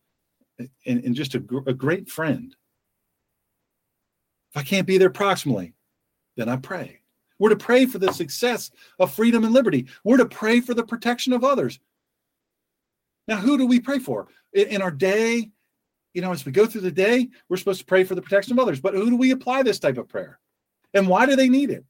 [0.58, 2.54] and, and just a, a great friend.
[4.50, 5.72] If I can't be there proximally,
[6.36, 7.00] then I pray.
[7.38, 9.86] We're to pray for the success of freedom and liberty.
[10.04, 11.78] We're to pray for the protection of others.
[13.28, 14.28] Now, who do we pray for?
[14.52, 15.50] In our day,
[16.14, 18.52] you know, as we go through the day, we're supposed to pray for the protection
[18.52, 18.80] of others.
[18.80, 20.40] But who do we apply this type of prayer?
[20.94, 21.84] And why do they need it?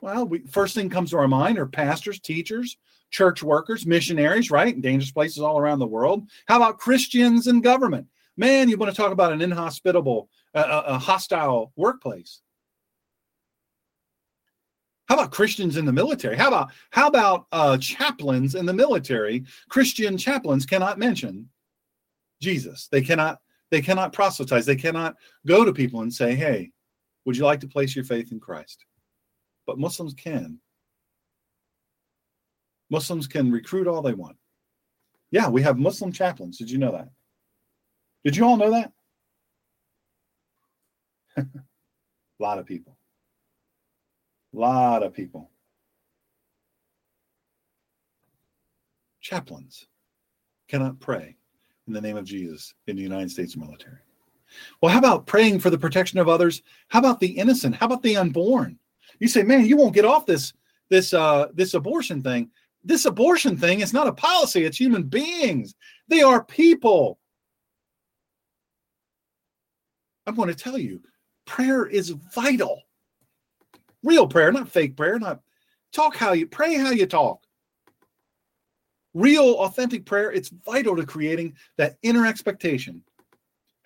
[0.00, 2.78] Well, we, first thing comes to our mind are pastors, teachers,
[3.10, 4.74] church workers, missionaries, right?
[4.74, 6.26] In dangerous places all around the world.
[6.46, 8.06] How about Christians and government?
[8.36, 12.40] Man, you want to talk about an inhospitable a, a hostile workplace.
[15.08, 16.36] How about Christians in the military?
[16.36, 19.44] How about how about uh, chaplains in the military?
[19.68, 21.48] Christian chaplains cannot mention
[22.40, 22.88] Jesus.
[22.92, 23.40] They cannot
[23.70, 24.66] they cannot proselytize.
[24.66, 25.16] They cannot
[25.46, 26.70] go to people and say, "Hey,
[27.24, 28.84] would you like to place your faith in Christ?"
[29.66, 30.60] But Muslims can.
[32.88, 34.36] Muslims can recruit all they want.
[35.30, 36.58] Yeah, we have Muslim chaplains.
[36.58, 37.08] Did you know that?
[38.24, 38.92] Did you all know that?
[41.36, 41.44] A
[42.38, 42.96] lot of people.
[44.54, 45.50] A lot of people.
[49.20, 49.86] Chaplains
[50.68, 51.36] cannot pray
[51.86, 53.98] in the name of Jesus in the United States military.
[54.80, 56.62] Well, how about praying for the protection of others?
[56.88, 57.74] How about the innocent?
[57.74, 58.78] How about the unborn?
[59.18, 60.52] You say, man, you won't get off this
[60.88, 62.50] this uh this abortion thing.
[62.82, 65.74] This abortion thing is not a policy, it's human beings.
[66.08, 67.18] They are people.
[70.26, 71.00] I'm going to tell you,
[71.46, 72.82] prayer is vital.
[74.02, 75.40] Real prayer, not fake prayer, not
[75.92, 77.42] talk how you pray how you talk.
[79.12, 83.02] Real authentic prayer, it's vital to creating that inner expectation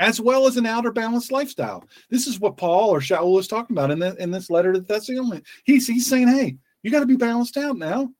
[0.01, 1.85] as well as an outer balanced lifestyle.
[2.10, 4.81] This is what Paul or Shaul is talking about in, the, in this letter to
[4.81, 5.47] the Thessalonians.
[5.64, 8.10] He's, he's saying, hey, you got to be balanced out now.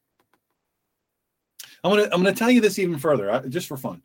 [1.83, 4.01] I'm gonna I'm gonna tell you this even further, just for fun.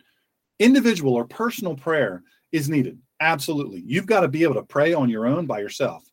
[0.59, 2.99] Individual or personal prayer is needed.
[3.19, 6.09] Absolutely, you've got to be able to pray on your own by yourself.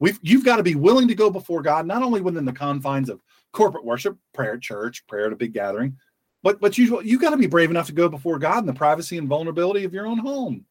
[0.00, 3.08] We've you've got to be willing to go before God, not only within the confines
[3.08, 3.20] of
[3.52, 5.96] corporate worship, prayer at church, prayer at a big gathering,
[6.42, 8.72] but but you you got to be brave enough to go before God in the
[8.72, 10.64] privacy and vulnerability of your own home.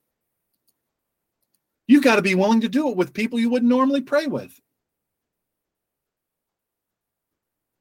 [1.88, 4.60] You've got to be willing to do it with people you wouldn't normally pray with.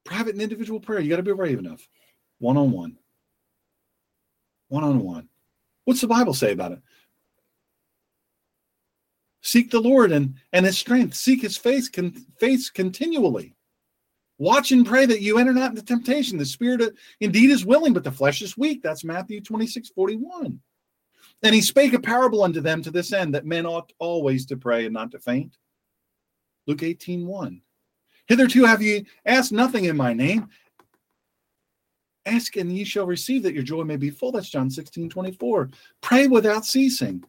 [0.04, 1.88] Private and individual prayer, you got to be brave enough.
[2.38, 2.96] One on one.
[4.68, 5.28] One on one.
[5.84, 6.80] What's the Bible say about it?
[9.46, 11.14] Seek the Lord and, and his strength.
[11.14, 12.10] Seek his face, con,
[12.40, 13.54] face continually.
[14.38, 16.36] Watch and pray that you enter not into temptation.
[16.36, 18.82] The spirit indeed is willing, but the flesh is weak.
[18.82, 20.58] That's Matthew 26, 41.
[21.44, 24.56] And he spake a parable unto them to this end, that men ought always to
[24.56, 25.56] pray and not to faint.
[26.66, 27.62] Luke 18, 1.
[28.26, 30.48] Hitherto have ye asked nothing in my name.
[32.26, 34.32] Ask and ye shall receive that your joy may be full.
[34.32, 35.70] That's John 16, 24.
[36.00, 37.22] Pray without ceasing.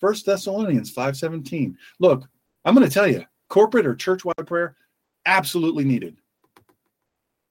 [0.00, 1.76] First Thessalonians 5:17.
[1.98, 2.28] Look,
[2.64, 4.76] I'm going to tell you, corporate or church-wide prayer,
[5.26, 6.16] absolutely needed.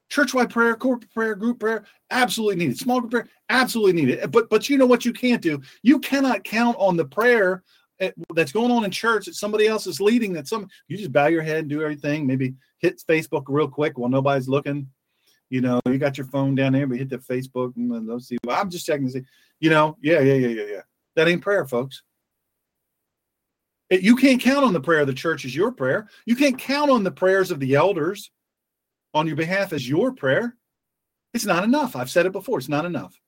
[0.09, 2.79] Church-wide prayer, corporate prayer, group prayer, absolutely needed.
[2.79, 4.31] Small group prayer, absolutely needed.
[4.31, 5.61] But but you know what you can't do?
[5.83, 7.63] You cannot count on the prayer
[7.99, 10.33] eh, that's going on in church that somebody else is leading.
[10.33, 12.25] That some you just bow your head and do everything.
[12.25, 14.89] Maybe hit Facebook real quick while nobody's looking.
[15.51, 18.37] You know, you got your phone down there, but hit the Facebook and let's see.
[18.43, 19.23] Well, I'm just checking to see.
[19.59, 20.81] You know, yeah, yeah, yeah, yeah, yeah.
[21.15, 22.03] That ain't prayer, folks.
[23.89, 26.07] You can't count on the prayer of the church as your prayer.
[26.25, 28.31] You can't count on the prayers of the elders
[29.13, 30.55] on your behalf as your prayer.
[31.33, 31.95] It's not enough.
[31.95, 32.59] I've said it before.
[32.59, 33.19] It's not enough.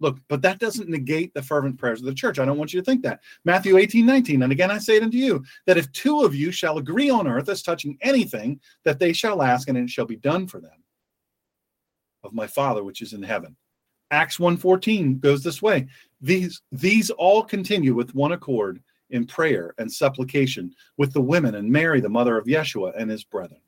[0.00, 2.38] Look, but that doesn't negate the fervent prayers of the church.
[2.38, 3.20] I don't want you to think that.
[3.44, 4.42] Matthew 18, 19.
[4.42, 7.28] And again, I say it unto you that if two of you shall agree on
[7.28, 10.72] earth as touching anything that they shall ask, and it shall be done for them
[12.24, 13.56] of my Father which is in heaven.
[14.10, 15.88] Acts 1:14 goes this way.
[16.20, 18.82] These these all continue with one accord
[19.12, 23.24] in prayer and supplication with the women and Mary, the mother of Yeshua, and his
[23.24, 23.60] brethren,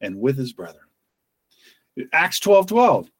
[0.00, 0.84] and with his brethren.
[2.12, 3.10] Acts 12 12.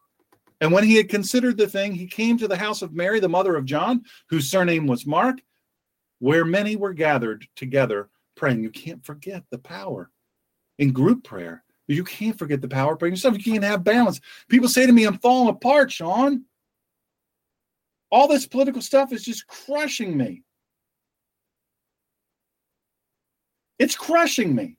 [0.60, 3.28] And when he had considered the thing, he came to the house of Mary, the
[3.28, 5.38] mother of John, whose surname was Mark,
[6.18, 8.62] where many were gathered together praying.
[8.62, 10.10] You can't forget the power
[10.78, 11.62] in group prayer.
[11.86, 13.36] You can't forget the power of praying yourself.
[13.38, 14.20] You can't have balance.
[14.48, 16.44] People say to me, I'm falling apart, Sean.
[18.10, 20.42] All this political stuff is just crushing me.
[23.78, 24.76] It's crushing me.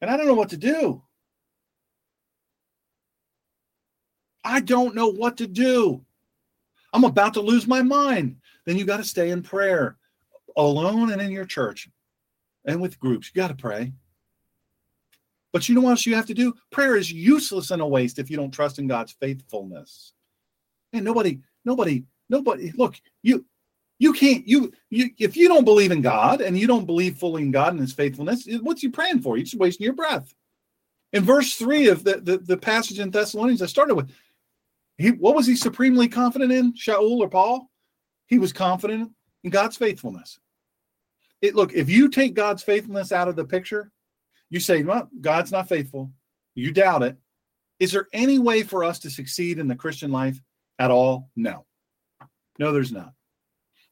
[0.00, 1.02] And I don't know what to do.
[4.44, 6.04] I don't know what to do.
[6.92, 8.36] I'm about to lose my mind.
[8.66, 9.96] Then you got to stay in prayer
[10.56, 11.88] alone and in your church
[12.66, 13.30] and with groups.
[13.34, 13.92] You got to pray.
[15.52, 16.52] But you know what else you have to do?
[16.70, 20.12] Prayer is useless and a waste if you don't trust in God's faithfulness.
[20.92, 23.44] And nobody, nobody Nobody look, you
[23.98, 27.42] you can't you you if you don't believe in God and you don't believe fully
[27.42, 29.36] in God and his faithfulness, what's you praying for?
[29.36, 30.34] You're just wasting your breath.
[31.12, 34.10] In verse three of the, the, the passage in Thessalonians I started with,
[34.98, 36.72] he what was he supremely confident in?
[36.72, 37.70] Shaul or Paul?
[38.26, 39.12] He was confident
[39.44, 40.40] in God's faithfulness.
[41.40, 43.92] It look, if you take God's faithfulness out of the picture,
[44.50, 46.10] you say, Well, God's not faithful,
[46.54, 47.16] you doubt it.
[47.80, 50.40] Is there any way for us to succeed in the Christian life
[50.78, 51.30] at all?
[51.36, 51.66] No.
[52.58, 53.12] No, there's not.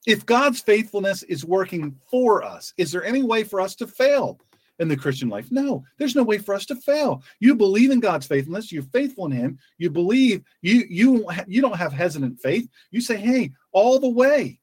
[0.06, 4.40] If God's faithfulness is working for us, is there any way for us to fail
[4.78, 5.52] in the Christian life?
[5.52, 7.22] No, there's no way for us to fail.
[7.38, 11.76] You believe in God's faithfulness, you're faithful in him, you believe you you you don't
[11.76, 12.68] have hesitant faith.
[12.90, 14.58] You say, "Hey, all the way.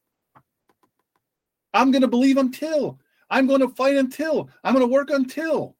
[1.74, 3.00] I'm going to believe until
[3.30, 5.76] I'm going to fight until I'm going to work until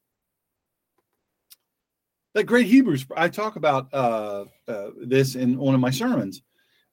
[2.34, 3.06] that great Hebrews.
[3.16, 6.42] I talk about uh, uh, this in one of my sermons.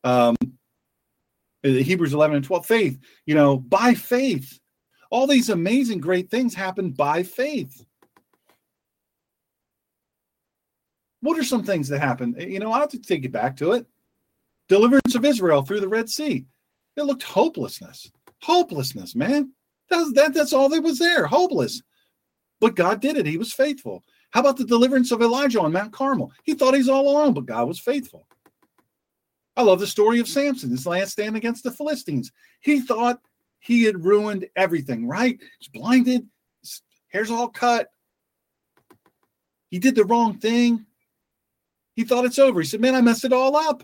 [0.02, 0.36] Um,
[1.66, 4.60] Uh, Hebrews 11 and 12, faith, you know, by faith.
[5.10, 7.84] All these amazing, great things happen by faith.
[11.20, 12.36] What are some things that happen?
[12.38, 13.86] Uh, you know, I'll have to take you back to it.
[14.68, 16.46] Deliverance of Israel through the Red Sea.
[16.96, 18.10] It looked hopelessness.
[18.42, 19.52] Hopelessness, man.
[19.90, 21.26] That's, that, that's all that was there.
[21.26, 21.82] Hopeless.
[22.60, 23.26] But God did it.
[23.26, 24.04] He was faithful.
[24.30, 26.32] How about the deliverance of Elijah on Mount Carmel?
[26.44, 28.26] He thought he's all alone, but God was faithful.
[29.56, 32.30] I love the story of Samson, his last stand against the Philistines.
[32.60, 33.20] He thought
[33.58, 35.38] he had ruined everything, right?
[35.58, 36.26] He's blinded,
[36.62, 37.88] his hair's all cut.
[39.70, 40.86] He did the wrong thing.
[41.94, 42.60] He thought it's over.
[42.60, 43.82] He said, Man, I messed it all up.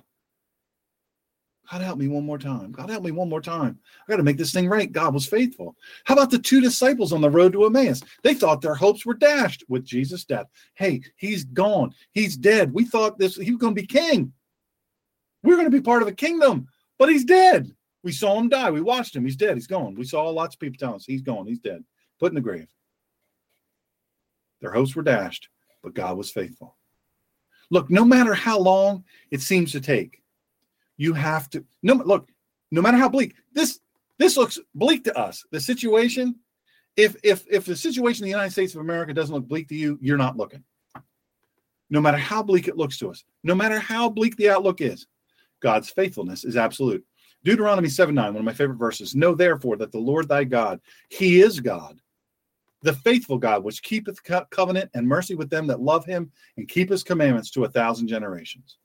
[1.70, 2.70] God help me one more time.
[2.70, 3.78] God help me one more time.
[4.06, 4.92] I got to make this thing right.
[4.92, 5.74] God was faithful.
[6.04, 8.02] How about the two disciples on the road to Emmaus?
[8.22, 10.48] They thought their hopes were dashed with Jesus' death.
[10.74, 11.94] Hey, he's gone.
[12.10, 12.74] He's dead.
[12.74, 14.32] We thought this he was going to be king.
[15.42, 17.74] We are going to be part of the kingdom, but he's dead.
[18.02, 18.70] We saw him die.
[18.70, 19.24] We watched him.
[19.24, 19.54] He's dead.
[19.54, 19.94] He's gone.
[19.94, 21.46] We saw lots of people telling us he's gone.
[21.46, 21.84] He's dead.
[22.18, 22.68] Put in the grave.
[24.60, 25.48] Their hopes were dashed,
[25.82, 26.76] but God was faithful.
[27.70, 30.22] Look, no matter how long it seems to take,
[30.96, 32.30] you have to no look,
[32.70, 33.34] no matter how bleak.
[33.52, 33.80] This
[34.18, 35.44] this looks bleak to us.
[35.50, 36.36] The situation,
[36.96, 39.74] if if if the situation in the United States of America doesn't look bleak to
[39.74, 40.62] you, you're not looking.
[41.90, 45.06] No matter how bleak it looks to us, no matter how bleak the outlook is,
[45.62, 47.04] God's faithfulness is absolute.
[47.44, 49.14] Deuteronomy 7 9, one of my favorite verses.
[49.14, 52.00] Know therefore that the Lord thy God, he is God,
[52.82, 56.68] the faithful God, which keepeth co- covenant and mercy with them that love him and
[56.68, 58.78] keep his commandments to a thousand generations.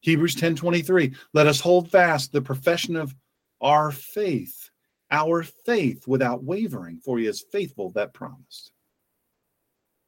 [0.00, 3.14] Hebrews 10 23, let us hold fast the profession of
[3.60, 4.70] our faith,
[5.10, 8.72] our faith without wavering, for he is faithful that promised.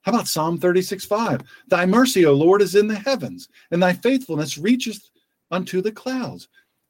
[0.03, 1.43] How about Psalm 36 5?
[1.69, 5.10] Thy mercy, O Lord, is in the heavens, and thy faithfulness reacheth
[5.51, 6.49] unto the clouds.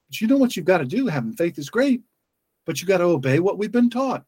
[0.08, 1.06] But you know what you've got to do?
[1.06, 2.02] Having faith is great,
[2.66, 4.24] but you've got to obey what we've been taught.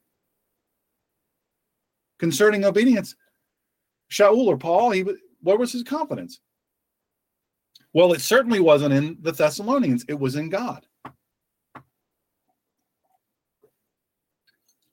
[2.18, 3.16] Concerning obedience,
[4.10, 5.04] Shaul or Paul, he
[5.40, 6.40] what was his confidence?
[7.94, 10.86] Well, it certainly wasn't in the Thessalonians, it was in God.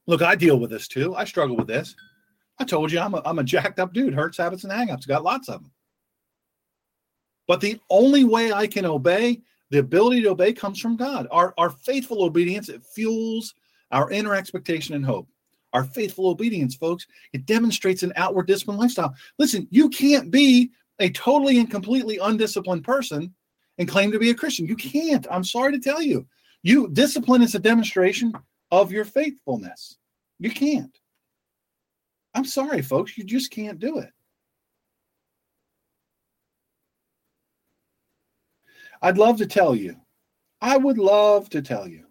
[0.07, 1.15] Look, I deal with this too.
[1.15, 1.95] I struggle with this.
[2.57, 5.07] I told you I'm a, I'm a jacked up dude, hurts, habits, and hangups.
[5.07, 5.71] Got lots of them.
[7.49, 11.27] But the only way I can obey the ability to obey comes from God.
[11.31, 13.55] Our, our faithful obedience, it fuels
[13.91, 15.27] our inner expectation and hope.
[15.73, 19.15] Our faithful obedience, folks, it demonstrates an outward disciplined lifestyle.
[19.39, 20.69] Listen, you can't be
[20.99, 23.33] a totally and completely undisciplined person
[23.79, 24.67] and claim to be a Christian.
[24.67, 25.25] You can't.
[25.31, 26.27] I'm sorry to tell you.
[26.61, 28.31] You discipline is a demonstration
[28.69, 29.97] of your faithfulness.
[30.37, 30.95] You can't.
[32.35, 33.17] I'm sorry, folks.
[33.17, 34.11] You just can't do it.
[39.01, 39.95] I'd love to tell you,
[40.61, 42.05] I would love to tell you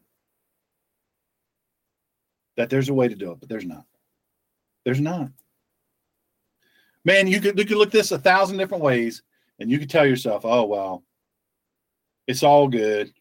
[2.56, 3.84] that there's a way to do it, but there's not.
[4.84, 5.30] There's not.
[7.04, 9.22] Man, you could, you could look this a thousand different ways
[9.58, 11.04] and you could tell yourself, oh, well,
[12.26, 13.12] it's all good.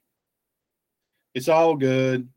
[1.34, 2.28] It's all good.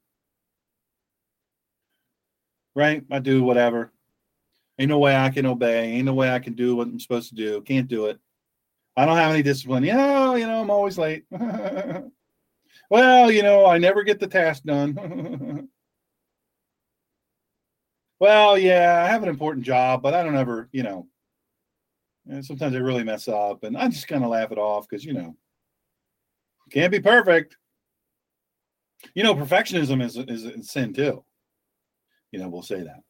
[2.74, 3.04] Right?
[3.10, 3.92] I do whatever.
[4.78, 5.92] Ain't no way I can obey.
[5.92, 7.60] Ain't no way I can do what I'm supposed to do.
[7.62, 8.18] Can't do it.
[9.00, 9.82] I don't have any discipline.
[9.82, 11.24] Yeah, you know, I'm always late.
[12.90, 15.70] well, you know, I never get the task done.
[18.18, 21.08] well, yeah, I have an important job, but I don't ever, you know,
[22.30, 25.02] eh, sometimes I really mess up and I just kind of laugh it off because,
[25.02, 25.34] you know,
[26.70, 27.56] can't be perfect.
[29.14, 31.24] You know, perfectionism is, is, is sin too.
[32.32, 33.00] You know, we'll say that.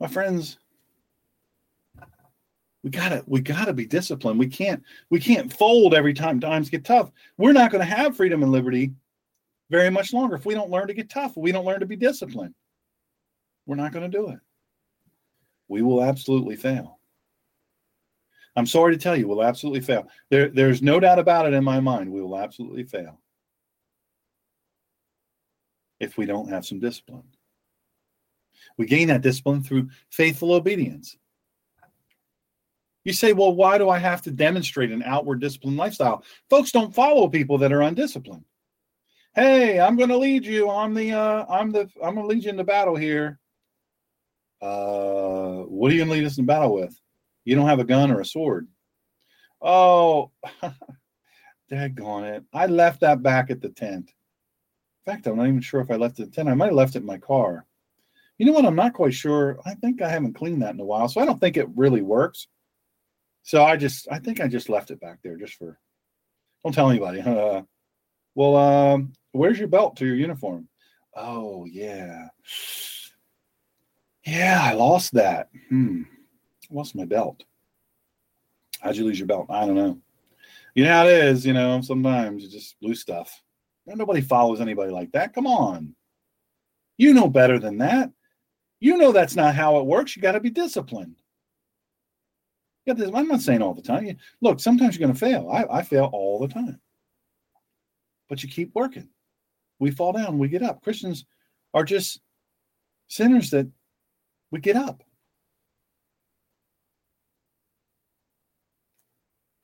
[0.00, 0.56] My friends,
[2.84, 4.38] we gotta we gotta be disciplined.
[4.38, 7.10] We can't we can't fold every time times get tough.
[7.36, 8.92] We're not going to have freedom and liberty
[9.70, 11.96] very much longer if we don't learn to get tough we don't learn to be
[11.96, 12.54] disciplined.
[13.66, 14.38] We're not going to do it.
[15.68, 16.98] We will absolutely fail.
[18.56, 20.08] I'm sorry to tell you we'll absolutely fail.
[20.30, 22.10] There, there's no doubt about it in my mind.
[22.10, 23.20] We will absolutely fail.
[26.00, 27.24] If we don't have some discipline.
[28.78, 31.16] We gain that discipline through faithful obedience
[33.08, 36.22] you say, well, why do I have to demonstrate an outward disciplined lifestyle?
[36.50, 38.44] Folks don't follow people that are undisciplined.
[39.34, 40.68] Hey, I'm going to lead you.
[40.68, 43.38] I'm the uh, I'm the I'm going to lead you into battle here.
[44.60, 46.94] Uh, what are you going to lead us in battle with?
[47.44, 48.68] You don't have a gun or a sword.
[49.62, 50.32] Oh,
[51.70, 52.44] daggone it!
[52.52, 54.12] I left that back at the tent.
[55.06, 56.48] In fact, I'm not even sure if I left it at the tent.
[56.50, 57.64] I might have left it in my car.
[58.36, 58.66] You know what?
[58.66, 59.58] I'm not quite sure.
[59.64, 62.02] I think I haven't cleaned that in a while, so I don't think it really
[62.02, 62.48] works.
[63.48, 65.78] So I just, I think I just left it back there just for,
[66.62, 67.22] don't tell anybody.
[67.22, 67.62] Uh,
[68.34, 70.68] well, um, where's your belt to your uniform?
[71.16, 72.28] Oh, yeah.
[74.26, 75.48] Yeah, I lost that.
[75.70, 76.02] Hmm.
[76.70, 77.42] Lost my belt.
[78.80, 79.46] How'd you lose your belt?
[79.48, 79.98] I don't know.
[80.74, 83.42] You know how it is, you know, sometimes you just lose stuff.
[83.86, 85.32] Nobody follows anybody like that.
[85.32, 85.94] Come on.
[86.98, 88.10] You know better than that.
[88.78, 90.14] You know that's not how it works.
[90.14, 91.16] You got to be disciplined
[92.96, 94.16] this, I'm not saying all the time.
[94.40, 95.50] Look, sometimes you're going to fail.
[95.50, 96.80] I, I fail all the time.
[98.28, 99.08] But you keep working.
[99.78, 100.82] We fall down, we get up.
[100.82, 101.24] Christians
[101.74, 102.20] are just
[103.08, 103.68] sinners that
[104.50, 105.02] we get up.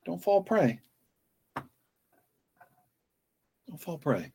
[0.04, 0.80] Don't fall prey.
[3.68, 4.32] Don't fall prey.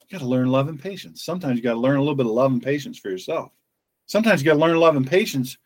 [0.00, 1.24] You got to learn love and patience.
[1.24, 3.50] Sometimes you got to learn a little bit of love and patience for yourself.
[4.06, 5.56] Sometimes you got to learn love and patience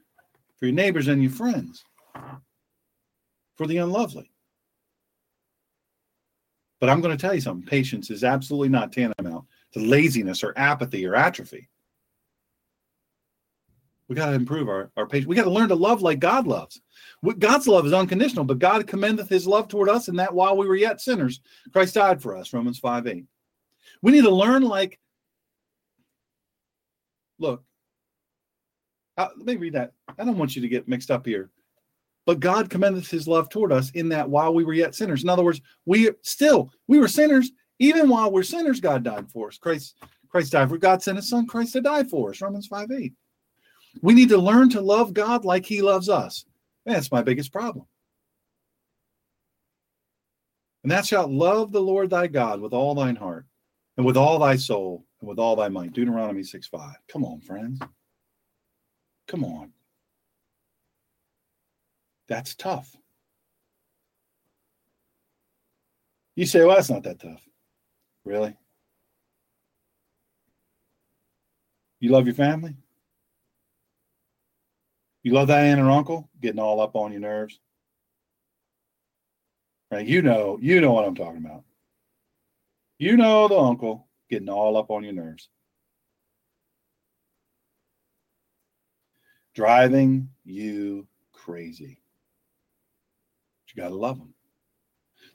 [0.56, 1.84] for your neighbors and your friends,
[3.56, 4.30] for the unlovely.
[6.80, 10.52] But I'm going to tell you something patience is absolutely not tantamount to laziness or
[10.56, 11.68] apathy or atrophy.
[14.08, 15.26] We got to improve our, our patience.
[15.26, 16.80] We got to learn to love like God loves.
[17.38, 20.68] God's love is unconditional, but God commendeth his love toward us, and that while we
[20.68, 21.40] were yet sinners,
[21.72, 22.52] Christ died for us.
[22.52, 23.24] Romans 5 8.
[24.02, 25.00] We need to learn like,
[27.38, 27.64] look,
[29.16, 29.92] uh, let me read that.
[30.18, 31.50] I don't want you to get mixed up here.
[32.26, 35.22] But God commendeth his love toward us in that while we were yet sinners.
[35.22, 37.52] In other words, we still, we were sinners.
[37.78, 39.58] Even while we're sinners, God died for us.
[39.58, 39.96] Christ,
[40.28, 42.40] Christ died for God sent his son Christ to die for us.
[42.40, 43.12] Romans 5 8.
[44.02, 46.44] We need to learn to love God like he loves us.
[46.84, 47.86] That's my biggest problem.
[50.82, 53.46] And thou shalt love the Lord thy God with all thine heart,
[53.96, 55.92] and with all thy soul, and with all thy might.
[55.92, 56.94] Deuteronomy 6 5.
[57.08, 57.80] Come on, friends.
[59.26, 59.72] Come on.
[62.28, 62.94] That's tough.
[66.34, 67.40] You say, well, that's not that tough.
[68.24, 68.54] Really?
[72.00, 72.76] You love your family?
[75.22, 77.58] You love that aunt or uncle getting all up on your nerves?
[79.90, 80.06] Right?
[80.06, 81.64] You know, you know what I'm talking about.
[82.98, 85.48] You know the uncle getting all up on your nerves.
[89.54, 92.00] Driving you crazy.
[93.76, 94.32] You got to love them.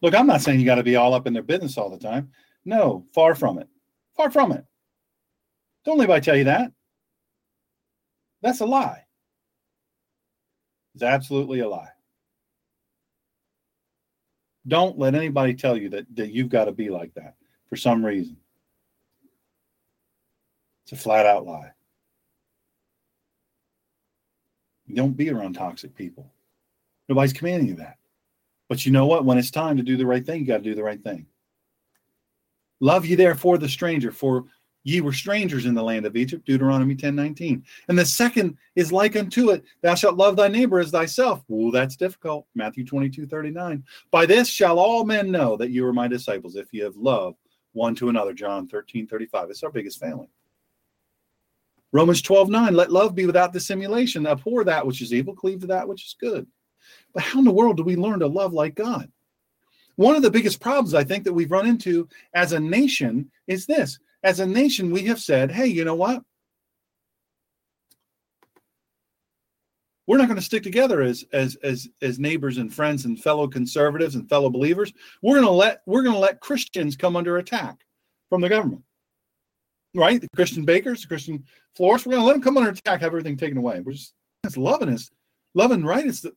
[0.02, 2.00] Look, I'm not saying you got to be all up in their business all the
[2.00, 2.32] time.
[2.66, 3.70] No, far from it.
[4.18, 4.66] Far from it.
[5.86, 6.72] Don't let anybody tell you that.
[8.42, 9.06] That's a lie.
[10.96, 11.90] It's absolutely a lie.
[14.68, 17.36] Don't let anybody tell you that, that you've got to be like that
[17.68, 18.38] for some reason.
[20.84, 21.72] It's a flat out lie.
[24.94, 26.32] Don't be around toxic people.
[27.08, 27.98] Nobody's commanding you that.
[28.72, 29.26] But you know what?
[29.26, 31.26] When it's time to do the right thing, you got to do the right thing.
[32.80, 34.46] Love ye therefore the stranger, for
[34.84, 37.66] Ye were strangers in the land of Egypt, Deuteronomy 10 19.
[37.90, 41.44] And the second is like unto it, Thou shalt love thy neighbor as thyself.
[41.52, 42.48] Ooh, that's difficult.
[42.56, 43.84] Matthew 22 39.
[44.10, 47.36] By this shall all men know that you are my disciples, if you have love
[47.74, 48.32] one to another.
[48.32, 49.50] John 13 35.
[49.50, 50.30] It's our biggest family.
[51.92, 52.74] Romans 12 9.
[52.74, 54.26] Let love be without dissimulation.
[54.26, 56.48] Abhor that which is evil, cleave to that which is good.
[57.14, 59.12] But how in the world do we learn to love like God?
[59.96, 63.66] One of the biggest problems I think that we've run into as a nation is
[63.66, 66.22] this as a nation, we have said, hey, you know what?
[70.08, 73.48] We're not going to stick together as as as as neighbors and friends and fellow
[73.48, 74.92] conservatives and fellow believers.
[75.22, 77.86] We're going to let we're going to let Christians come under attack
[78.30, 78.84] from the government.
[79.96, 80.20] Right?
[80.20, 81.46] The Christian bakers, the Christian
[81.76, 83.80] florists, we're going to let them come under attack, have everything taken away.
[83.80, 84.14] We're just
[84.44, 85.10] that's loving is
[85.54, 86.06] loving right.
[86.06, 86.34] It's the,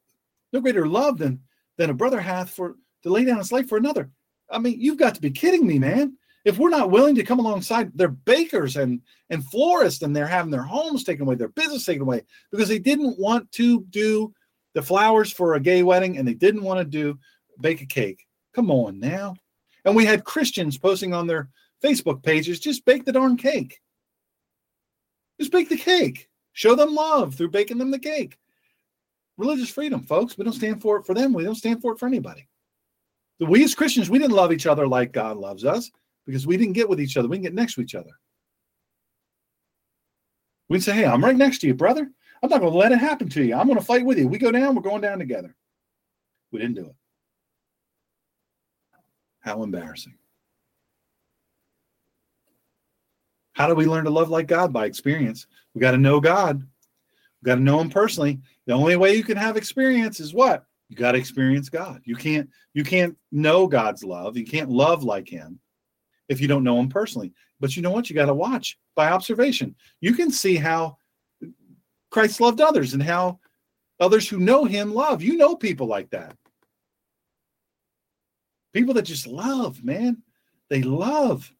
[0.54, 1.40] no greater love than
[1.76, 4.10] than a brother hath for to lay down his life for another.
[4.50, 6.16] I mean, you've got to be kidding me, man.
[6.44, 10.52] If we're not willing to come alongside their bakers and and florists and they're having
[10.52, 14.32] their homes taken away their business taken away because they didn't want to do
[14.74, 17.18] the flowers for a gay wedding and they didn't want to do
[17.60, 18.24] bake a cake.
[18.54, 19.34] Come on now.
[19.84, 21.48] And we had christians posting on their
[21.82, 23.80] facebook pages just bake the darn cake.
[25.40, 26.28] Just bake the cake.
[26.52, 28.38] Show them love through baking them the cake
[29.36, 31.98] religious freedom folks we don't stand for it for them we don't stand for it
[31.98, 32.46] for anybody
[33.40, 35.90] we as christians we didn't love each other like god loves us
[36.26, 37.28] because we didn't get with each other.
[37.28, 38.10] We didn't get next to each other.
[40.68, 42.10] We'd say, hey, I'm right next to you, brother.
[42.42, 43.54] I'm not going to let it happen to you.
[43.54, 44.28] I'm going to fight with you.
[44.28, 45.54] We go down, we're going down together.
[46.50, 46.94] We didn't do it.
[49.40, 50.14] How embarrassing.
[53.52, 54.72] How do we learn to love like God?
[54.72, 55.46] By experience.
[55.74, 56.66] We got to know God.
[57.44, 58.40] Got to know Him personally.
[58.66, 60.64] The only way you can have experience is what?
[60.88, 62.00] You got to experience God.
[62.04, 64.36] You can't you can't know God's love.
[64.36, 65.60] You can't love like Him
[66.28, 67.32] if you don't know him personally.
[67.60, 68.08] But you know what?
[68.08, 69.74] You got to watch by observation.
[70.00, 70.96] You can see how
[72.10, 73.40] Christ loved others and how
[74.00, 75.22] others who know him love.
[75.22, 76.36] You know people like that.
[78.72, 80.22] People that just love, man.
[80.68, 81.50] They love.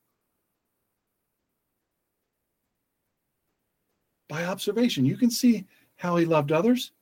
[4.28, 5.66] By observation, you can see
[5.96, 6.92] how he loved others.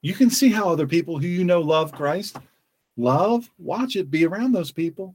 [0.00, 2.36] You can see how other people who you know love Christ
[2.96, 5.14] love, watch it, be around those people.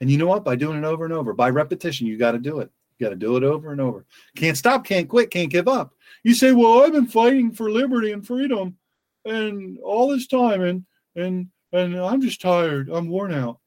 [0.00, 0.44] And you know what?
[0.44, 2.70] By doing it over and over, by repetition, you got to do it.
[2.98, 4.04] You got to do it over and over.
[4.36, 5.94] Can't stop, can't quit, can't give up.
[6.24, 8.76] You say, "Well, I've been fighting for liberty and freedom
[9.24, 12.90] and all this time and and and I'm just tired.
[12.90, 13.58] I'm worn out."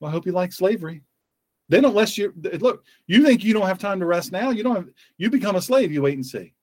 [0.00, 1.02] Well, I hope you like slavery.
[1.68, 2.84] Don't let you look.
[3.06, 4.50] You think you don't have time to rest now?
[4.50, 4.88] You don't have.
[5.18, 5.90] You become a slave.
[5.90, 6.54] You wait and see.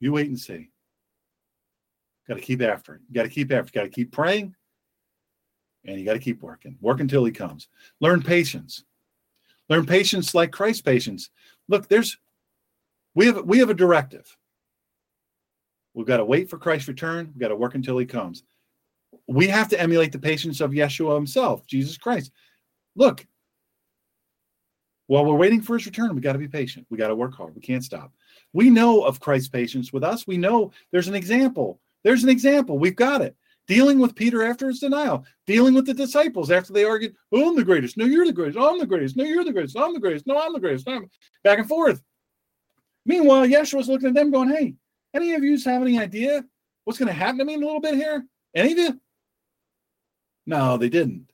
[0.00, 0.70] You wait and see.
[2.26, 3.00] Got to keep after it.
[3.12, 3.70] Got to keep after.
[3.70, 4.54] Got to keep praying,
[5.84, 6.78] and you got to keep working.
[6.80, 7.68] Work until He comes.
[8.00, 8.84] Learn patience.
[9.68, 11.30] Learn patience like Christ's patience.
[11.68, 12.16] Look, there's
[13.14, 14.34] we have we have a directive.
[15.92, 17.26] We've got to wait for Christ's return.
[17.26, 18.42] We've got to work until He comes.
[19.28, 22.32] We have to emulate the patience of Yeshua Himself, Jesus Christ
[22.96, 23.24] look,
[25.06, 26.86] while we're waiting for his return, we got to be patient.
[26.90, 27.54] We got to work hard.
[27.54, 28.12] We can't stop.
[28.52, 30.26] We know of Christ's patience with us.
[30.26, 31.80] We know there's an example.
[32.02, 32.78] There's an example.
[32.78, 33.36] We've got it.
[33.68, 37.56] Dealing with Peter after his denial, dealing with the disciples after they argued, oh, I'm
[37.56, 37.96] the greatest.
[37.96, 38.58] No, you're the greatest.
[38.58, 39.16] I'm the greatest.
[39.16, 39.76] No, you're the greatest.
[39.76, 40.26] I'm the greatest.
[40.26, 40.88] No, I'm the greatest.
[40.88, 41.08] I'm
[41.42, 42.00] back and forth.
[43.04, 44.74] Meanwhile, Yeshua was looking at them going, hey,
[45.14, 46.44] any of you have any idea
[46.84, 48.24] what's going to happen to me in a little bit here?
[48.54, 49.00] Any of you?
[50.46, 51.28] No, they didn't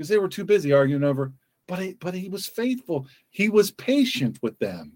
[0.00, 1.30] because they were too busy arguing over.
[1.68, 3.06] But he, but he was faithful.
[3.28, 4.94] He was patient with them.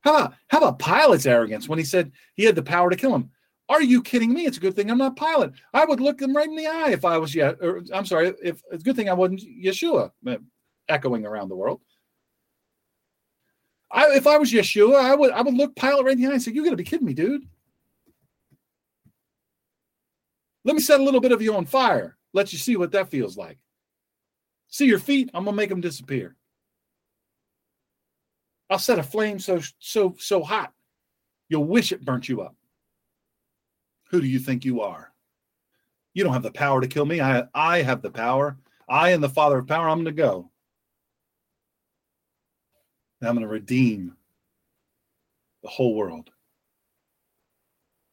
[0.00, 3.14] How about, how about Pilate's arrogance when he said he had the power to kill
[3.14, 3.30] him?
[3.68, 4.46] Are you kidding me?
[4.46, 5.52] It's a good thing I'm not Pilate.
[5.72, 7.56] I would look them right in the eye if I was yet.
[7.94, 10.36] I'm sorry, if it's a good thing I wasn't Yeshua, uh,
[10.88, 11.82] echoing around the world.
[13.92, 16.32] I, if I was Yeshua, I would I would look Pilate right in the eye
[16.32, 17.48] and say, "You got to be kidding me, dude."
[20.64, 23.10] Let me set a little bit of you on fire let you see what that
[23.10, 23.58] feels like.
[24.68, 25.30] See your feet?
[25.32, 26.36] I'm gonna make them disappear.
[28.68, 30.72] I'll set a flame so so so hot
[31.48, 32.54] you'll wish it burnt you up.
[34.10, 35.12] Who do you think you are?
[36.14, 37.20] You don't have the power to kill me.
[37.20, 38.58] I I have the power.
[38.88, 39.88] I am the Father of power.
[39.88, 40.50] I'm gonna go.
[43.20, 44.14] And I'm gonna redeem
[45.62, 46.30] the whole world.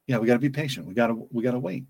[0.08, 0.86] Yeah, we got to be patient.
[0.86, 1.86] We got to we got to wait.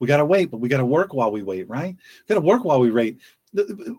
[0.00, 1.96] We got to wait, but we got to work while we wait, right?
[2.28, 3.18] Got to work while we wait.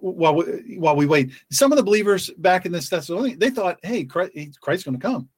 [0.02, 3.80] While we, while we wait, some of the believers back in this Thessalonians, they thought,
[3.82, 5.30] "Hey, Christ, Christ's going to come.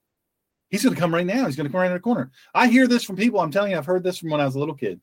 [0.69, 1.45] He's going to come right now.
[1.45, 3.40] He's going to come right in the corner." I hear this from people.
[3.40, 4.99] I'm telling you, I've heard this from when I was a little kid.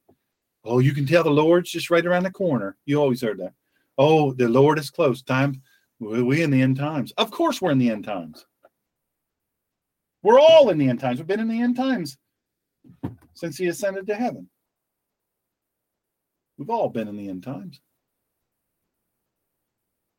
[0.64, 2.76] Oh, you can tell the Lord's just right around the corner.
[2.84, 3.54] You always heard that.
[3.96, 5.22] Oh, the Lord is close.
[5.22, 5.62] Time
[5.98, 7.12] we in the end times.
[7.16, 8.44] Of course, we're in the end times.
[10.22, 11.18] We're all in the end times.
[11.18, 12.18] We've been in the end times
[13.32, 14.50] since he ascended to heaven.
[16.58, 17.80] We've all been in the end times.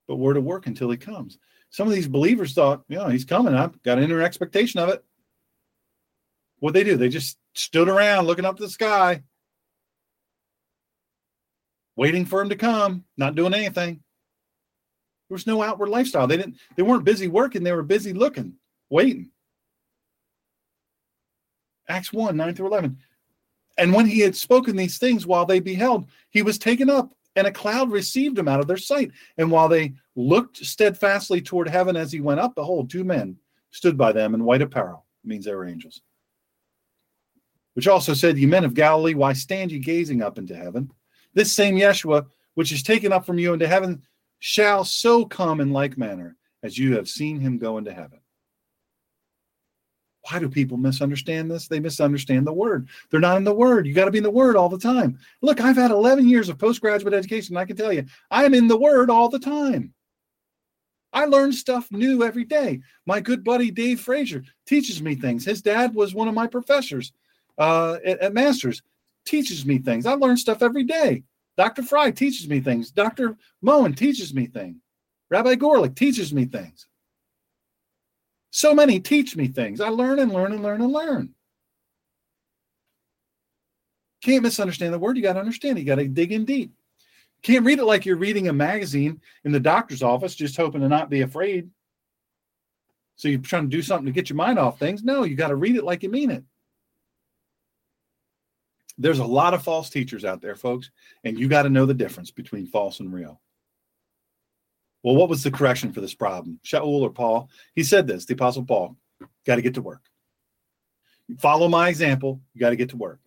[0.07, 1.37] But we're to work until he comes.
[1.69, 3.53] Some of these believers thought, you know, he's coming.
[3.53, 5.03] I've got an inner expectation of it.
[6.59, 6.97] What they do?
[6.97, 9.23] They just stood around looking up the sky,
[11.95, 13.95] waiting for him to come, not doing anything.
[15.29, 16.25] There was no outward lifestyle.
[16.25, 18.53] They didn't, they weren't busy working, they were busy looking,
[18.89, 19.31] waiting.
[21.89, 22.97] Acts 1, 9 through 11.
[23.77, 27.45] And when he had spoken these things while they beheld, he was taken up, and
[27.45, 29.11] a cloud received him out of their sight.
[29.37, 33.37] And while they looked steadfastly toward heaven as he went up, behold, two men
[33.71, 35.05] stood by them in white apparel.
[35.23, 36.01] Means they were angels.
[37.73, 40.89] Which also said, Ye men of Galilee, why stand ye gazing up into heaven?
[41.33, 42.25] This same Yeshua,
[42.55, 44.01] which is taken up from you into heaven,
[44.39, 48.19] shall so come in like manner as you have seen him go into heaven.
[50.29, 51.67] Why do people misunderstand this?
[51.67, 52.89] They misunderstand the word.
[53.09, 53.87] They're not in the word.
[53.87, 55.19] You got to be in the word all the time.
[55.41, 57.55] Look, I've had 11 years of postgraduate education.
[57.55, 59.93] I can tell you, I'm in the word all the time.
[61.13, 62.81] I learn stuff new every day.
[63.05, 65.45] My good buddy Dave Frazier teaches me things.
[65.45, 67.13] His dad was one of my professors
[67.57, 68.81] uh, at, at Masters,
[69.25, 70.05] teaches me things.
[70.05, 71.23] I learn stuff every day.
[71.55, 71.83] Dr.
[71.83, 72.91] Fry teaches me things.
[72.91, 73.35] Dr.
[73.61, 74.77] Moen teaches me things.
[75.29, 76.86] Rabbi Gorlick teaches me things.
[78.51, 79.81] So many teach me things.
[79.81, 81.33] I learn and learn and learn and learn.
[84.21, 85.17] Can't misunderstand the word.
[85.17, 85.77] You got to understand.
[85.77, 86.71] You got to dig in deep.
[87.43, 90.89] Can't read it like you're reading a magazine in the doctor's office, just hoping to
[90.89, 91.69] not be afraid.
[93.15, 95.03] So you're trying to do something to get your mind off things.
[95.03, 96.43] No, you got to read it like you mean it.
[98.97, 100.89] There's a lot of false teachers out there, folks,
[101.23, 103.39] and you got to know the difference between false and real.
[105.03, 106.59] Well, what was the correction for this problem?
[106.65, 107.49] Shaul or Paul?
[107.75, 108.97] He said this, the Apostle Paul,
[109.45, 110.01] got to get to work.
[111.39, 113.19] Follow my example, you got to get to work.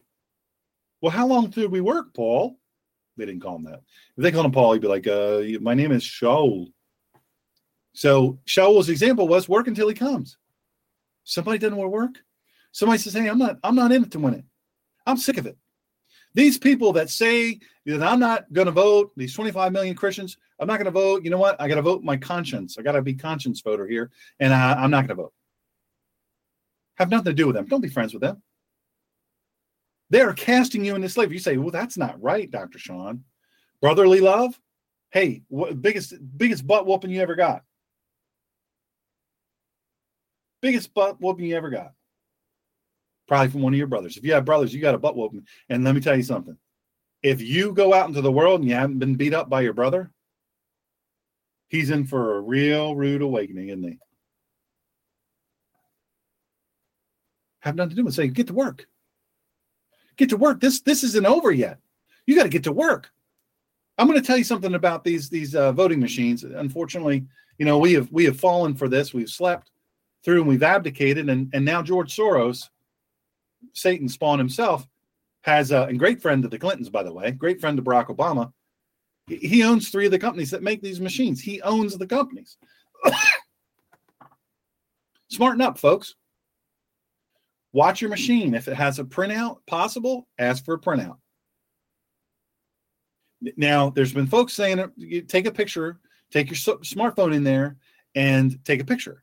[1.01, 2.59] Well, how long did we work, Paul?
[3.17, 3.83] They didn't call him that.
[4.17, 6.73] If they called him Paul, he'd be like, uh, my name is Shaul.
[7.93, 10.37] So Shaul's example was work until he comes.
[11.25, 12.23] Somebody doesn't want to work.
[12.73, 14.45] Somebody says, Hey, I'm not, I'm not in it to win it.
[15.07, 15.57] I'm sick of it.
[16.35, 20.69] These people that say that I'm not going to vote, these 25 million Christians, I'm
[20.69, 21.25] not going to vote.
[21.25, 21.61] You know what?
[21.61, 22.79] I got to vote my conscience.
[22.79, 25.33] I got to be conscience voter here, and I, I'm not going to vote.
[26.97, 27.67] Have nothing to do with them.
[27.67, 28.43] Don't be friends with them.
[30.11, 31.37] They are casting you into slavery.
[31.37, 33.25] You say, "Well, that's not right, Doctor Sean."
[33.81, 34.59] Brotherly love.
[35.11, 37.63] Hey, what, biggest biggest butt whooping you ever got?
[40.61, 41.93] Biggest butt whooping you ever got?
[43.31, 44.17] Probably from one of your brothers.
[44.17, 45.47] If you have brothers, you got a butt whooping.
[45.69, 46.57] And let me tell you something.
[47.23, 49.73] If you go out into the world and you haven't been beat up by your
[49.73, 50.11] brother,
[51.69, 53.99] he's in for a real rude awakening, isn't he?
[57.61, 58.89] Have nothing to do with say, get to work.
[60.17, 60.59] Get to work.
[60.59, 61.79] This this isn't over yet.
[62.27, 63.13] You got to get to work.
[63.97, 66.43] I'm going to tell you something about these these uh, voting machines.
[66.43, 67.25] Unfortunately,
[67.59, 69.15] you know we have we have fallen for this.
[69.15, 69.71] We've slept
[70.25, 72.71] through and we've abdicated, and and now George Soros,
[73.73, 74.87] Satan spawn himself,
[75.43, 78.07] has a and great friend of the Clintons, by the way, great friend of Barack
[78.07, 78.53] Obama.
[79.27, 81.41] He owns three of the companies that make these machines.
[81.41, 82.57] He owns the companies.
[85.29, 86.17] Smarten up, folks.
[87.73, 88.55] Watch your machine.
[88.55, 91.19] If it has a printout possible, ask for a printout.
[93.57, 96.01] Now, there's been folks saying, take a picture,
[96.33, 97.77] take your smartphone in there,
[98.17, 99.23] and take a picture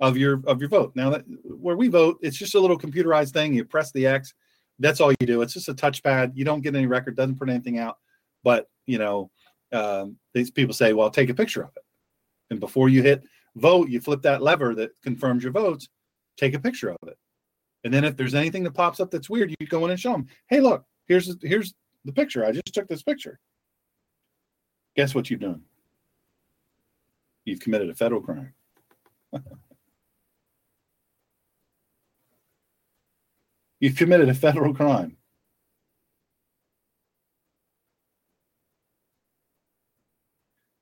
[0.00, 0.92] of your of your vote.
[0.94, 3.54] Now, that where we vote, it's just a little computerized thing.
[3.54, 4.34] You press the X.
[4.78, 5.42] That's all you do.
[5.42, 6.32] It's just a touchpad.
[6.34, 7.16] You don't get any record.
[7.16, 7.96] Doesn't print anything out.
[8.44, 9.30] But you know,
[9.72, 11.82] um, these people say, "Well, take a picture of it."
[12.50, 13.24] And before you hit
[13.56, 15.88] vote, you flip that lever that confirms your votes.
[16.36, 17.16] Take a picture of it.
[17.84, 20.12] And then if there's anything that pops up that's weird, you go in and show
[20.12, 21.74] them, "Hey, look, here's here's
[22.04, 22.44] the picture.
[22.44, 23.40] I just took this picture."
[24.94, 25.62] Guess what you've done?
[27.44, 28.52] You've committed a federal crime.
[33.86, 35.16] You've committed a federal crime.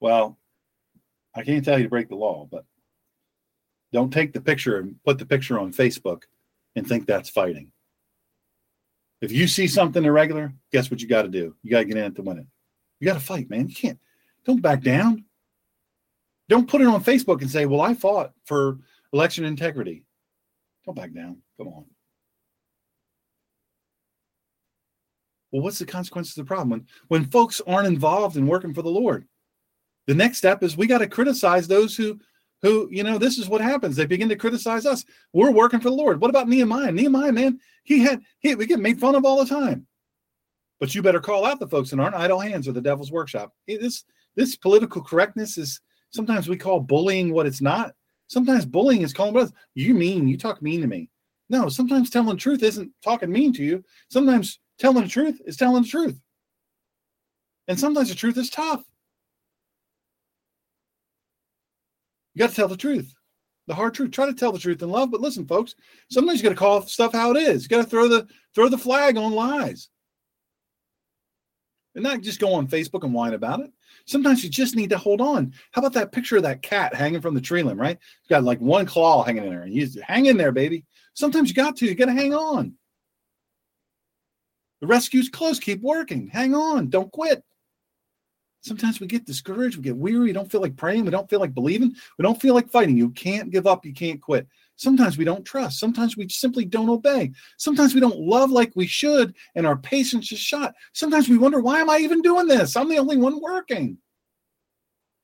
[0.00, 0.38] Well,
[1.34, 2.64] I can't tell you to break the law, but
[3.92, 6.22] don't take the picture and put the picture on Facebook
[6.76, 7.72] and think that's fighting.
[9.20, 11.54] If you see something irregular, guess what you got to do?
[11.62, 12.46] You got to get in it to win it.
[13.00, 13.68] You got to fight, man.
[13.68, 13.98] You can't,
[14.46, 15.26] don't back down.
[16.48, 18.78] Don't put it on Facebook and say, well, I fought for
[19.12, 20.06] election integrity.
[20.86, 21.42] Don't back down.
[21.58, 21.84] Come on.
[25.54, 26.70] Well, what's the consequence of the problem?
[26.70, 29.24] When, when folks aren't involved in working for the Lord,
[30.08, 32.18] the next step is we got to criticize those who
[32.62, 33.94] who you know this is what happens.
[33.94, 35.04] They begin to criticize us.
[35.32, 36.20] We're working for the lord.
[36.20, 36.90] What about nehemiah?
[36.90, 39.86] Nehemiah man he had he we get made fun of all the time.
[40.80, 43.52] But you better call out the folks that aren't idle hands or the devil's workshop.
[43.68, 44.04] It is
[44.34, 47.94] this political correctness is sometimes we call bullying what it's not.
[48.26, 51.10] Sometimes bullying is calling us you mean you talk mean to me.
[51.48, 53.84] No sometimes telling truth isn't talking mean to you.
[54.08, 56.18] Sometimes telling the truth is telling the truth
[57.68, 58.84] and sometimes the truth is tough
[62.34, 63.14] You got to tell the truth,
[63.68, 64.10] the hard truth.
[64.10, 65.74] Try to tell the truth in love, but listen, folks.
[66.10, 67.62] Sometimes you got to call stuff how it is.
[67.62, 69.88] You got to throw the throw the flag on lies,
[71.94, 73.70] and not just go on Facebook and whine about it.
[74.06, 75.52] Sometimes you just need to hold on.
[75.70, 77.80] How about that picture of that cat hanging from the tree limb?
[77.80, 80.84] Right, it's got like one claw hanging in there, and you hang in there, baby.
[81.14, 81.86] Sometimes you got to.
[81.86, 82.74] You got to hang on.
[84.84, 85.58] The rescue's close.
[85.58, 86.28] Keep working.
[86.28, 86.90] Hang on.
[86.90, 87.42] Don't quit.
[88.60, 91.40] Sometimes we get discouraged, we get weary, we don't feel like praying, we don't feel
[91.40, 92.98] like believing, we don't feel like fighting.
[92.98, 94.46] You can't give up, you can't quit.
[94.76, 95.80] Sometimes we don't trust.
[95.80, 97.32] Sometimes we simply don't obey.
[97.56, 100.74] Sometimes we don't love like we should, and our patience is shot.
[100.92, 102.76] Sometimes we wonder, why am I even doing this?
[102.76, 103.96] I'm the only one working.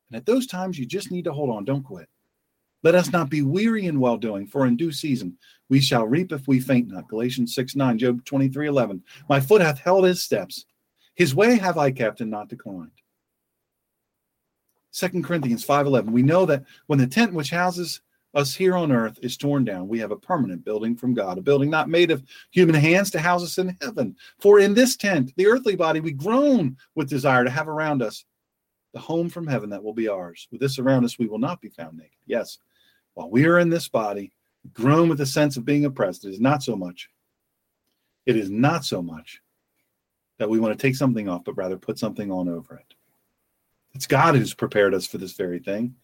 [0.08, 1.66] And at those times, you just need to hold on.
[1.66, 2.08] Don't quit.
[2.82, 5.36] Let us not be weary in well doing, for in due season
[5.68, 7.08] we shall reap if we faint not.
[7.08, 9.02] Galatians 6 9, Job 23 11.
[9.28, 10.64] My foot hath held his steps.
[11.14, 12.92] His way have I kept and not declined.
[14.90, 16.10] Second Corinthians 5:11.
[16.10, 18.00] We know that when the tent which houses
[18.34, 21.42] us here on earth is torn down, we have a permanent building from God, a
[21.42, 24.16] building not made of human hands to house us in heaven.
[24.38, 28.24] For in this tent, the earthly body, we groan with desire to have around us
[28.92, 30.48] the home from heaven that will be ours.
[30.50, 32.18] With this around us, we will not be found naked.
[32.26, 32.58] Yes,
[33.20, 34.32] while we are in this body,
[34.72, 36.24] groan with a sense of being oppressed.
[36.24, 37.10] It is not so much.
[38.24, 39.42] It is not so much
[40.38, 42.94] that we want to take something off, but rather put something on over it.
[43.92, 45.96] It's God who's prepared us for this very thing.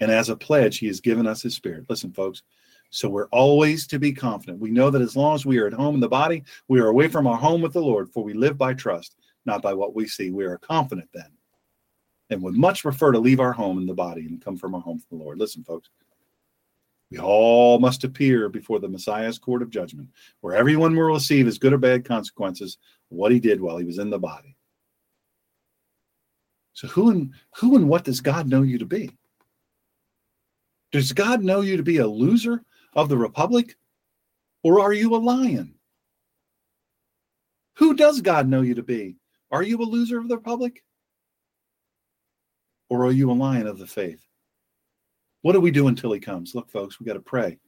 [0.00, 1.86] And as a pledge, He has given us His Spirit.
[1.88, 2.42] Listen, folks.
[2.90, 4.58] So we're always to be confident.
[4.58, 6.88] We know that as long as we are at home in the body, we are
[6.88, 9.14] away from our home with the Lord, for we live by trust,
[9.44, 10.30] not by what we see.
[10.30, 11.30] We are confident then
[12.30, 14.80] and would much prefer to leave our home in the body and come from our
[14.80, 15.38] home from the Lord.
[15.38, 15.90] Listen, folks.
[17.10, 20.08] We all must appear before the Messiah's court of judgment,
[20.40, 22.78] where everyone will receive his good or bad consequences
[23.08, 24.56] what he did while he was in the body.
[26.72, 29.16] So who and who and what does God know you to be?
[30.92, 32.62] Does God know you to be a loser
[32.94, 33.76] of the republic
[34.62, 35.74] or are you a lion?
[37.76, 39.16] Who does God know you to be?
[39.50, 40.82] Are you a loser of the republic
[42.88, 44.25] or are you a lion of the faith?
[45.42, 46.54] What do we do until he comes?
[46.54, 47.58] Look, folks, we got to pray.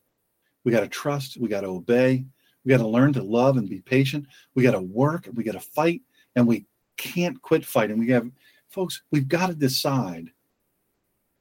[0.64, 1.38] We got to trust.
[1.38, 2.24] We got to obey.
[2.64, 4.26] We got to learn to love and be patient.
[4.54, 5.28] We got to work.
[5.34, 6.02] We got to fight.
[6.36, 6.66] And we
[6.96, 7.98] can't quit fighting.
[7.98, 8.30] We have,
[8.68, 10.30] folks, we've got to decide,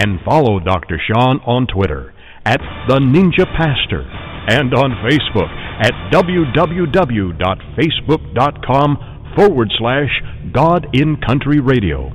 [0.00, 0.98] And follow Dr.
[1.06, 2.14] Sean on Twitter
[2.46, 4.08] at The Ninja Pastor
[4.48, 5.50] and on Facebook
[5.84, 8.96] at www.facebook.com
[9.36, 10.22] forward slash
[10.54, 12.10] God and Country Radio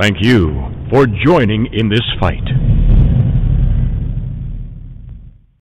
[0.01, 2.47] Thank you for joining in this fight.